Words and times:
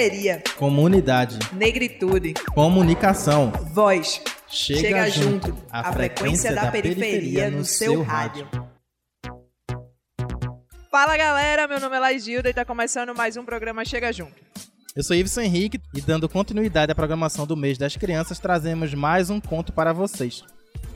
Periferia. 0.00 0.42
Comunidade. 0.56 1.38
Negritude. 1.52 2.32
Comunicação. 2.54 3.52
Voz. 3.74 4.22
Chega, 4.48 4.80
Chega 4.80 5.10
junto. 5.10 5.48
junto. 5.48 5.64
A 5.70 5.92
frequência 5.92 6.54
da 6.54 6.70
periferia 6.70 7.50
no 7.50 7.66
seu 7.66 8.02
rádio. 8.02 8.48
Fala 10.90 11.18
galera, 11.18 11.68
meu 11.68 11.78
nome 11.78 11.96
é 11.96 12.00
Laisgilda 12.00 12.48
e 12.48 12.54
tá 12.54 12.64
começando 12.64 13.14
mais 13.14 13.36
um 13.36 13.44
programa 13.44 13.84
Chega 13.84 14.10
Junto. 14.10 14.34
Eu 14.96 15.02
sou 15.02 15.14
Ives 15.14 15.36
Henrique 15.36 15.78
e 15.94 16.00
dando 16.00 16.30
continuidade 16.30 16.90
à 16.90 16.94
programação 16.94 17.46
do 17.46 17.54
mês 17.54 17.76
das 17.76 17.94
crianças, 17.94 18.38
trazemos 18.38 18.94
mais 18.94 19.28
um 19.28 19.38
conto 19.38 19.70
para 19.70 19.92
vocês. 19.92 20.42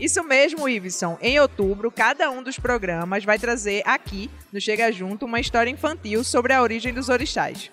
Isso 0.00 0.25
mesmo, 0.25 0.66
Iveson. 0.66 1.18
Em 1.21 1.39
outubro, 1.39 1.91
cada 1.91 2.30
um 2.30 2.43
dos 2.43 2.59
programas 2.59 3.23
vai 3.23 3.38
trazer 3.38 3.82
aqui, 3.84 4.30
no 4.51 4.60
Chega 4.60 4.91
Junto, 4.91 5.27
uma 5.27 5.41
história 5.41 5.71
infantil 5.71 6.24
sobre 6.24 6.55
a 6.55 6.62
origem 6.62 6.93
dos 6.93 7.10
orixás. 7.10 7.71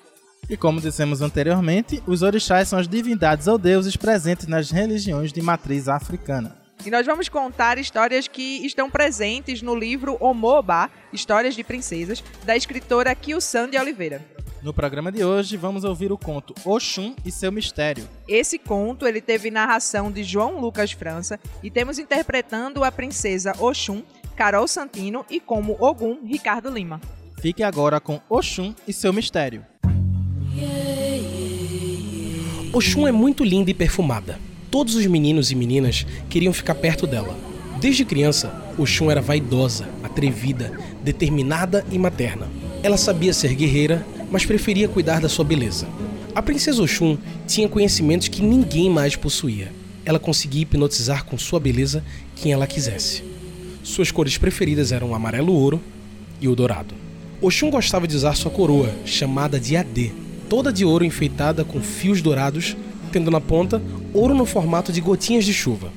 E 0.51 0.57
como 0.57 0.81
dissemos 0.81 1.21
anteriormente, 1.21 2.03
os 2.05 2.23
orixás 2.23 2.67
são 2.67 2.77
as 2.77 2.85
divindades 2.85 3.47
ou 3.47 3.57
deuses 3.57 3.95
presentes 3.95 4.47
nas 4.47 4.69
religiões 4.69 5.31
de 5.31 5.41
matriz 5.41 5.87
africana. 5.87 6.57
E 6.85 6.91
nós 6.91 7.05
vamos 7.05 7.29
contar 7.29 7.77
histórias 7.77 8.27
que 8.27 8.65
estão 8.65 8.89
presentes 8.89 9.61
no 9.61 9.73
livro 9.73 10.17
Omoba, 10.19 10.91
Histórias 11.13 11.55
de 11.55 11.63
Princesas, 11.63 12.21
da 12.43 12.53
escritora 12.57 13.15
Kilsan 13.15 13.69
de 13.69 13.77
Oliveira. 13.77 14.21
No 14.61 14.73
programa 14.73 15.09
de 15.09 15.23
hoje, 15.23 15.55
vamos 15.55 15.85
ouvir 15.85 16.11
o 16.11 16.17
conto 16.17 16.53
Oxum 16.65 17.15
e 17.23 17.31
seu 17.31 17.49
mistério. 17.49 18.05
Esse 18.27 18.59
conto 18.59 19.07
ele 19.07 19.21
teve 19.21 19.49
narração 19.49 20.11
de 20.11 20.21
João 20.21 20.59
Lucas 20.59 20.91
França 20.91 21.39
e 21.63 21.71
temos 21.71 21.97
interpretando 21.97 22.83
a 22.83 22.91
princesa 22.91 23.53
Oxum, 23.57 24.03
Carol 24.35 24.67
Santino 24.67 25.25
e 25.29 25.39
como 25.39 25.77
Ogum, 25.79 26.25
Ricardo 26.25 26.69
Lima. 26.69 26.99
Fique 27.39 27.63
agora 27.63 28.01
com 28.01 28.19
Oxum 28.29 28.75
e 28.85 28.91
seu 28.91 29.13
mistério. 29.13 29.65
Oxum 32.73 33.05
é 33.05 33.11
muito 33.11 33.43
linda 33.43 33.69
e 33.69 33.73
perfumada. 33.73 34.39
Todos 34.69 34.95
os 34.95 35.05
meninos 35.05 35.51
e 35.51 35.55
meninas 35.55 36.05
queriam 36.29 36.53
ficar 36.53 36.75
perto 36.75 37.05
dela. 37.05 37.37
Desde 37.81 38.05
criança, 38.05 38.63
Oxum 38.77 39.11
era 39.11 39.19
vaidosa, 39.19 39.89
atrevida, 40.01 40.71
determinada 41.03 41.85
e 41.91 41.99
materna. 41.99 42.47
Ela 42.81 42.95
sabia 42.95 43.33
ser 43.33 43.55
guerreira, 43.55 44.07
mas 44.31 44.45
preferia 44.45 44.87
cuidar 44.87 45.19
da 45.19 45.27
sua 45.27 45.43
beleza. 45.43 45.85
A 46.33 46.41
princesa 46.41 46.81
Oxum 46.81 47.17
tinha 47.45 47.67
conhecimentos 47.67 48.29
que 48.29 48.41
ninguém 48.41 48.89
mais 48.89 49.17
possuía. 49.17 49.69
Ela 50.05 50.17
conseguia 50.17 50.61
hipnotizar 50.61 51.25
com 51.25 51.37
sua 51.37 51.59
beleza 51.59 52.01
quem 52.37 52.53
ela 52.53 52.65
quisesse. 52.65 53.21
Suas 53.83 54.11
cores 54.11 54.37
preferidas 54.37 54.93
eram 54.93 55.09
o 55.09 55.15
amarelo 55.15 55.51
ouro 55.51 55.81
e 56.39 56.47
o 56.47 56.55
dourado. 56.55 56.95
Oxum 57.41 57.69
gostava 57.69 58.07
de 58.07 58.15
usar 58.15 58.33
sua 58.35 58.49
coroa, 58.49 58.95
chamada 59.03 59.59
de 59.59 59.75
Adê, 59.75 60.11
toda 60.51 60.73
de 60.73 60.83
ouro 60.83 61.05
enfeitada 61.05 61.63
com 61.63 61.79
fios 61.79 62.21
dourados, 62.21 62.75
tendo 63.09 63.31
na 63.31 63.39
ponta 63.39 63.81
ouro 64.13 64.35
no 64.35 64.45
formato 64.45 64.91
de 64.91 64.99
gotinhas 64.99 65.45
de 65.45 65.53
chuva. 65.53 65.93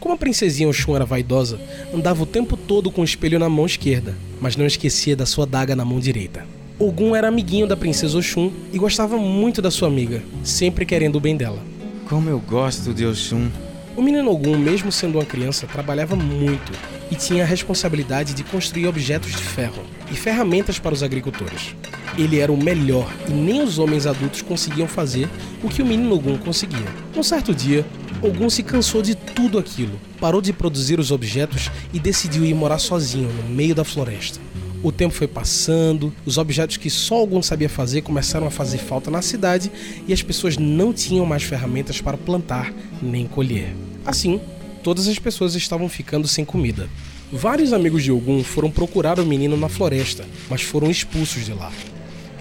Como 0.00 0.16
a 0.16 0.18
princesinha 0.18 0.68
Oxum 0.68 0.96
era 0.96 1.04
vaidosa, 1.04 1.60
andava 1.94 2.24
o 2.24 2.26
tempo 2.26 2.56
todo 2.56 2.90
com 2.90 3.02
o 3.02 3.04
espelho 3.04 3.38
na 3.38 3.48
mão 3.48 3.64
esquerda, 3.64 4.16
mas 4.40 4.56
não 4.56 4.66
esquecia 4.66 5.14
da 5.14 5.24
sua 5.24 5.46
daga 5.46 5.76
na 5.76 5.84
mão 5.84 6.00
direita. 6.00 6.44
Ogum 6.76 7.14
era 7.14 7.28
amiguinho 7.28 7.68
da 7.68 7.76
princesa 7.76 8.18
Oxum 8.18 8.50
e 8.72 8.78
gostava 8.78 9.16
muito 9.16 9.62
da 9.62 9.70
sua 9.70 9.86
amiga, 9.86 10.24
sempre 10.42 10.84
querendo 10.84 11.14
o 11.14 11.20
bem 11.20 11.36
dela. 11.36 11.62
Como 12.08 12.28
eu 12.28 12.40
gosto 12.40 12.92
de 12.92 13.06
Oxum. 13.06 13.48
O 13.96 14.02
menino 14.02 14.28
Ogum, 14.32 14.58
mesmo 14.58 14.90
sendo 14.90 15.18
uma 15.18 15.24
criança, 15.24 15.68
trabalhava 15.68 16.16
muito 16.16 16.72
e 17.12 17.14
tinha 17.14 17.44
a 17.44 17.46
responsabilidade 17.46 18.34
de 18.34 18.42
construir 18.42 18.88
objetos 18.88 19.30
de 19.30 19.42
ferro 19.44 19.84
e 20.10 20.16
ferramentas 20.16 20.80
para 20.80 20.92
os 20.92 21.04
agricultores. 21.04 21.76
Ele 22.16 22.38
era 22.38 22.52
o 22.52 22.56
melhor 22.56 23.12
e 23.28 23.32
nem 23.32 23.62
os 23.62 23.78
homens 23.78 24.06
adultos 24.06 24.40
conseguiam 24.40 24.86
fazer 24.86 25.28
o 25.62 25.68
que 25.68 25.82
o 25.82 25.86
menino 25.86 26.14
Ogum 26.14 26.38
conseguia. 26.38 26.86
Um 27.16 27.22
certo 27.22 27.52
dia, 27.52 27.84
Ogum 28.22 28.48
se 28.48 28.62
cansou 28.62 29.02
de 29.02 29.14
tudo 29.14 29.58
aquilo, 29.58 29.98
parou 30.20 30.40
de 30.40 30.52
produzir 30.52 31.00
os 31.00 31.10
objetos 31.10 31.70
e 31.92 31.98
decidiu 31.98 32.44
ir 32.44 32.54
morar 32.54 32.78
sozinho 32.78 33.28
no 33.28 33.54
meio 33.54 33.74
da 33.74 33.84
floresta. 33.84 34.38
O 34.80 34.92
tempo 34.92 35.14
foi 35.14 35.26
passando, 35.26 36.12
os 36.26 36.38
objetos 36.38 36.76
que 36.76 36.90
só 36.90 37.14
algum 37.14 37.42
sabia 37.42 37.68
fazer 37.68 38.02
começaram 38.02 38.46
a 38.46 38.50
fazer 38.50 38.78
falta 38.78 39.10
na 39.10 39.22
cidade 39.22 39.72
e 40.06 40.12
as 40.12 40.22
pessoas 40.22 40.56
não 40.56 40.92
tinham 40.92 41.24
mais 41.24 41.42
ferramentas 41.42 42.00
para 42.00 42.18
plantar 42.18 42.72
nem 43.02 43.26
colher. 43.26 43.74
Assim, 44.04 44.40
todas 44.82 45.08
as 45.08 45.18
pessoas 45.18 45.54
estavam 45.54 45.88
ficando 45.88 46.28
sem 46.28 46.44
comida. 46.44 46.88
Vários 47.32 47.72
amigos 47.72 48.04
de 48.04 48.12
Ogum 48.12 48.44
foram 48.44 48.70
procurar 48.70 49.18
o 49.18 49.26
menino 49.26 49.56
na 49.56 49.68
floresta, 49.68 50.24
mas 50.48 50.62
foram 50.62 50.90
expulsos 50.90 51.44
de 51.44 51.52
lá. 51.54 51.72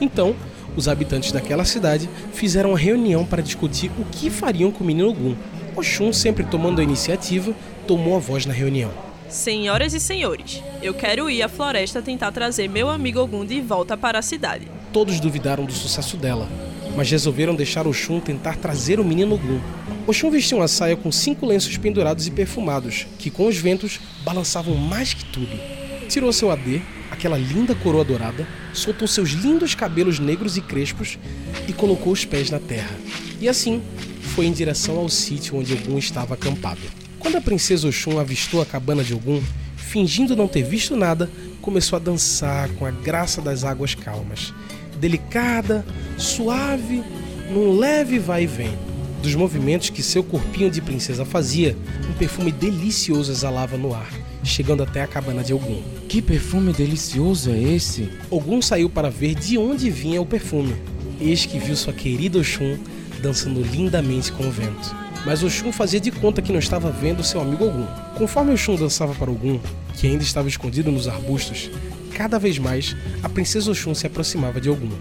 Então, 0.03 0.36
os 0.75 0.90
habitantes 0.90 1.31
daquela 1.31 1.64
cidade 1.64 2.09
fizeram 2.34 2.72
uma 2.72 2.78
reunião 2.78 3.25
para 3.25 3.41
discutir 3.41 3.90
o 3.97 4.03
que 4.03 4.30
fariam 4.30 4.69
com 4.69 4.84
o 4.84 4.88
menino 4.88 5.08
Ogum. 5.08 5.34
Oxum, 5.78 6.12
sempre 6.12 6.44
tomando 6.44 6.81
a 6.81 6.84
iniciativa, 6.84 7.53
tomou 7.88 8.18
a 8.18 8.19
voz 8.19 8.46
na 8.46 8.53
reunião. 8.53 8.92
Senhoras 9.30 9.94
e 9.94 10.02
senhores, 10.02 10.62
eu 10.81 10.94
quero 10.94 11.30
ir 11.30 11.42
à 11.42 11.47
floresta 11.47 12.02
tentar 12.02 12.34
trazer 12.34 12.68
meu 12.68 12.90
amigo 12.90 13.22
Ogum 13.22 13.46
de 13.46 13.62
volta 13.62 13.96
para 13.96 14.19
a 14.19 14.22
cidade. 14.22 14.68
Todos 14.92 15.22
duvidaram 15.22 15.63
do 15.63 15.72
sucesso 15.72 16.18
dela, 16.18 16.50
mas 16.97 17.09
resolveram 17.09 17.56
deixar 17.56 17.88
Oxum 17.88 18.19
tentar 18.19 18.58
trazer 18.58 19.00
o 19.00 19.06
menino 19.06 19.36
Ogum. 19.36 19.62
Oxum 20.06 20.30
vestiu 20.30 20.58
uma 20.58 20.68
saia 20.68 20.97
com 20.97 21.13
cinco 21.13 21.46
lenços 21.46 21.78
pendurados 21.78 22.28
e 22.28 22.31
perfumados, 22.31 23.08
que 23.18 23.30
com 23.30 23.47
os 23.47 23.56
ventos 23.56 24.02
balançavam 24.25 24.75
mais 24.75 25.13
que 25.13 25.24
tudo. 25.24 25.58
Tirou 26.09 26.34
seu 26.34 26.52
adê, 26.52 26.81
aquela 27.09 27.38
linda 27.38 27.74
coroa 27.74 28.03
dourada, 28.03 28.46
soltou 28.73 29.07
seus 29.07 29.29
lindos 29.29 29.75
cabelos 29.75 30.19
negros 30.19 30.57
e 30.57 30.61
crespos 30.61 31.17
e 31.67 31.73
colocou 31.73 32.11
os 32.11 32.25
pés 32.25 32.50
na 32.50 32.59
terra. 32.59 32.95
E 33.39 33.47
assim, 33.47 33.81
foi 34.35 34.45
em 34.45 34.51
direção 34.51 34.97
ao 34.97 35.07
sítio 35.07 35.57
onde 35.57 35.73
Ogum 35.73 35.97
estava 35.97 36.34
acampado. 36.34 36.81
Quando 37.19 37.38
a 37.38 37.41
princesa 37.41 37.88
Oxum 37.88 38.19
avistou 38.19 38.62
a 38.62 38.66
cabana 38.66 39.03
de 39.03 39.13
Ogum, 39.13 39.41
fingindo 39.78 40.35
não 40.35 40.47
ter 40.47 40.63
visto 40.63 40.95
nada, 40.95 41.29
começou 41.62 41.95
a 41.95 42.00
dançar 42.00 42.67
com 42.72 42.85
a 42.85 42.91
graça 42.91 43.41
das 43.41 43.63
águas 43.63 43.95
calmas. 43.95 44.53
Delicada, 45.00 45.85
suave, 46.17 47.03
num 47.51 47.78
leve 47.78 48.19
vai 48.19 48.44
e 48.44 48.47
vem. 48.47 48.78
Dos 49.22 49.35
movimentos 49.35 49.89
que 49.89 50.03
seu 50.03 50.23
corpinho 50.23 50.69
de 50.69 50.81
princesa 50.81 51.23
fazia, 51.23 51.78
um 52.09 52.13
perfume 52.13 52.51
delicioso 52.51 53.31
exalava 53.31 53.78
no 53.78 53.94
ar, 53.94 54.12
chegando 54.44 54.84
até 54.84 55.02
a 55.02 55.08
cabana 55.08 55.44
de 55.44 55.54
Ogum. 55.54 55.81
Que 56.08 56.22
perfume 56.22 56.74
delicioso 56.74 57.52
é 57.52 57.62
esse? 57.62 58.09
Ogum 58.30 58.62
saiu 58.62 58.90
para 58.90 59.09
ver 59.09 59.36
de 59.36 59.58
onde 59.58 59.90
vinha 59.90 60.22
o 60.22 60.26
perfume. 60.26 60.76
Eis 61.20 61.46
que 61.46 61.59
viu 61.59 61.76
sua 61.76 61.94
querida 61.94 62.40
Oxum 62.40 62.78
dançando 63.22 63.62
lindamente 63.62 64.31
com 64.31 64.48
o 64.48 64.52
vento 64.52 65.04
mas 65.26 65.44
Oxum 65.44 65.72
fazia 65.72 66.00
de 66.00 66.12
conta 66.12 66.42
que 66.42 66.52
não 66.52 66.59
estava 66.59 66.92
vendo 66.92 67.24
seu 67.24 67.40
amigo 67.42 67.66
Ogum. 67.66 67.88
Conforme 68.18 68.54
Oxum 68.54 68.76
dançava 68.76 69.14
para 69.14 69.31
Ogum, 69.31 69.59
que 69.96 70.08
ainda 70.08 70.24
estava 70.24 70.48
escondido 70.48 70.92
nos 70.92 71.08
arbustos, 71.08 71.70
cada 72.14 72.38
vez 72.38 72.60
mais 72.60 72.96
a 73.22 73.30
princesa 73.30 73.72
Oxum 73.72 73.96
se 73.96 74.06
aproximava 74.06 74.60
de 74.60 74.70
Ogum. 74.70 74.92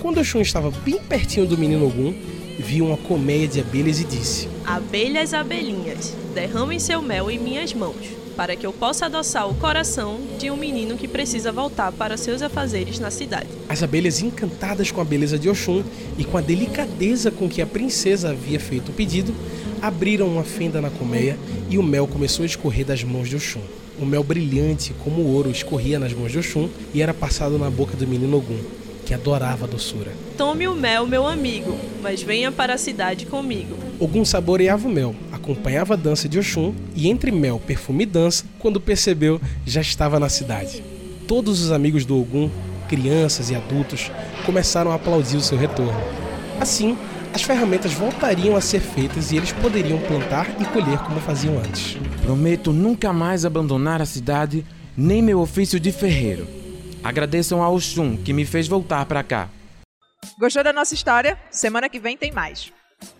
Quando 0.00 0.20
Oxum 0.20 0.40
estava 0.40 0.70
bem 0.70 0.98
pertinho 1.00 1.46
do 1.46 1.58
menino 1.58 1.86
Ogum, 1.86 2.14
viu 2.58 2.86
uma 2.86 2.96
colmeia 2.96 3.48
de 3.48 3.60
abelhas 3.60 4.00
e 4.00 4.04
disse: 4.04 4.48
Abelhas, 4.64 5.34
abelhinhas, 5.34 6.14
derramem 6.34 6.78
seu 6.78 7.02
mel 7.02 7.30
em 7.30 7.38
minhas 7.38 7.74
mãos, 7.74 8.06
para 8.36 8.56
que 8.56 8.66
eu 8.66 8.72
possa 8.72 9.06
adoçar 9.06 9.48
o 9.48 9.54
coração 9.54 10.20
de 10.38 10.50
um 10.50 10.56
menino 10.56 10.96
que 10.96 11.08
precisa 11.08 11.52
voltar 11.52 11.92
para 11.92 12.16
seus 12.16 12.42
afazeres 12.42 12.98
na 12.98 13.10
cidade. 13.10 13.48
As 13.68 13.82
abelhas, 13.82 14.20
encantadas 14.20 14.90
com 14.90 15.00
a 15.00 15.04
beleza 15.04 15.38
de 15.38 15.48
Oxum 15.48 15.82
e 16.18 16.24
com 16.24 16.36
a 16.36 16.40
delicadeza 16.40 17.30
com 17.30 17.48
que 17.48 17.62
a 17.62 17.66
princesa 17.66 18.30
havia 18.30 18.60
feito 18.60 18.90
o 18.90 18.92
pedido, 18.92 19.34
abriram 19.80 20.28
uma 20.28 20.44
fenda 20.44 20.80
na 20.80 20.90
colmeia 20.90 21.38
e 21.68 21.78
o 21.78 21.82
mel 21.82 22.06
começou 22.06 22.42
a 22.42 22.46
escorrer 22.46 22.84
das 22.84 23.02
mãos 23.04 23.28
de 23.28 23.36
Oxum. 23.36 23.60
O 24.00 24.04
mel 24.04 24.24
brilhante 24.24 24.92
como 25.04 25.22
ouro 25.22 25.50
escorria 25.50 25.98
nas 25.98 26.12
mãos 26.12 26.32
de 26.32 26.38
Oxum 26.38 26.68
e 26.92 27.00
era 27.00 27.14
passado 27.14 27.58
na 27.58 27.70
boca 27.70 27.96
do 27.96 28.06
menino 28.06 28.36
Ogum, 28.36 28.58
que 29.06 29.14
adorava 29.14 29.66
a 29.66 29.68
doçura. 29.68 30.10
Tome 30.36 30.66
o 30.66 30.74
mel, 30.74 31.06
meu 31.06 31.26
amigo, 31.28 31.78
mas 32.02 32.22
venha 32.22 32.50
para 32.50 32.74
a 32.74 32.78
cidade 32.78 33.24
comigo. 33.26 33.76
Ogum 34.00 34.24
saboreava 34.24 34.88
o 34.88 34.90
mel, 34.90 35.14
acompanhava 35.44 35.92
a 35.92 35.96
dança 35.96 36.26
de 36.26 36.38
Oxum 36.38 36.74
e 36.96 37.08
entre 37.08 37.30
mel, 37.30 37.60
perfume 37.64 38.04
e 38.04 38.06
dança, 38.06 38.44
quando 38.58 38.80
percebeu, 38.80 39.40
já 39.66 39.82
estava 39.82 40.18
na 40.18 40.30
cidade. 40.30 40.82
Todos 41.28 41.60
os 41.60 41.70
amigos 41.70 42.06
do 42.06 42.18
Ogum, 42.18 42.50
crianças 42.88 43.50
e 43.50 43.54
adultos, 43.54 44.10
começaram 44.46 44.90
a 44.90 44.94
aplaudir 44.94 45.36
o 45.36 45.42
seu 45.42 45.58
retorno. 45.58 46.00
Assim, 46.60 46.96
as 47.34 47.42
ferramentas 47.42 47.92
voltariam 47.92 48.56
a 48.56 48.60
ser 48.60 48.80
feitas 48.80 49.32
e 49.32 49.36
eles 49.36 49.52
poderiam 49.52 49.98
plantar 49.98 50.48
e 50.60 50.64
colher 50.64 50.98
como 51.00 51.20
faziam 51.20 51.58
antes. 51.58 51.96
Prometo 52.22 52.72
nunca 52.72 53.12
mais 53.12 53.44
abandonar 53.44 54.00
a 54.00 54.06
cidade, 54.06 54.64
nem 54.96 55.20
meu 55.20 55.40
ofício 55.40 55.78
de 55.78 55.92
ferreiro. 55.92 56.46
Agradeçam 57.02 57.62
ao 57.62 57.74
Oxum 57.74 58.16
que 58.16 58.32
me 58.32 58.46
fez 58.46 58.66
voltar 58.66 59.04
para 59.04 59.22
cá. 59.22 59.50
Gostou 60.38 60.64
da 60.64 60.72
nossa 60.72 60.94
história? 60.94 61.38
Semana 61.50 61.88
que 61.88 62.00
vem 62.00 62.16
tem 62.16 62.32
mais. 62.32 62.72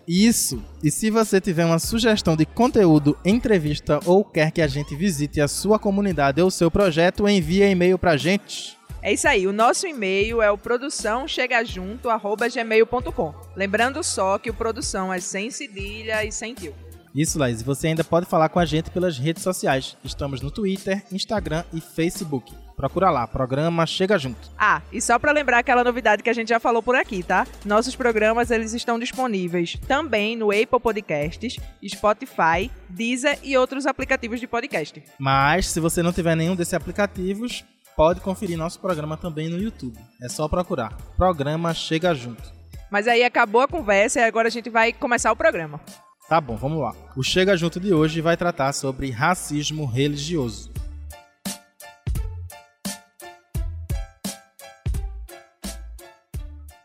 Isso! 0.07 0.63
E 0.83 0.91
se 0.91 1.09
você 1.09 1.41
tiver 1.41 1.65
uma 1.65 1.79
sugestão 1.79 2.35
de 2.35 2.45
conteúdo, 2.45 3.17
entrevista 3.25 3.99
ou 4.05 4.23
quer 4.23 4.51
que 4.51 4.61
a 4.61 4.67
gente 4.67 4.95
visite 4.95 5.41
a 5.41 5.47
sua 5.47 5.79
comunidade 5.79 6.41
ou 6.41 6.51
seu 6.51 6.71
projeto, 6.71 7.27
envie 7.27 7.63
e-mail 7.63 7.97
pra 7.97 8.17
gente. 8.17 8.77
É 9.01 9.11
isso 9.13 9.27
aí, 9.27 9.45
o 9.45 9.51
nosso 9.53 9.85
e-mail 9.85 10.41
é 10.41 10.49
o 10.49 10.57
produçãochegajunto@gmail.com. 10.57 13.35
Lembrando 13.55 14.03
só 14.03 14.39
que 14.39 14.49
o 14.49 14.53
produção 14.53 15.13
é 15.13 15.19
sem 15.19 15.51
cedilha 15.51 16.25
e 16.25 16.31
sem 16.31 16.55
tio. 16.55 16.73
Isso, 17.15 17.39
Laís. 17.39 17.61
Você 17.61 17.87
ainda 17.87 18.03
pode 18.03 18.25
falar 18.25 18.49
com 18.49 18.59
a 18.59 18.65
gente 18.65 18.91
pelas 18.91 19.17
redes 19.17 19.41
sociais. 19.41 19.95
Estamos 20.03 20.41
no 20.41 20.51
Twitter, 20.51 21.01
Instagram 21.09 21.63
e 21.71 21.79
Facebook. 21.79 22.53
Procura 22.75 23.09
lá, 23.09 23.25
programa 23.25 23.85
Chega 23.85 24.17
Junto. 24.17 24.51
Ah, 24.57 24.81
e 24.91 24.99
só 24.99 25.17
para 25.17 25.31
lembrar 25.31 25.59
aquela 25.59 25.81
novidade 25.81 26.21
que 26.21 26.29
a 26.29 26.33
gente 26.33 26.49
já 26.49 26.59
falou 26.59 26.83
por 26.83 26.93
aqui, 26.93 27.23
tá? 27.23 27.47
Nossos 27.63 27.95
programas 27.95 28.51
eles 28.51 28.73
estão 28.73 28.99
disponíveis 28.99 29.77
também 29.87 30.35
no 30.35 30.51
Apple 30.51 30.79
Podcasts, 30.81 31.57
Spotify, 31.87 32.69
Deezer 32.89 33.39
e 33.41 33.57
outros 33.57 33.85
aplicativos 33.85 34.41
de 34.41 34.47
podcast. 34.47 35.01
Mas 35.17 35.67
se 35.67 35.79
você 35.79 36.03
não 36.03 36.11
tiver 36.11 36.35
nenhum 36.35 36.53
desses 36.53 36.73
aplicativos, 36.73 37.63
pode 37.95 38.19
conferir 38.19 38.57
nosso 38.57 38.77
programa 38.81 39.15
também 39.15 39.47
no 39.47 39.57
YouTube. 39.57 39.97
É 40.21 40.27
só 40.27 40.49
procurar. 40.49 40.93
Programa 41.15 41.73
Chega 41.73 42.13
Junto. 42.13 42.43
Mas 42.91 43.07
aí 43.07 43.23
acabou 43.23 43.61
a 43.61 43.67
conversa 43.69 44.19
e 44.19 44.23
agora 44.23 44.49
a 44.49 44.51
gente 44.51 44.69
vai 44.69 44.91
começar 44.91 45.31
o 45.31 45.35
programa. 45.35 45.79
Tá 46.27 46.41
bom, 46.41 46.55
vamos 46.55 46.79
lá. 46.79 46.95
O 47.15 47.21
Chega 47.21 47.55
Junto 47.55 47.79
de 47.79 47.93
hoje 47.93 48.19
vai 48.19 48.35
tratar 48.35 48.73
sobre 48.73 49.11
racismo 49.11 49.85
religioso. 49.85 50.73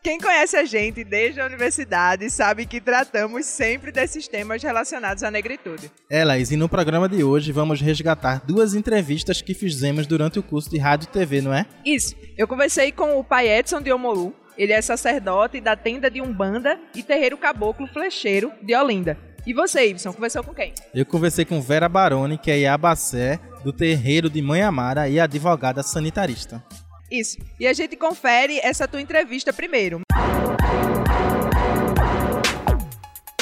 Quem 0.03 0.19
conhece 0.19 0.57
a 0.57 0.65
gente 0.65 1.03
desde 1.03 1.41
a 1.41 1.45
universidade 1.45 2.29
sabe 2.29 2.67
que 2.67 2.79
tratamos 2.79 3.47
sempre 3.47 3.91
desses 3.91 4.27
temas 4.27 4.61
relacionados 4.61 5.23
à 5.23 5.31
negritude. 5.31 5.91
É, 6.09 6.23
Laís, 6.23 6.51
e 6.51 6.55
no 6.55 6.69
programa 6.69 7.09
de 7.09 7.23
hoje 7.23 7.51
vamos 7.51 7.81
resgatar 7.81 8.43
duas 8.45 8.75
entrevistas 8.75 9.41
que 9.41 9.55
fizemos 9.55 10.05
durante 10.05 10.37
o 10.37 10.43
curso 10.43 10.69
de 10.69 10.77
Rádio 10.77 11.07
e 11.07 11.11
TV, 11.11 11.41
não 11.41 11.53
é? 11.53 11.65
Isso. 11.83 12.15
Eu 12.37 12.47
conversei 12.47 12.91
com 12.91 13.17
o 13.17 13.23
pai 13.23 13.47
Edson 13.47 13.81
de 13.81 13.91
Omolu. 13.91 14.35
Ele 14.57 14.73
é 14.73 14.81
sacerdote 14.81 15.61
da 15.61 15.75
tenda 15.75 16.11
de 16.11 16.21
Umbanda 16.21 16.79
e 16.93 17.01
terreiro 17.01 17.37
caboclo 17.37 17.87
flecheiro 17.87 18.51
de 18.61 18.75
Olinda. 18.75 19.30
E 19.45 19.53
você, 19.53 19.87
Ibson, 19.87 20.13
conversou 20.13 20.43
com 20.43 20.53
quem? 20.53 20.73
Eu 20.93 21.05
conversei 21.05 21.45
com 21.45 21.59
Vera 21.59 21.89
Baroni, 21.89 22.37
que 22.37 22.51
é 22.51 22.59
Iabacé, 22.59 23.39
do 23.63 23.73
terreiro 23.73 24.29
de 24.29 24.41
Mãe 24.41 24.61
Amara 24.61 25.09
e 25.09 25.19
advogada 25.19 25.81
sanitarista. 25.81 26.63
Isso. 27.09 27.37
E 27.59 27.65
a 27.65 27.73
gente 27.73 27.95
confere 27.95 28.59
essa 28.59 28.87
tua 28.87 29.01
entrevista 29.01 29.51
primeiro. 29.51 30.01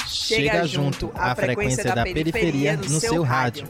Chega 0.07 0.65
junto 0.65 1.11
a 1.15 1.35
frequência 1.35 1.93
da 1.93 2.03
periferia 2.03 2.77
no 2.77 2.99
seu 2.99 3.21
rádio. 3.21 3.67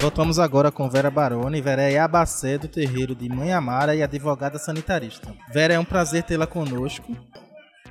Voltamos 0.00 0.38
agora 0.38 0.70
com 0.70 0.88
Vera 0.88 1.10
Baroni. 1.10 1.60
Vera 1.60 1.82
é 1.82 1.98
Abacé 1.98 2.58
do 2.58 2.68
terreiro 2.68 3.14
de 3.14 3.28
Mãe 3.28 3.52
Amara 3.52 3.94
e 3.94 4.02
advogada 4.02 4.58
sanitarista. 4.58 5.34
Vera, 5.52 5.74
é 5.74 5.78
um 5.78 5.84
prazer 5.84 6.22
tê-la 6.22 6.46
conosco. 6.46 7.16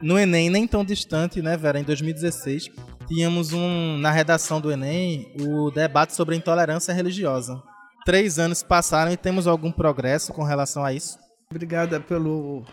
No 0.02 0.20
Enem, 0.20 0.50
nem 0.50 0.68
tão 0.68 0.84
distante, 0.84 1.42
né, 1.42 1.56
Vera? 1.56 1.80
Em 1.80 1.84
2016, 1.84 2.70
tínhamos 3.08 3.54
um, 3.54 3.98
na 3.98 4.12
redação 4.12 4.60
do 4.60 4.72
Enem 4.72 5.32
o 5.40 5.72
debate 5.72 6.14
sobre 6.14 6.36
intolerância 6.36 6.94
religiosa. 6.94 7.62
Três 8.06 8.38
anos 8.38 8.62
passaram 8.62 9.12
e 9.12 9.18
temos 9.18 9.48
algum 9.48 9.72
progresso 9.72 10.32
com 10.32 10.44
relação 10.44 10.84
a 10.84 10.94
isso? 10.94 11.18
Obrigada 11.50 12.00
pelo, 12.00 12.64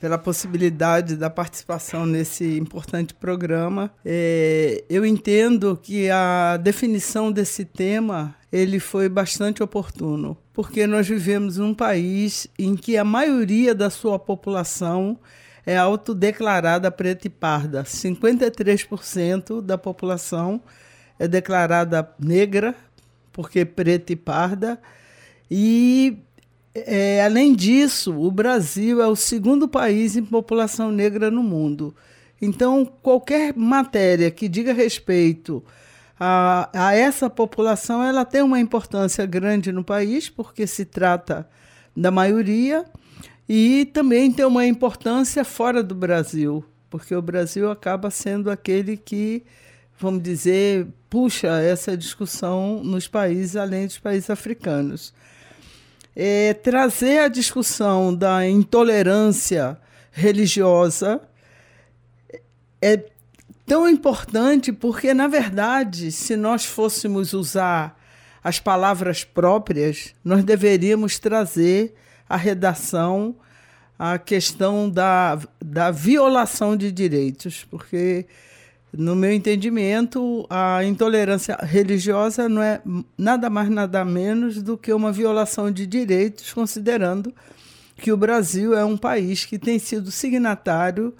pela 0.00 0.18
possibilidade 0.18 1.14
da 1.14 1.28
participação 1.28 2.06
nesse 2.06 2.58
importante 2.58 3.14
programa. 3.14 3.92
É, 4.04 4.82
eu 4.88 5.04
entendo 5.04 5.78
que 5.80 6.10
a 6.10 6.56
definição 6.56 7.30
desse 7.30 7.64
tema 7.64 8.34
ele 8.50 8.80
foi 8.80 9.08
bastante 9.08 9.62
oportuno, 9.62 10.36
porque 10.52 10.86
nós 10.86 11.06
vivemos 11.06 11.58
num 11.58 11.74
país 11.74 12.48
em 12.58 12.74
que 12.74 12.96
a 12.96 13.04
maioria 13.04 13.74
da 13.74 13.90
sua 13.90 14.18
população 14.18 15.18
é 15.64 15.76
autodeclarada 15.76 16.90
preta 16.90 17.26
e 17.26 17.30
parda. 17.30 17.84
53% 17.84 19.60
da 19.60 19.76
população 19.76 20.60
é 21.18 21.28
declarada 21.28 22.08
negra, 22.18 22.74
porque 23.32 23.64
preta 23.64 24.12
e 24.12 24.16
parda. 24.16 24.80
E, 25.50 26.18
é, 26.74 27.24
além 27.24 27.54
disso, 27.54 28.16
o 28.16 28.30
Brasil 28.30 29.02
é 29.02 29.06
o 29.06 29.16
segundo 29.16 29.68
país 29.68 30.16
em 30.16 30.24
população 30.24 30.90
negra 30.90 31.30
no 31.30 31.42
mundo. 31.42 31.94
Então, 32.40 32.86
qualquer 33.02 33.54
matéria 33.54 34.30
que 34.30 34.48
diga 34.48 34.72
respeito 34.72 35.62
a, 36.18 36.70
a 36.72 36.94
essa 36.94 37.28
população, 37.28 38.02
ela 38.02 38.24
tem 38.24 38.42
uma 38.42 38.60
importância 38.60 39.26
grande 39.26 39.72
no 39.72 39.84
país, 39.84 40.28
porque 40.28 40.66
se 40.66 40.84
trata 40.84 41.48
da 41.96 42.10
maioria, 42.10 42.84
e 43.52 43.84
também 43.86 44.30
tem 44.30 44.44
uma 44.44 44.64
importância 44.64 45.44
fora 45.44 45.82
do 45.82 45.92
Brasil, 45.92 46.64
porque 46.88 47.12
o 47.16 47.20
Brasil 47.20 47.68
acaba 47.68 48.08
sendo 48.08 48.48
aquele 48.48 48.96
que 48.96 49.42
vamos 49.98 50.22
dizer, 50.22 50.86
puxa 51.10 51.60
essa 51.60 51.96
discussão 51.96 52.80
nos 52.84 53.08
países, 53.08 53.56
além 53.56 53.86
dos 53.86 53.98
países 53.98 54.30
africanos. 54.30 55.12
É, 56.14 56.54
trazer 56.54 57.18
a 57.18 57.28
discussão 57.28 58.14
da 58.14 58.48
intolerância 58.48 59.76
religiosa 60.12 61.20
é 62.80 63.04
tão 63.66 63.88
importante 63.88 64.72
porque, 64.72 65.12
na 65.12 65.26
verdade, 65.26 66.12
se 66.12 66.36
nós 66.36 66.64
fôssemos 66.64 67.32
usar 67.32 68.00
as 68.44 68.60
palavras 68.60 69.24
próprias, 69.24 70.14
nós 70.24 70.44
deveríamos 70.44 71.18
trazer 71.18 71.96
a 72.30 72.36
redação 72.36 73.36
a 74.02 74.18
questão 74.18 74.88
da, 74.88 75.38
da 75.62 75.90
violação 75.90 76.74
de 76.74 76.90
direitos, 76.90 77.66
porque 77.70 78.24
no 78.90 79.14
meu 79.14 79.30
entendimento, 79.30 80.46
a 80.48 80.82
intolerância 80.82 81.54
religiosa 81.60 82.48
não 82.48 82.62
é 82.62 82.80
nada 83.18 83.50
mais, 83.50 83.68
nada 83.68 84.02
menos 84.02 84.62
do 84.62 84.78
que 84.78 84.90
uma 84.90 85.12
violação 85.12 85.70
de 85.70 85.86
direitos, 85.86 86.50
considerando 86.50 87.30
que 87.94 88.10
o 88.10 88.16
Brasil 88.16 88.74
é 88.74 88.82
um 88.86 88.96
país 88.96 89.44
que 89.44 89.58
tem 89.58 89.78
sido 89.78 90.10
signatário 90.10 91.14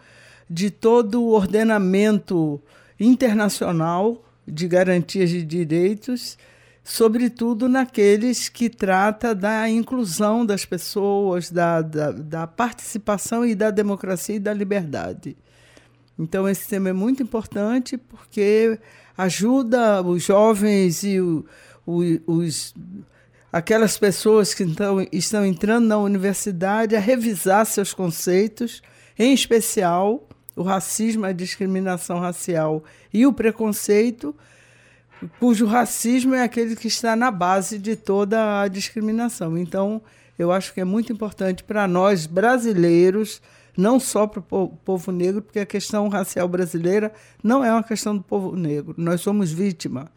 de 0.49 0.71
todo 0.71 1.23
o 1.23 1.33
ordenamento 1.33 2.59
internacional 2.99 4.25
de 4.49 4.67
garantias 4.67 5.29
de 5.29 5.45
direitos, 5.45 6.39
sobretudo 6.83 7.69
naqueles 7.69 8.49
que 8.49 8.69
trata 8.69 9.35
da 9.35 9.69
inclusão 9.69 10.45
das 10.45 10.65
pessoas, 10.65 11.51
da, 11.51 11.83
da, 11.83 12.11
da 12.13 12.47
participação 12.47 13.45
e 13.45 13.55
da 13.55 13.71
democracia 13.71 14.37
e 14.37 14.41
da 14.41 14.53
liberdade. 14.53 15.37
Então, 16.19 16.49
esse 16.49 16.69
tema 16.69 16.91
é 16.91 16.93
muito 16.93 17.23
importante 17.23 17.97
porque 17.97 18.79
ajuda 19.17 20.03
os 20.03 20.23
jovens 20.23 21.03
e 21.03 21.21
o, 21.21 21.45
o, 21.87 22.03
os, 22.27 22.75
aquelas 23.53 23.97
pessoas 23.97 24.53
que 24.53 24.63
então, 24.63 25.07
estão 25.13 25.45
entrando 25.45 25.87
na 25.87 25.99
universidade 25.99 26.95
a 26.95 27.01
revisar 27.01 27.65
seus 27.67 27.95
conceitos, 27.95 28.83
em 29.19 29.33
especial 29.33 30.29
o 30.57 30.63
racismo, 30.63 31.25
a 31.25 31.33
discriminação 31.33 32.19
racial 32.19 32.85
e 33.13 33.27
o 33.27 33.33
preconceito, 33.33 34.35
cujo 35.39 35.67
racismo 35.67 36.35
é 36.35 36.43
aquele 36.43 36.77
que 36.77 36.89
está 36.89 37.15
na 37.15 37.31
base 37.31 37.79
de 37.79 37.97
toda 37.97 38.63
a 38.63 38.69
discriminação. 38.69 39.57
Então, 39.59 40.01
eu 40.39 40.51
acho 40.51 40.73
que 40.73 40.81
é 40.81 40.85
muito 40.85 41.13
importante 41.13 41.63
para 41.63 41.87
nós 41.87 42.27
brasileiros 42.27 43.43
não 43.77 43.99
só 43.99 44.27
para 44.27 44.43
o 44.51 44.69
povo 44.69 45.13
negro, 45.13 45.41
porque 45.41 45.61
a 45.61 45.67
questão 45.67 46.09
racial 46.09 46.49
brasileira 46.49 47.13
não 47.43 47.65
é 47.65 47.73
uma 47.73 47.83
questão 47.83 48.17
do 48.17 48.23
povo 48.23 48.55
negro. 48.57 48.95
Nós 48.97 49.21
somos 49.21 49.51
vítima. 49.53 50.11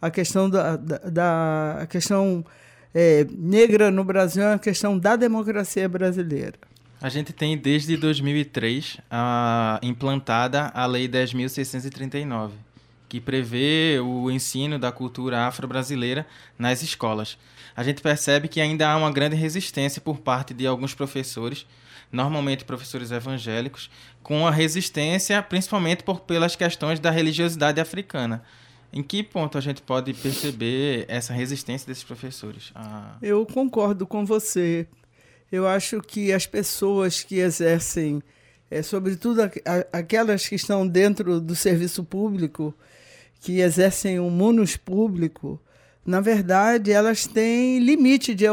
A 0.00 0.10
questão 0.10 0.48
da, 0.48 0.76
da, 0.76 0.98
da 0.98 1.78
a 1.82 1.86
questão 1.86 2.44
é, 2.94 3.26
negra 3.36 3.90
no 3.90 4.04
Brasil 4.04 4.42
é 4.42 4.50
uma 4.50 4.58
questão 4.58 4.98
da 4.98 5.16
democracia 5.16 5.88
brasileira. 5.88 6.54
A 7.00 7.08
gente 7.08 7.32
tem 7.32 7.56
desde 7.56 7.96
2003 7.96 8.98
a, 9.10 9.78
implantada 9.82 10.70
a 10.74 10.84
Lei 10.86 11.08
10.639, 11.08 12.50
que 13.08 13.20
prevê 13.20 13.98
o 14.00 14.30
ensino 14.30 14.78
da 14.78 14.92
cultura 14.92 15.46
afro-brasileira 15.46 16.26
nas 16.58 16.82
escolas. 16.82 17.38
A 17.74 17.82
gente 17.82 18.02
percebe 18.02 18.48
que 18.48 18.60
ainda 18.60 18.88
há 18.90 18.96
uma 18.96 19.10
grande 19.10 19.36
resistência 19.36 20.00
por 20.00 20.18
parte 20.18 20.52
de 20.52 20.66
alguns 20.66 20.94
professores 20.94 21.66
normalmente 22.10 22.64
professores 22.64 23.10
evangélicos, 23.10 23.90
com 24.22 24.46
a 24.46 24.50
resistência, 24.50 25.42
principalmente 25.42 26.02
por, 26.02 26.20
pelas 26.20 26.56
questões 26.56 26.98
da 26.98 27.10
religiosidade 27.10 27.80
africana. 27.80 28.42
Em 28.92 29.02
que 29.02 29.22
ponto 29.22 29.58
a 29.58 29.60
gente 29.60 29.82
pode 29.82 30.14
perceber 30.14 31.04
essa 31.08 31.32
resistência 31.32 31.86
desses 31.86 32.04
professores? 32.04 32.72
Eu 33.20 33.44
concordo 33.44 34.06
com 34.06 34.24
você. 34.24 34.86
Eu 35.52 35.66
acho 35.66 36.00
que 36.00 36.32
as 36.32 36.46
pessoas 36.46 37.22
que 37.22 37.36
exercem, 37.36 38.22
é, 38.70 38.82
sobretudo 38.82 39.42
aquelas 39.92 40.48
que 40.48 40.54
estão 40.54 40.86
dentro 40.86 41.38
do 41.38 41.54
serviço 41.54 42.02
público, 42.02 42.74
que 43.40 43.60
exercem 43.60 44.18
o 44.18 44.30
munus 44.30 44.76
público, 44.76 45.60
na 46.04 46.20
verdade, 46.20 46.90
elas 46.90 47.26
têm 47.26 47.80
limite 47.80 48.34
de, 48.34 48.46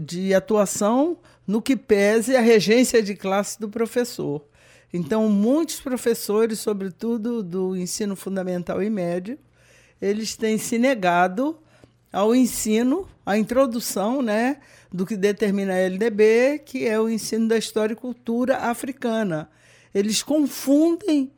de 0.00 0.34
atuação 0.34 1.16
no 1.46 1.62
que 1.62 1.76
pese 1.76 2.34
a 2.34 2.40
regência 2.40 3.02
de 3.02 3.14
classe 3.14 3.58
do 3.60 3.68
professor. 3.68 4.44
Então, 4.92 5.28
muitos 5.28 5.80
professores, 5.80 6.58
sobretudo 6.58 7.42
do 7.42 7.76
ensino 7.76 8.16
fundamental 8.16 8.82
e 8.82 8.90
médio, 8.90 9.38
eles 10.00 10.34
têm 10.34 10.58
se 10.58 10.76
negado 10.76 11.58
ao 12.12 12.34
ensino, 12.34 13.06
à 13.24 13.38
introdução 13.38 14.20
né, 14.20 14.58
do 14.92 15.06
que 15.06 15.16
determina 15.16 15.74
a 15.74 15.78
LDB, 15.78 16.62
que 16.64 16.86
é 16.86 16.98
o 16.98 17.08
ensino 17.08 17.46
da 17.46 17.56
história 17.56 17.92
e 17.92 17.96
cultura 17.96 18.56
africana. 18.56 19.48
Eles 19.94 20.22
confundem 20.22 21.30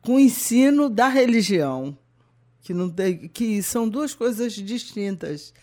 com 0.00 0.14
o 0.14 0.20
ensino 0.20 0.88
da 0.88 1.08
religião 1.08 1.98
que, 2.68 2.74
não 2.74 2.90
tem, 2.90 3.16
que 3.28 3.62
são 3.62 3.88
duas 3.88 4.14
coisas 4.14 4.52
distintas. 4.52 5.54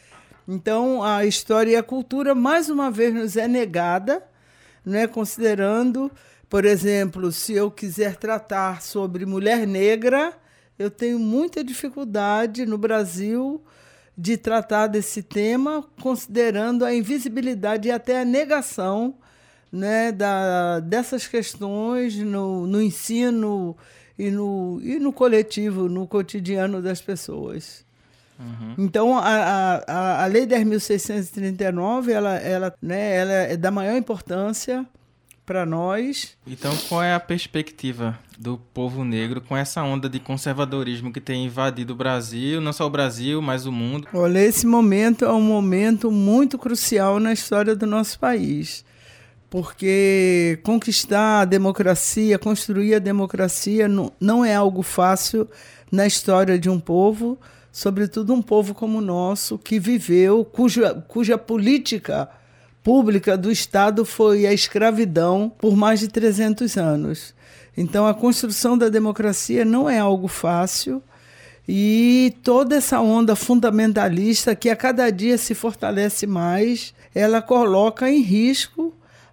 Então, 0.48 1.04
a 1.04 1.24
história 1.24 1.74
e 1.74 1.76
a 1.76 1.84
cultura, 1.84 2.34
mais 2.34 2.68
uma 2.68 2.90
vez, 2.90 3.14
nos 3.14 3.38
é 3.38 3.48
negada, 3.48 4.24
né, 4.84 5.06
considerando, 5.06 6.12
por 6.50 6.66
exemplo, 6.66 7.32
se 7.32 7.54
eu 7.54 7.70
quiser 7.70 8.16
tratar 8.16 8.82
sobre 8.82 9.24
mulher 9.24 9.68
negra, 9.68 10.34
eu 10.80 10.90
tenho 10.90 11.20
muita 11.20 11.64
dificuldade 11.64 12.66
no 12.66 12.76
Brasil 12.76 13.64
de 14.18 14.36
tratar 14.36 14.88
desse 14.88 15.22
tema, 15.22 15.86
considerando 16.02 16.84
a 16.84 16.92
invisibilidade 16.92 17.88
e 17.88 17.92
até 17.92 18.22
a 18.22 18.26
negação 18.26 19.14
né, 19.72 20.12
da, 20.12 20.80
dessas 20.80 21.28
questões 21.28 22.16
no, 22.16 22.66
no 22.66 22.82
ensino 22.82 23.78
e 24.17 24.31
no, 24.31 24.79
e 24.81 25.00
no 25.00 25.12
coletivo, 25.12 25.89
no 25.89 26.07
cotidiano 26.07 26.81
das 26.81 27.01
pessoas. 27.01 27.86
Uhum. 28.39 28.75
Então, 28.77 29.17
a, 29.17 29.84
a, 29.88 30.24
a 30.24 30.25
Lei 30.27 30.45
10.639 30.45 32.10
ela, 32.10 32.36
ela, 32.38 32.74
né, 32.81 33.15
ela 33.15 33.31
é 33.31 33.57
da 33.57 33.72
maior 33.72 33.95
importância 33.95 34.86
para 35.45 35.65
nós. 35.65 36.36
Então, 36.45 36.75
qual 36.89 37.03
é 37.03 37.13
a 37.13 37.19
perspectiva 37.19 38.17
do 38.38 38.57
povo 38.74 39.05
negro 39.05 39.39
com 39.39 39.55
essa 39.55 39.81
onda 39.84 40.10
de 40.10 40.19
conservadorismo 40.19 41.13
que 41.13 41.22
tem 41.22 41.45
invadido 41.45 41.93
o 41.93 41.95
Brasil, 41.95 42.60
não 42.60 42.74
só 42.74 42.86
o 42.86 42.89
Brasil, 42.89 43.41
mas 43.41 43.65
o 43.65 43.72
mundo? 43.72 44.07
Olha, 44.13 44.39
esse 44.39 44.65
momento 44.65 45.24
é 45.24 45.31
um 45.31 45.41
momento 45.41 46.12
muito 46.12 46.57
crucial 46.57 47.19
na 47.19 47.31
história 47.31 47.75
do 47.75 47.86
nosso 47.86 48.19
país 48.19 48.84
porque 49.50 50.60
conquistar 50.64 51.42
a 51.42 51.46
democracia, 51.46 52.38
construir 52.40 52.96
a 52.96 53.00
democracia 53.00 53.88
não, 53.88 54.44
é 54.44 54.56
algo 54.56 54.82
fácil 54.82 55.48
na 55.92 56.06
história 56.06 56.60
de 56.60 56.70
um 56.70 56.80
povo, 56.80 57.38
sobretudo 57.72 58.34
um 58.34 58.42
povo 58.42 58.74
como 58.74 58.98
o 58.98 59.02
nosso, 59.02 59.58
que 59.58 59.80
viveu, 59.80 60.44
cuja, 60.44 60.94
cuja 61.08 61.38
política 61.38 62.30
pública 62.84 63.38
do 63.38 63.52
Estado 63.52 64.06
foi 64.06 64.46
a 64.46 64.54
escravidão 64.54 65.52
por 65.58 65.75
mais 65.75 66.00
de 66.00 66.08
300 66.08 66.78
anos. 66.78 67.34
Então, 67.78 68.08
a 68.08 68.14
construção 68.14 68.78
da 68.78 68.90
democracia 68.90 69.66
não 69.66 69.90
é 69.90 70.00
algo 70.00 70.28
fácil. 70.28 71.02
E 71.68 72.36
toda 72.44 72.75
essa 72.75 73.00
onda 73.02 73.36
fundamentalista, 73.36 74.56
que 74.56 74.70
a 74.70 74.75
cada 74.75 75.10
dia 75.10 75.38
se 75.38 75.56
fortalece 75.56 76.28
mais, 76.28 76.94
ela 77.14 77.42
coloca 77.42 78.10
em 78.10 78.22
risco 78.22 78.85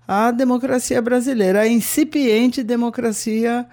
a 0.06 0.30
democracia 0.30 1.00
brasileira, 1.00 1.60
a 1.60 1.68
incipiente 1.68 2.62
democracia 2.62 3.66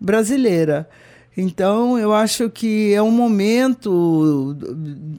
brasileira. 0.00 0.88
Então, 1.36 1.98
eu 1.98 2.12
acho 2.12 2.50
que 2.50 2.92
é 2.92 3.02
um 3.02 3.10
momento, 3.10 4.54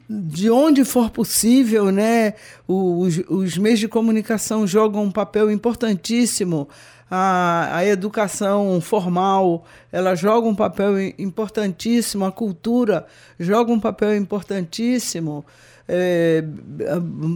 de 0.08 0.48
onde 0.48 0.84
for 0.84 1.10
possível, 1.10 1.90
né, 1.90 2.34
os, 2.68 3.18
os 3.28 3.58
meios 3.58 3.80
de 3.80 3.88
comunicação 3.88 4.64
jogam 4.64 5.02
um 5.02 5.10
papel 5.10 5.50
importantíssimo. 5.50 6.68
A, 7.10 7.78
a 7.78 7.84
educação 7.84 8.80
formal 8.80 9.64
ela 9.92 10.14
joga 10.14 10.48
um 10.48 10.54
papel 10.54 11.00
importantíssimo, 11.18 12.24
a 12.24 12.32
cultura 12.32 13.06
joga 13.38 13.72
um 13.72 13.78
papel 13.78 14.16
importantíssimo 14.16 15.44
é, 15.86 16.42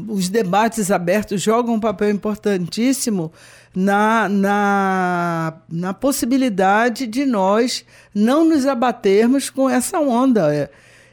os 0.09 0.29
debates 0.29 0.91
abertos 0.91 1.43
jogam 1.43 1.75
um 1.75 1.81
papel 1.81 2.11
importantíssimo 2.11 3.31
na, 3.75 4.29
na, 4.29 5.55
na 5.69 5.95
possibilidade 5.95 7.07
de 7.07 7.27
nós 7.27 7.85
não 8.15 8.45
nos 8.45 8.67
abatermos 8.67 9.51
com 9.51 9.69
essa 9.69 10.01
onda. 10.01 10.55
É, 10.55 10.71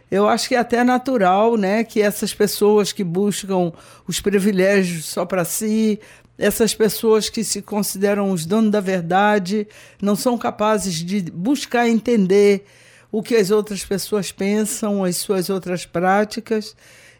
eu 0.09 0.27
acho 0.29 0.47
que 0.47 0.55
é 0.55 0.59
até 0.59 0.83
natural 0.83 1.57
né, 1.57 1.83
que 1.83 2.01
essas 2.01 2.33
pessoas 2.33 2.91
que 2.91 3.03
buscam 3.03 3.73
os 4.07 4.21
privilégios 4.21 5.05
só 5.05 5.25
para 5.25 5.43
si, 5.43 5.99
essas 6.37 6.73
pessoas 6.73 7.29
que 7.29 7.43
se 7.43 7.61
consideram 7.61 8.31
os 8.31 8.45
donos 8.45 8.71
da 8.71 8.79
verdade, 8.79 9.67
não 10.01 10.15
são 10.15 10.37
capazes 10.37 10.95
de 10.95 11.21
buscar 11.31 11.87
entender 11.89 12.65
o 13.11 13.23
que 13.23 13.35
as 13.35 13.51
outras 13.51 13.83
pessoas 13.83 14.31
pensam, 14.31 15.03
as 15.03 15.17
suas 15.17 15.49
outras 15.49 15.85
práticas. 15.85 16.75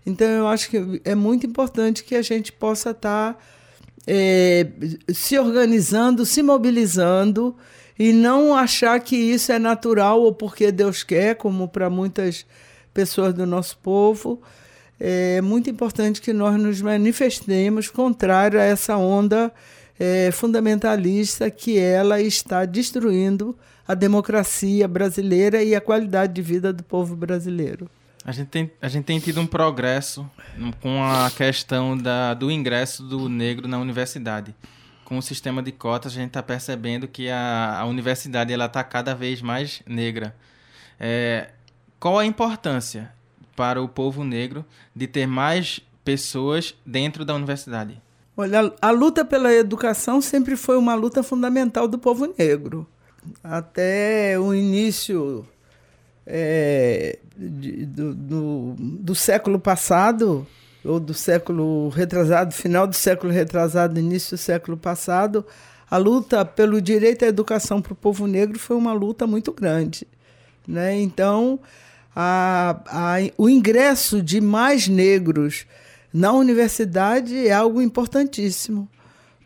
Então, 0.06 0.28
eu 0.28 0.48
acho 0.48 0.70
que 0.70 1.02
é 1.04 1.16
muito 1.16 1.48
importante 1.48 2.04
que 2.04 2.16
a 2.16 2.22
gente 2.22 2.52
possa 2.52 2.92
estar 2.92 3.34
tá, 3.34 3.40
é, 4.06 4.68
se 5.14 5.38
organizando, 5.38 6.26
se 6.26 6.44
mobilizando 6.44 7.56
e 7.98 8.14
não 8.14 8.54
achar 8.54 9.00
que 9.00 9.16
isso 9.16 9.52
é 9.52 9.58
natural 9.58 10.22
ou 10.22 10.34
porque 10.34 10.72
Deus 10.72 11.04
quer, 11.04 11.36
como 11.36 11.68
para 11.68 11.90
muitas 11.90 12.46
pessoas 12.94 13.34
do 13.34 13.46
nosso 13.46 13.78
povo. 13.78 14.42
É 15.00 15.42
muito 15.42 15.70
importante 15.70 16.22
que 16.22 16.32
nós 16.32 16.60
nos 16.60 16.82
manifestemos 16.82 17.90
contrário 17.90 18.60
a 18.60 18.64
essa 18.64 18.96
onda 18.96 19.52
é, 20.00 20.30
fundamentalista 20.32 21.50
que 21.50 21.78
ela 21.78 22.22
está 22.22 22.66
destruindo 22.66 23.58
a 23.88 23.94
democracia 23.94 24.88
brasileira 24.88 25.64
e 25.64 25.76
a 25.76 25.82
qualidade 25.82 26.34
de 26.34 26.42
vida 26.42 26.74
do 26.74 26.84
povo 26.84 27.16
brasileiro. 27.16 27.90
A 28.25 28.32
gente 28.32 28.48
tem, 28.48 28.72
a 28.82 28.88
gente 28.88 29.05
tem 29.05 29.20
tido 29.20 29.39
um 29.39 29.46
progresso 29.46 30.27
com 30.82 31.03
a 31.03 31.29
questão 31.29 31.96
da, 31.96 32.34
do 32.34 32.50
ingresso 32.50 33.03
do 33.03 33.29
negro 33.29 33.67
na 33.67 33.77
universidade. 33.77 34.55
Com 35.03 35.20
o 35.20 35.22
sistema 35.22 35.62
de 35.62 35.72
cotas, 35.72 36.13
a 36.13 36.15
gente 36.15 36.29
está 36.29 36.41
percebendo 36.41 37.08
que 37.08 37.29
a, 37.29 37.77
a 37.79 37.86
universidade 37.86 38.51
está 38.51 38.84
cada 38.84 39.13
vez 39.13 39.44
mais 39.44 39.84
negra. 39.86 40.36
É, 41.00 41.51
qual 42.00 42.17
a 42.17 42.25
importância 42.25 43.13
para 43.55 43.79
o 43.79 43.88
povo 43.88 44.24
negro 44.24 44.65
de 44.96 45.05
ter 45.05 45.27
mais 45.27 45.79
pessoas 46.03 46.74
dentro 46.84 47.24
da 47.24 47.36
universidade? 47.36 48.01
Olha, 48.36 48.74
a 48.82 48.89
luta 48.89 49.24
pela 49.24 49.53
educação 49.53 50.20
sempre 50.20 50.55
foi 50.55 50.77
uma 50.77 50.96
luta 50.96 51.22
fundamental 51.22 51.88
do 51.88 52.00
povo 52.00 52.34
negro. 52.36 52.88
Até 53.44 54.39
o 54.39 54.51
início 54.51 55.48
é, 56.25 57.20
de, 57.38 57.86
do, 57.86 58.13
do, 58.13 58.75
do, 58.77 59.15
século 59.15 59.60
passado, 59.60 60.46
ou 60.84 61.00
do 61.00 61.13
século 61.13 61.89
retrasado, 61.89 62.53
final 62.53 62.88
do 62.88 62.96
século 62.96 63.32
retrasado, 63.32 64.00
início 64.00 64.36
do 64.36 64.39
século 64.39 64.77
passado, 64.77 65.46
a 65.89 65.98
luta 65.98 66.44
pelo 66.44 66.82
direito 66.82 67.25
à 67.25 67.27
educação 67.27 67.82
para 67.82 67.94
o 67.94 67.96
povo 67.96 68.25
negro 68.25 68.58
foi 68.58 68.75
uma 68.75 68.94
luta 68.94 69.27
muito 69.27 69.51
grande. 69.51 70.08
Né? 70.67 71.00
Então, 71.00 71.60
a, 72.15 72.82
a, 72.88 73.15
o 73.38 73.48
ingresso 73.48 74.22
de 74.22 74.41
mais 74.41 74.88
negros 74.88 75.65
na 76.12 76.32
universidade 76.32 77.48
é 77.48 77.51
algo 77.51 77.82
importantíssimo, 77.82 78.89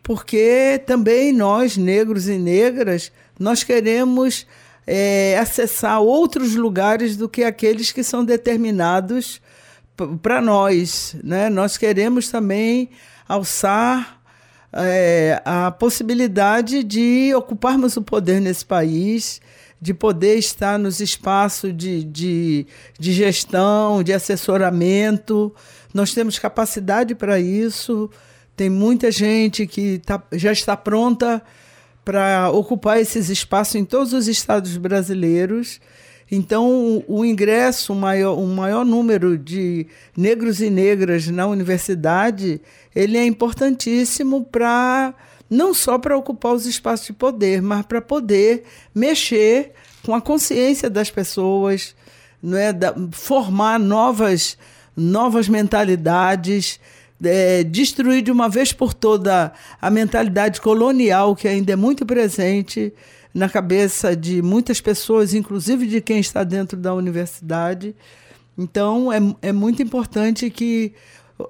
porque 0.03 0.81
também 0.85 1.33
nós, 1.33 1.75
negros 1.75 2.27
e 2.27 2.37
negras, 2.37 3.11
nós 3.37 3.63
queremos 3.63 4.45
é, 4.91 5.37
acessar 5.37 6.01
outros 6.01 6.55
lugares 6.55 7.15
do 7.15 7.29
que 7.29 7.43
aqueles 7.43 7.91
que 7.91 8.03
são 8.03 8.25
determinados 8.25 9.39
para 10.19 10.41
nós. 10.41 11.15
Né? 11.23 11.47
Nós 11.47 11.77
queremos 11.77 12.29
também 12.29 12.89
alçar 13.27 14.19
é, 14.73 15.39
a 15.45 15.69
possibilidade 15.69 16.83
de 16.83 17.31
ocuparmos 17.35 17.97
o 17.97 18.01
poder 18.01 18.41
nesse 18.41 18.65
país, 18.65 19.39
de 19.79 19.93
poder 19.93 20.39
estar 20.39 20.79
nos 20.79 20.99
espaços 20.99 21.71
de, 21.77 22.03
de, 22.03 22.65
de 22.99 23.13
gestão, 23.13 24.01
de 24.01 24.11
assessoramento. 24.11 25.53
Nós 25.93 26.15
temos 26.15 26.39
capacidade 26.39 27.13
para 27.13 27.39
isso. 27.39 28.09
Tem 28.55 28.71
muita 28.71 29.11
gente 29.11 29.67
que 29.67 29.99
tá, 29.99 30.19
já 30.31 30.51
está 30.51 30.75
pronta 30.75 31.43
para 32.09 32.49
ocupar 32.49 32.99
esses 32.99 33.29
espaços 33.29 33.75
em 33.75 33.85
todos 33.85 34.13
os 34.13 34.27
estados 34.27 34.75
brasileiros. 34.77 35.79
Então, 36.31 37.03
o, 37.07 37.23
ingresso, 37.23 37.93
um 37.93 37.99
maior, 37.99 38.35
um 38.35 38.55
maior 38.55 38.83
número 38.83 39.37
de 39.37 39.85
negros 40.17 40.59
e 40.59 40.71
negras 40.71 41.27
na 41.27 41.45
universidade, 41.45 42.59
ele 42.95 43.15
é 43.15 43.23
importantíssimo 43.23 44.43
para 44.43 45.13
não 45.47 45.71
só 45.71 45.99
para 45.99 46.17
ocupar 46.17 46.55
os 46.55 46.65
espaços 46.65 47.05
de 47.05 47.13
poder, 47.13 47.61
mas 47.61 47.85
para 47.85 48.01
poder 48.01 48.63
mexer 48.93 49.73
com 50.03 50.15
a 50.15 50.21
consciência 50.21 50.89
das 50.89 51.11
pessoas, 51.11 51.95
não 52.41 52.57
é, 52.57 52.73
da, 52.73 52.91
formar 53.11 53.79
novas 53.79 54.57
novas 54.97 55.47
mentalidades, 55.47 56.79
é, 57.23 57.63
destruir 57.63 58.21
de 58.21 58.31
uma 58.31 58.49
vez 58.49 58.71
por 58.71 58.93
toda 58.93 59.51
a 59.81 59.89
mentalidade 59.89 60.61
colonial 60.61 61.35
que 61.35 61.47
ainda 61.47 61.73
é 61.73 61.75
muito 61.75 62.05
presente 62.05 62.93
na 63.33 63.47
cabeça 63.47 64.15
de 64.15 64.41
muitas 64.41 64.81
pessoas, 64.81 65.33
inclusive 65.33 65.85
de 65.85 66.01
quem 66.01 66.19
está 66.19 66.43
dentro 66.43 66.77
da 66.77 66.93
universidade. 66.93 67.95
Então, 68.57 69.11
é, 69.11 69.19
é 69.41 69.51
muito 69.51 69.81
importante 69.81 70.49
que 70.49 70.93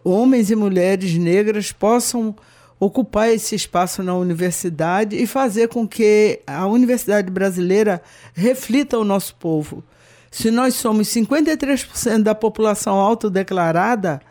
homens 0.03 0.51
e 0.51 0.55
mulheres 0.55 1.15
negras 1.15 1.71
possam 1.71 2.35
ocupar 2.79 3.29
esse 3.29 3.55
espaço 3.55 4.01
na 4.01 4.15
universidade 4.15 5.15
e 5.15 5.27
fazer 5.27 5.67
com 5.67 5.87
que 5.87 6.39
a 6.47 6.65
universidade 6.65 7.29
brasileira 7.29 8.01
reflita 8.33 8.97
o 8.97 9.03
nosso 9.03 9.35
povo. 9.35 9.83
Se 10.31 10.51
nós 10.51 10.75
somos 10.75 11.07
53% 11.07 12.21
da 12.21 12.35
população 12.35 12.95
autodeclarada, 12.95 14.21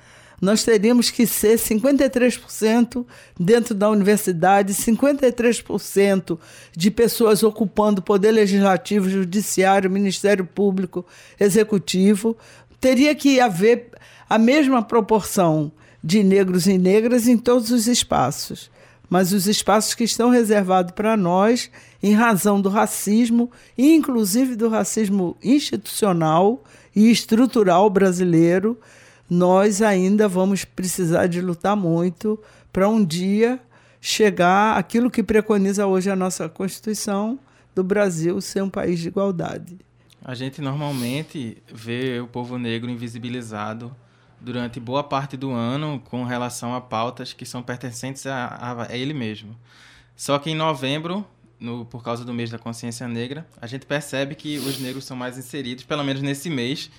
nós 0.40 0.62
teríamos 0.62 1.11
que 1.11 1.26
ser 1.26 1.59
53% 1.59 3.04
dentro 3.38 3.75
da 3.75 3.90
universidade, 3.90 4.73
53% 4.73 6.38
de 6.76 6.90
pessoas 6.90 7.42
ocupando 7.42 8.00
o 8.00 8.04
poder 8.04 8.30
legislativo, 8.30 9.09
judiciário, 9.09 9.90
Ministério 9.90 10.45
Público, 10.45 11.04
Executivo. 11.40 12.37
Teria 12.80 13.14
que 13.14 13.40
haver 13.40 13.90
a 14.28 14.38
mesma 14.38 14.83
proporção 14.83 15.73
de 16.02 16.23
negros 16.23 16.66
e 16.66 16.78
negras 16.78 17.26
em 17.26 17.37
todos 17.37 17.71
os 17.71 17.88
espaços. 17.88 18.71
Mas 19.11 19.33
os 19.33 19.47
espaços 19.47 19.95
que 19.95 20.04
estão 20.04 20.28
reservados 20.28 20.92
para 20.92 21.16
nós, 21.16 21.71
em 22.02 22.12
razão 22.12 22.61
do 22.61 22.68
racismo, 22.68 23.50
inclusive 23.76 24.54
do 24.54 24.68
racismo 24.68 25.37
institucional 25.42 26.62
e 26.95 27.11
estrutural 27.11 27.88
brasileiro, 27.88 28.78
nós 29.28 29.82
ainda 29.82 30.26
vamos 30.26 30.64
precisar 30.64 31.26
de 31.26 31.40
lutar 31.40 31.76
muito 31.76 32.40
para 32.73 32.88
um 32.88 33.04
dia 33.04 33.61
chegar 34.00 34.76
aquilo 34.76 35.11
que 35.11 35.23
preconiza 35.23 35.87
hoje 35.87 36.11
a 36.11 36.16
nossa 36.16 36.49
Constituição 36.49 37.38
do 37.75 37.82
Brasil 37.82 38.40
ser 38.40 38.62
um 38.62 38.70
país 38.70 38.99
de 39.00 39.08
igualdade. 39.08 39.78
A 40.25 40.35
gente 40.35 40.61
normalmente 40.61 41.62
vê 41.73 42.20
o 42.20 42.26
povo 42.26 42.58
negro 42.58 42.90
invisibilizado 42.90 43.94
durante 44.40 44.78
boa 44.78 45.02
parte 45.02 45.37
do 45.37 45.50
ano 45.50 46.02
com 46.08 46.25
relação 46.25 46.75
a 46.75 46.80
pautas 46.80 47.32
que 47.32 47.44
são 47.44 47.62
pertencentes 47.62 48.26
a, 48.26 48.87
a 48.88 48.97
ele 48.97 49.14
mesmo. 49.14 49.56
Só 50.16 50.38
que 50.38 50.50
em 50.50 50.54
novembro, 50.54 51.25
no, 51.58 51.85
por 51.85 52.02
causa 52.02 52.25
do 52.25 52.35
mês 52.35 52.50
da 52.50 52.58
consciência 52.58 53.06
negra, 53.08 53.47
a 53.61 53.66
gente 53.66 53.87
percebe 53.87 54.35
que 54.35 54.58
os 54.58 54.78
negros 54.78 55.04
são 55.04 55.16
mais 55.16 55.38
inseridos, 55.38 55.85
pelo 55.85 56.04
menos 56.04 56.23
nesse 56.23 56.50
mês, 56.50 56.90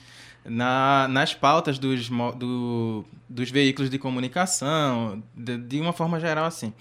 na, 0.45 1.07
nas 1.07 1.33
pautas 1.33 1.77
dos, 1.77 2.09
do, 2.35 3.05
dos 3.27 3.49
veículos 3.49 3.89
de 3.89 3.99
comunicação, 3.99 5.23
de, 5.35 5.57
de 5.57 5.79
uma 5.79 5.93
forma 5.93 6.19
geral 6.19 6.45
assim. 6.45 6.73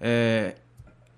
É, 0.00 0.56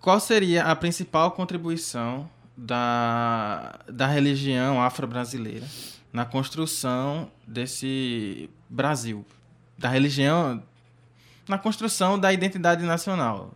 qual 0.00 0.18
seria 0.18 0.64
a 0.64 0.74
principal 0.74 1.32
contribuição 1.32 2.28
da, 2.56 3.78
da 3.88 4.06
religião 4.06 4.82
afro-brasileira 4.82 5.66
na 6.12 6.24
construção 6.24 7.30
desse 7.46 8.50
Brasil, 8.68 9.24
da 9.78 9.88
religião, 9.88 10.62
na 11.48 11.58
construção 11.58 12.18
da 12.18 12.32
identidade 12.32 12.84
nacional, 12.84 13.52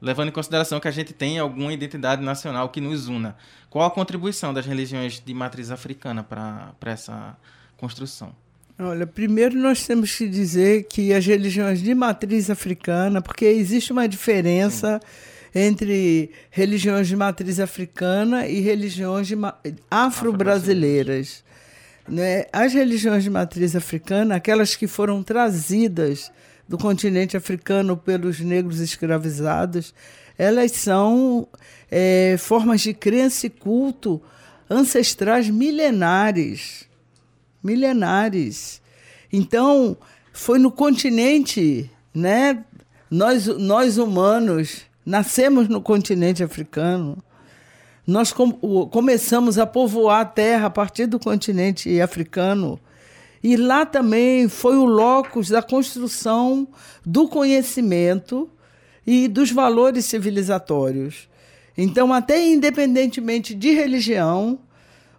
levando 0.00 0.28
em 0.28 0.32
consideração 0.32 0.80
que 0.80 0.88
a 0.88 0.92
gente 0.92 1.12
tem 1.12 1.38
alguma 1.38 1.72
identidade 1.72 2.22
nacional 2.22 2.68
que 2.70 2.80
nos 2.80 3.08
una. 3.08 3.36
Qual 3.68 3.84
a 3.84 3.90
contribuição 3.90 4.54
das 4.54 4.66
religiões 4.66 5.20
de 5.24 5.34
matriz 5.34 5.70
africana 5.70 6.22
para 6.22 6.74
essa 6.86 7.36
construção? 7.76 8.34
Olha, 8.78 9.06
primeiro 9.06 9.58
nós 9.58 9.86
temos 9.86 10.16
que 10.16 10.26
dizer 10.26 10.84
que 10.84 11.12
as 11.12 11.26
religiões 11.26 11.82
de 11.82 11.94
matriz 11.94 12.48
africana, 12.48 13.20
porque 13.20 13.44
existe 13.44 13.92
uma 13.92 14.08
diferença 14.08 14.98
Sim. 15.52 15.58
entre 15.58 16.30
religiões 16.50 17.06
de 17.06 17.14
matriz 17.14 17.60
africana 17.60 18.48
e 18.48 18.60
religiões 18.60 19.28
afro-brasileiras. 19.90 21.44
Né? 22.08 22.46
As 22.50 22.72
religiões 22.72 23.22
de 23.22 23.28
matriz 23.28 23.76
africana, 23.76 24.36
aquelas 24.36 24.74
que 24.74 24.86
foram 24.86 25.22
trazidas 25.22 26.32
do 26.70 26.78
continente 26.78 27.36
africano 27.36 27.96
pelos 27.96 28.38
negros 28.38 28.78
escravizados, 28.78 29.92
elas 30.38 30.70
são 30.70 31.48
é, 31.90 32.36
formas 32.38 32.80
de 32.80 32.94
crença 32.94 33.48
e 33.48 33.50
culto 33.50 34.22
ancestrais 34.70 35.50
milenares. 35.50 36.88
Milenares. 37.60 38.80
Então, 39.32 39.96
foi 40.32 40.60
no 40.60 40.70
continente, 40.70 41.90
né? 42.14 42.64
Nós, 43.10 43.48
nós 43.48 43.98
humanos 43.98 44.82
nascemos 45.04 45.68
no 45.68 45.82
continente 45.82 46.40
africano 46.44 47.20
nós 48.06 48.32
com, 48.32 48.50
começamos 48.88 49.58
a 49.58 49.66
povoar 49.66 50.20
a 50.20 50.24
terra 50.24 50.66
a 50.66 50.70
partir 50.70 51.06
do 51.06 51.18
continente 51.18 52.00
africano. 52.00 52.78
E 53.42 53.56
lá 53.56 53.86
também 53.86 54.48
foi 54.48 54.76
o 54.76 54.84
locus 54.84 55.48
da 55.48 55.62
construção 55.62 56.68
do 57.04 57.26
conhecimento 57.26 58.48
e 59.06 59.26
dos 59.28 59.50
valores 59.50 60.04
civilizatórios. 60.04 61.28
Então, 61.76 62.12
até 62.12 62.46
independentemente 62.46 63.54
de 63.54 63.70
religião, 63.72 64.58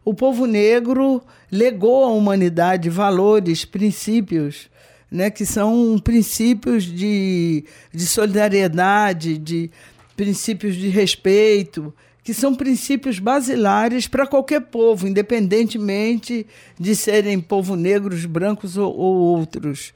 o 0.05 0.13
povo 0.13 0.45
negro 0.45 1.21
legou 1.51 2.05
à 2.05 2.09
humanidade 2.09 2.89
valores, 2.89 3.65
princípios, 3.65 4.69
né, 5.09 5.29
que 5.29 5.45
são 5.45 5.99
princípios 6.03 6.85
de, 6.85 7.65
de 7.93 8.05
solidariedade, 8.05 9.37
de 9.37 9.71
princípios 10.15 10.75
de 10.75 10.87
respeito, 10.87 11.93
que 12.23 12.33
são 12.33 12.53
princípios 12.53 13.19
basilares 13.19 14.07
para 14.07 14.27
qualquer 14.27 14.61
povo, 14.61 15.07
independentemente 15.07 16.45
de 16.79 16.95
serem 16.95 17.39
povo 17.39 17.75
negros, 17.75 18.25
brancos 18.25 18.77
ou, 18.77 18.95
ou 18.95 19.15
outros. 19.15 19.93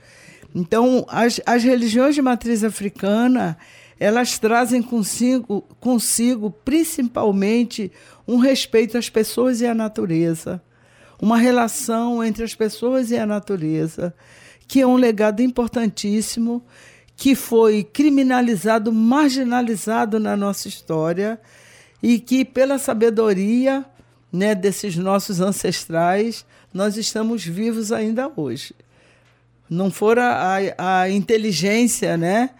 Então, 0.53 1.05
as, 1.07 1.39
as 1.45 1.63
religiões 1.63 2.15
de 2.15 2.21
matriz 2.21 2.63
africana, 2.63 3.57
elas 3.99 4.39
trazem 4.39 4.81
consigo, 4.81 5.61
consigo 5.79 6.49
principalmente 6.49 7.91
um 8.27 8.37
respeito 8.37 8.97
às 8.97 9.09
pessoas 9.09 9.61
e 9.61 9.67
à 9.67 9.75
natureza, 9.75 10.61
uma 11.21 11.37
relação 11.37 12.23
entre 12.23 12.43
as 12.43 12.55
pessoas 12.55 13.11
e 13.11 13.17
a 13.17 13.25
natureza, 13.25 14.13
que 14.67 14.81
é 14.81 14.87
um 14.87 14.95
legado 14.95 15.41
importantíssimo, 15.41 16.63
que 17.15 17.35
foi 17.35 17.83
criminalizado, 17.83 18.91
marginalizado 18.91 20.19
na 20.19 20.35
nossa 20.35 20.67
história 20.67 21.39
e 22.07 22.19
que, 22.19 22.45
pela 22.45 22.77
sabedoria 22.77 23.83
né, 24.31 24.53
desses 24.53 24.95
nossos 24.95 25.41
ancestrais, 25.41 26.45
nós 26.71 26.97
estamos 26.97 27.43
vivos 27.43 27.91
ainda 27.91 28.31
hoje. 28.35 28.75
Não 29.67 29.89
fora 29.89 30.23
a, 30.77 31.01
a 31.01 31.09
inteligência 31.09 32.15
né, 32.15 32.51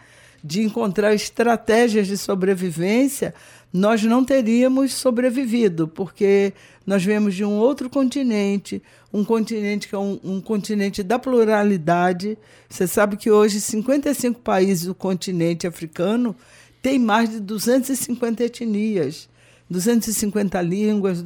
de 0.44 0.64
encontrar 0.64 1.14
estratégias 1.14 2.08
de 2.08 2.18
sobrevivência, 2.18 3.36
nós 3.72 4.02
não 4.02 4.26
teríamos 4.26 4.94
sobrevivido, 4.94 5.88
porque 5.88 6.52
nós 6.84 7.04
vemos 7.04 7.36
de 7.36 7.46
um 7.46 7.54
outro 7.54 7.88
continente, 7.88 8.82
um 9.14 9.24
continente 9.24 9.88
que 9.88 9.94
é 9.94 10.00
um, 10.00 10.20
um, 10.24 10.42
continente 10.42 11.04
da 11.04 11.20
pluralidade. 11.20 12.36
Você 12.68 12.88
sabe 12.88 13.16
que 13.16 13.30
hoje 13.30 13.62
55 13.62 14.40
países 14.40 14.88
do 14.88 14.96
continente 14.96 15.68
africano 15.68 16.36
têm 16.82 16.98
mais 16.98 17.30
de 17.30 17.40
250 17.40 18.44
etnias. 18.44 19.30
250 19.70 20.62
línguas, 20.62 21.22